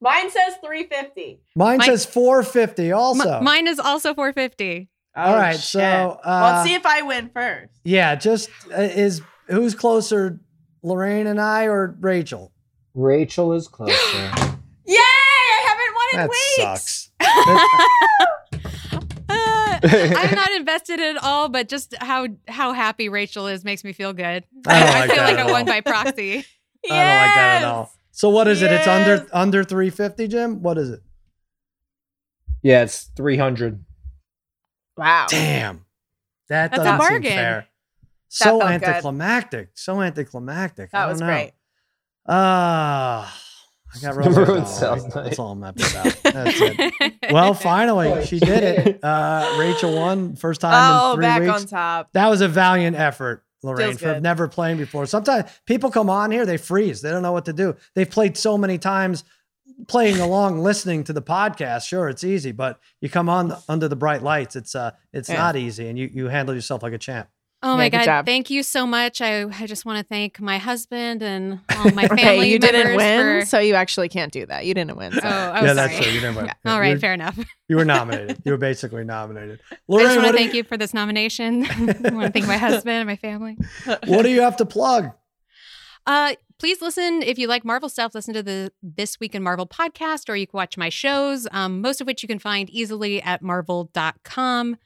Mine 0.00 0.30
says 0.30 0.54
350. 0.64 1.40
Mine 1.54 1.78
My- 1.78 1.84
says 1.84 2.06
four 2.06 2.42
fifty. 2.42 2.92
Also, 2.92 3.40
mine 3.42 3.66
is 3.68 3.78
also 3.78 4.14
450. 4.14 4.88
All 5.16 5.34
Oh, 5.34 5.36
right, 5.36 5.52
shit. 5.54 5.62
so, 5.62 5.80
uh, 5.80 6.18
well, 6.24 6.52
let's 6.54 6.66
see 6.66 6.74
if 6.74 6.86
I 6.86 7.02
win 7.02 7.28
first. 7.34 7.72
yeah, 7.84 8.14
just 8.14 8.48
uh, 8.72 8.80
is 8.80 9.20
who's 9.48 9.74
closer 9.74 10.40
Lorraine 10.82 11.26
and 11.26 11.38
I, 11.40 11.64
or 11.66 11.94
Rachel? 12.00 12.52
Rachel 12.94 13.52
is 13.52 13.68
closer. 13.68 13.92
Yay! 14.86 14.96
I 14.96 15.64
haven't 15.66 15.94
won 15.94 16.08
in 16.12 16.18
That 16.18 16.30
weeks. 16.30 16.56
sucks. 16.56 17.10
Uh, 19.32 19.78
I'm 19.82 20.34
not 20.34 20.50
invested 20.56 21.00
at 21.00 21.16
all, 21.22 21.48
but 21.48 21.68
just 21.68 21.94
how 22.00 22.26
how 22.48 22.72
happy 22.72 23.08
Rachel 23.08 23.46
is 23.46 23.64
makes 23.64 23.84
me 23.84 23.92
feel 23.92 24.12
good. 24.12 24.44
I 24.66 24.80
don't 24.80 24.88
I, 24.88 25.06
feel 25.06 25.16
that 25.16 25.22
like 25.30 25.38
at 25.38 25.46
I 25.46 25.50
won 25.52 25.60
all. 25.62 25.66
by 25.66 25.80
proxy. 25.80 26.38
I 26.38 26.88
don't 26.88 26.98
like 26.98 27.34
that 27.34 27.62
at 27.62 27.64
all. 27.64 27.92
So 28.10 28.28
what 28.28 28.48
is 28.48 28.60
it? 28.62 28.72
It's 28.72 28.86
under 28.88 29.26
under 29.32 29.62
350, 29.64 30.28
Jim? 30.28 30.62
What 30.62 30.76
is 30.78 30.90
it? 30.90 31.00
yeah, 32.62 32.82
it's 32.82 33.04
300. 33.16 33.82
Wow. 34.98 35.26
Damn. 35.30 35.84
That 36.48 36.72
That's 36.72 36.80
a 36.82 36.84
doesn't 36.84 37.00
seem 37.00 37.08
bargain. 37.08 37.30
fair. 37.32 37.66
So 38.28 38.44
felt 38.44 38.60
good. 38.62 38.70
anticlimactic. 38.72 39.68
So 39.74 40.02
anticlimactic. 40.02 40.90
That 40.90 41.06
was 41.08 41.20
don't 41.20 41.28
know. 41.28 41.34
great. 41.34 41.52
Ah, 42.28 43.36
I 43.94 43.98
got 44.00 44.16
Ruined 44.16 44.36
ruined. 44.36 44.68
South 44.68 45.02
That's 45.02 45.14
Night. 45.14 45.38
all 45.38 45.52
I'm 45.52 45.62
happy 45.62 45.82
about. 45.82 46.22
That's 46.22 46.60
it. 46.60 47.14
Well, 47.32 47.54
finally, 47.54 48.26
she 48.26 48.38
did 48.40 48.62
it. 48.86 49.00
Uh, 49.04 49.56
Rachel 49.58 49.94
won 49.94 50.36
first 50.36 50.60
time 50.60 50.72
Oh, 50.74 51.10
in 51.12 51.16
three 51.16 51.22
back 51.24 51.40
weeks. 51.42 51.52
on 51.62 51.66
top. 51.66 52.08
That 52.12 52.28
was 52.28 52.40
a 52.40 52.48
valiant 52.48 52.96
effort, 52.96 53.44
Lorraine, 53.62 53.96
for 53.96 54.20
never 54.20 54.46
playing 54.48 54.76
before. 54.78 55.06
Sometimes 55.06 55.50
people 55.66 55.90
come 55.90 56.10
on 56.10 56.30
here, 56.30 56.44
they 56.44 56.56
freeze. 56.56 57.00
They 57.02 57.10
don't 57.10 57.22
know 57.22 57.32
what 57.32 57.44
to 57.46 57.52
do. 57.52 57.76
They've 57.94 58.08
played 58.10 58.36
so 58.36 58.58
many 58.58 58.78
times 58.78 59.24
playing 59.88 60.18
along, 60.20 60.60
listening 60.60 61.04
to 61.04 61.12
the 61.12 61.22
podcast. 61.22 61.86
Sure, 61.86 62.08
it's 62.08 62.24
easy, 62.24 62.52
but 62.52 62.78
you 63.00 63.08
come 63.08 63.28
on 63.28 63.56
under 63.68 63.88
the 63.88 63.96
bright 63.96 64.22
lights. 64.22 64.54
It's 64.56 64.74
uh 64.74 64.90
it's 65.12 65.28
Yeah. 65.28 65.36
not 65.38 65.56
easy 65.56 65.88
and 65.88 65.98
you 65.98 66.10
you 66.12 66.28
handle 66.28 66.54
yourself 66.54 66.82
like 66.82 66.92
a 66.92 66.98
champ. 66.98 67.28
Oh 67.62 67.72
Yeah, 67.72 67.76
my 67.76 67.88
good 67.90 67.96
god! 67.98 68.04
job. 68.04 68.26
Thank 68.26 68.48
you 68.48 68.62
so 68.62 68.86
much. 68.86 69.20
I, 69.20 69.44
I 69.44 69.66
just 69.66 69.84
want 69.84 69.98
to 69.98 70.04
thank 70.04 70.40
my 70.40 70.56
husband 70.56 71.22
and 71.22 71.60
all 71.76 71.90
my 71.92 72.08
family 72.08 72.22
Okay, 72.22 72.50
you 72.50 72.58
didn't 72.58 72.96
win, 72.96 73.40
for- 73.42 73.46
so 73.46 73.58
you 73.58 73.74
actually 73.74 74.08
can't 74.08 74.32
do 74.32 74.46
that. 74.46 74.64
You 74.64 74.72
didn't 74.72 74.96
win. 74.96 75.12
Oh, 75.14 75.20
So. 75.20 75.28
oh, 75.28 75.64
yeah, 75.64 75.72
that's 75.74 75.94
true. 75.98 76.06
You 76.10 76.20
didn't 76.20 76.36
win. 76.36 76.46
Yeah. 76.46 76.54
Yeah, 76.64 76.72
All 76.72 76.80
right, 76.80 76.88
you're- 76.88 77.00
fair 77.00 77.12
enough. 77.12 77.38
You 77.68 77.76
were 77.76 77.84
nominated. 77.96 78.40
You 78.46 78.52
were 78.52 78.58
basically 78.58 79.04
nominated. 79.04 79.60
I 79.70 79.74
just 79.76 80.16
want 80.16 80.28
to 80.28 80.32
thank 80.32 80.52
you, 80.54 80.58
you 80.58 80.64
for 80.64 80.78
this 80.78 80.94
nomination. 80.94 81.64
I 81.70 82.10
want 82.14 82.26
to 82.26 82.30
thank 82.32 82.46
my 82.46 82.56
husband 82.56 82.96
and 82.96 83.06
my 83.06 83.16
family. 83.16 83.58
what 84.06 84.22
do 84.22 84.30
you 84.30 84.40
have 84.40 84.56
to 84.56 84.64
plug? 84.64 85.10
Uh, 86.06 86.34
please 86.58 86.80
listen 86.80 87.22
if 87.22 87.38
you 87.38 87.46
like 87.46 87.62
Marvel 87.62 87.90
stuff. 87.90 88.14
Listen 88.14 88.32
to 88.32 88.42
the 88.42 88.72
This 88.82 89.20
Week 89.20 89.34
in 89.34 89.42
Marvel 89.42 89.66
podcast, 89.66 90.30
or 90.30 90.34
you 90.36 90.46
can 90.46 90.56
watch 90.56 90.78
my 90.78 90.88
shows, 90.88 91.46
um, 91.52 91.82
most 91.82 92.00
of 92.00 92.06
which 92.06 92.22
you 92.22 92.26
can 92.26 92.38
find 92.38 92.70
easily 92.70 93.20
at 93.20 93.42
marvel.com. 93.42 94.78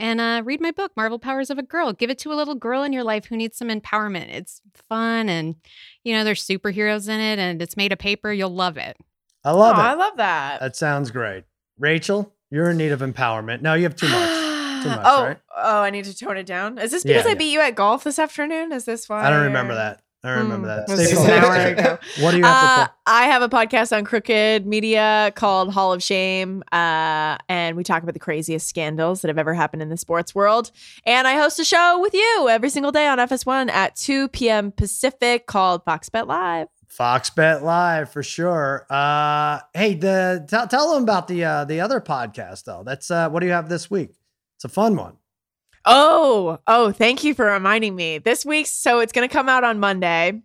And 0.00 0.18
uh, 0.18 0.40
read 0.44 0.62
my 0.62 0.70
book, 0.70 0.92
Marvel 0.96 1.18
Powers 1.18 1.50
of 1.50 1.58
a 1.58 1.62
Girl. 1.62 1.92
Give 1.92 2.08
it 2.08 2.18
to 2.20 2.32
a 2.32 2.34
little 2.34 2.54
girl 2.54 2.82
in 2.82 2.92
your 2.92 3.04
life 3.04 3.26
who 3.26 3.36
needs 3.36 3.58
some 3.58 3.68
empowerment. 3.68 4.28
It's 4.30 4.62
fun, 4.88 5.28
and 5.28 5.56
you 6.04 6.14
know 6.14 6.24
there's 6.24 6.42
superheroes 6.44 7.06
in 7.06 7.20
it, 7.20 7.38
and 7.38 7.60
it's 7.60 7.76
made 7.76 7.92
of 7.92 7.98
paper. 7.98 8.32
You'll 8.32 8.48
love 8.54 8.78
it. 8.78 8.96
I 9.44 9.50
love 9.52 9.76
Aw, 9.76 9.80
it. 9.80 9.84
I 9.84 9.94
love 9.94 10.16
that. 10.16 10.60
That 10.60 10.74
sounds 10.74 11.10
great. 11.10 11.44
Rachel, 11.78 12.32
you're 12.50 12.70
in 12.70 12.78
need 12.78 12.92
of 12.92 13.00
empowerment. 13.00 13.60
No, 13.60 13.74
you 13.74 13.82
have 13.82 13.94
too 13.96 14.08
much. 14.08 14.30
Too 14.80 14.88
much, 14.88 15.00
oh, 15.04 15.24
right? 15.26 15.38
oh, 15.58 15.82
I 15.82 15.90
need 15.90 16.06
to 16.06 16.16
tone 16.16 16.38
it 16.38 16.46
down. 16.46 16.78
Is 16.78 16.90
this 16.90 17.02
because 17.02 17.26
Yeah. 17.26 17.32
I 17.32 17.34
beat 17.34 17.52
you 17.52 17.60
at 17.60 17.74
golf 17.74 18.02
this 18.02 18.18
afternoon? 18.18 18.72
Is 18.72 18.86
this 18.86 19.10
why? 19.10 19.26
I 19.26 19.28
don't 19.28 19.42
remember 19.42 19.74
that. 19.74 20.00
I 20.22 20.30
remember 20.32 20.68
Mm, 20.68 20.86
that. 20.86 20.90
Stay 20.98 21.10
just 21.14 21.24
an 21.24 21.30
hour 21.30 21.54
focused. 21.54 21.80
ago. 21.80 21.98
What 22.24 22.30
do 22.32 22.36
you 22.38 22.44
have 22.44 22.80
Uh, 22.80 22.84
to? 22.86 22.92
I 23.06 23.22
have 23.24 23.40
a 23.42 23.48
podcast 23.48 23.96
on 23.96 24.04
Crooked 24.04 24.66
Media 24.66 25.32
called 25.34 25.72
Hall 25.72 25.92
of 25.94 26.02
Shame, 26.02 26.62
uh, 26.72 27.38
and 27.48 27.74
we 27.76 27.82
talk 27.84 28.02
about 28.02 28.12
the 28.12 28.20
craziest 28.20 28.68
scandals 28.68 29.22
that 29.22 29.28
have 29.28 29.38
ever 29.38 29.54
happened 29.54 29.80
in 29.80 29.88
the 29.88 29.96
sports 29.96 30.34
world. 30.34 30.70
And 31.06 31.26
I 31.26 31.36
host 31.36 31.58
a 31.58 31.64
show 31.64 31.98
with 32.00 32.12
you 32.12 32.48
every 32.50 32.68
single 32.68 32.92
day 32.92 33.06
on 33.06 33.16
FS1 33.18 33.70
at 33.70 33.96
2 33.96 34.28
p.m. 34.28 34.72
Pacific 34.72 35.46
called 35.46 35.84
Fox 35.84 36.08
Bet 36.10 36.26
Live. 36.26 36.68
Fox 36.86 37.30
Bet 37.30 37.62
Live 37.62 38.10
for 38.12 38.22
sure. 38.22 38.84
Uh, 38.90 39.60
hey, 39.72 39.94
the 39.94 40.44
tell 40.48 40.66
tell 40.66 40.92
them 40.92 41.04
about 41.04 41.28
the 41.28 41.44
uh, 41.44 41.64
the 41.64 41.80
other 41.80 42.00
podcast 42.00 42.64
though. 42.64 42.82
That's 42.84 43.10
uh, 43.10 43.30
what 43.30 43.40
do 43.40 43.46
you 43.46 43.52
have 43.52 43.68
this 43.68 43.90
week? 43.90 44.10
It's 44.56 44.64
a 44.64 44.68
fun 44.68 44.96
one. 44.96 45.16
Oh, 45.84 46.58
oh, 46.66 46.92
thank 46.92 47.24
you 47.24 47.34
for 47.34 47.46
reminding 47.46 47.94
me. 47.96 48.18
This 48.18 48.44
week's 48.44 48.70
so 48.70 49.00
it's 49.00 49.12
going 49.12 49.28
to 49.28 49.32
come 49.32 49.48
out 49.48 49.64
on 49.64 49.80
Monday. 49.80 50.42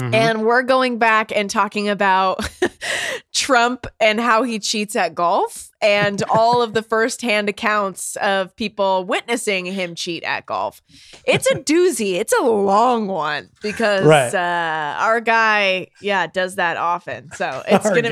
Mhm. 0.00 0.14
And 0.14 0.42
we're 0.46 0.62
going 0.62 0.98
back 0.98 1.32
and 1.34 1.50
talking 1.50 1.88
about 1.88 2.48
Trump 3.34 3.84
and 3.98 4.20
how 4.20 4.44
he 4.44 4.60
cheats 4.60 4.94
at 4.94 5.12
golf 5.14 5.70
and 5.82 6.22
all 6.30 6.62
of 6.62 6.72
the 6.72 6.82
firsthand 6.82 7.48
accounts 7.48 8.14
of 8.16 8.54
people 8.54 9.02
witnessing 9.04 9.66
him 9.66 9.96
cheat 9.96 10.22
at 10.22 10.46
golf. 10.46 10.82
It's 11.24 11.50
a 11.50 11.56
doozy. 11.56 12.14
It's 12.14 12.32
a 12.32 12.42
long 12.42 13.08
one 13.08 13.50
because 13.60 14.04
Right. 14.04 14.32
uh, 14.32 14.96
our 15.00 15.20
guy, 15.20 15.88
yeah, 16.00 16.28
does 16.28 16.54
that 16.54 16.76
often. 16.76 17.32
So 17.32 17.62
it's 17.66 17.88
going 17.90 18.04
to 18.04 18.10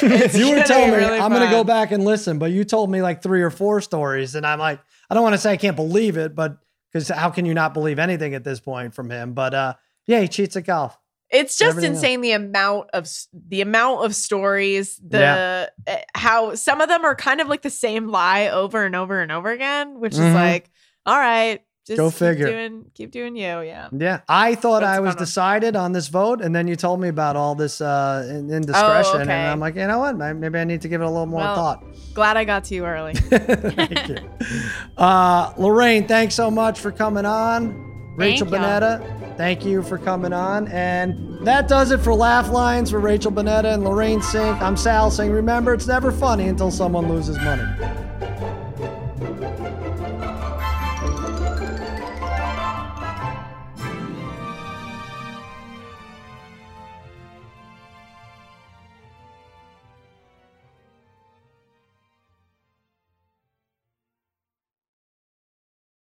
be. 0.00 0.14
it's 0.14 0.36
you 0.38 0.50
were 0.54 0.62
telling 0.62 0.92
me 0.92 0.96
really 0.98 1.18
I'm 1.18 1.32
going 1.32 1.42
to 1.48 1.50
go 1.50 1.64
back 1.64 1.90
and 1.90 2.04
listen, 2.04 2.38
but 2.38 2.52
you 2.52 2.62
told 2.62 2.92
me 2.92 3.02
like 3.02 3.22
three 3.22 3.42
or 3.42 3.50
four 3.50 3.80
stories, 3.80 4.36
and 4.36 4.46
I'm 4.46 4.60
like, 4.60 4.78
I 5.14 5.16
don't 5.16 5.22
want 5.22 5.34
to 5.34 5.38
say 5.38 5.52
I 5.52 5.56
can't 5.56 5.76
believe 5.76 6.16
it, 6.16 6.34
but 6.34 6.58
because 6.92 7.08
how 7.08 7.30
can 7.30 7.46
you 7.46 7.54
not 7.54 7.72
believe 7.72 8.00
anything 8.00 8.34
at 8.34 8.42
this 8.42 8.58
point 8.58 8.94
from 8.94 9.10
him? 9.10 9.32
But 9.32 9.54
uh, 9.54 9.74
yeah, 10.08 10.18
he 10.20 10.26
cheats 10.26 10.56
at 10.56 10.66
golf. 10.66 10.98
It's 11.30 11.56
just 11.56 11.70
Everything 11.70 11.92
else. 11.92 11.98
insane 11.98 12.20
the 12.20 12.32
amount 12.32 12.90
of 12.92 13.08
the 13.32 13.60
amount 13.60 14.04
of 14.04 14.12
stories, 14.16 14.96
the 15.06 15.70
uh, 15.86 15.96
how 16.16 16.56
some 16.56 16.80
of 16.80 16.88
them 16.88 17.04
are 17.04 17.14
kind 17.14 17.40
of 17.40 17.46
like 17.46 17.62
the 17.62 17.70
same 17.70 18.08
lie 18.08 18.48
over 18.48 18.84
and 18.84 18.96
over 18.96 19.20
and 19.20 19.30
over 19.30 19.52
again, 19.52 20.00
which 20.00 20.14
Mhm. 20.14 20.28
is 20.28 20.34
like, 20.34 20.68
all 21.06 21.16
right, 21.16 21.62
just 21.86 21.98
Go 21.98 22.08
keep 22.10 22.18
figure. 22.18 22.46
doing 22.46 22.84
keep 22.94 23.10
doing 23.10 23.36
you, 23.36 23.60
yeah. 23.60 23.88
Yeah, 23.92 24.20
I 24.28 24.54
thought 24.54 24.80
That's 24.80 24.96
I 24.96 25.00
was 25.00 25.14
decided 25.16 25.76
on 25.76 25.92
this 25.92 26.08
vote, 26.08 26.40
and 26.40 26.54
then 26.54 26.66
you 26.66 26.76
told 26.76 27.00
me 27.00 27.08
about 27.08 27.36
all 27.36 27.54
this 27.54 27.80
uh, 27.80 28.26
indiscretion, 28.30 29.20
and 29.20 29.30
okay. 29.30 29.46
I'm 29.46 29.60
like, 29.60 29.74
you 29.74 29.86
know 29.86 29.98
what? 29.98 30.16
Maybe 30.16 30.58
I 30.58 30.64
need 30.64 30.80
to 30.82 30.88
give 30.88 31.02
it 31.02 31.04
a 31.04 31.10
little 31.10 31.26
more 31.26 31.40
Well, 31.40 31.54
thought. 31.54 31.84
Glad 32.14 32.36
I 32.38 32.44
got 32.44 32.64
to 32.64 32.74
you 32.74 32.86
early. 32.86 33.12
Thank 33.14 34.08
you. 34.08 34.16
Uh, 34.96 35.52
Lorraine, 35.58 36.06
thanks 36.08 36.34
so 36.34 36.50
much 36.50 36.80
for 36.80 36.90
coming 36.90 37.26
on. 37.26 37.82
Rachel 38.16 38.46
Thank. 38.46 38.62
Bonetta, 38.62 39.36
thank 39.36 39.64
you 39.64 39.82
for 39.82 39.98
coming 39.98 40.32
on. 40.32 40.68
And 40.68 41.44
that 41.44 41.66
does 41.66 41.90
it 41.90 41.98
for 42.00 42.14
Laugh 42.14 42.48
Lines 42.48 42.92
for 42.92 43.00
Rachel 43.00 43.32
Bonetta 43.32 43.74
and 43.74 43.82
Lorraine 43.82 44.20
Cink. 44.20 44.60
I'm 44.62 44.76
Sal 44.76 45.10
saying, 45.10 45.32
remember, 45.32 45.74
it's 45.74 45.88
never 45.88 46.12
funny 46.12 46.46
until 46.46 46.70
someone 46.70 47.08
loses 47.08 47.36
money. 47.40 47.64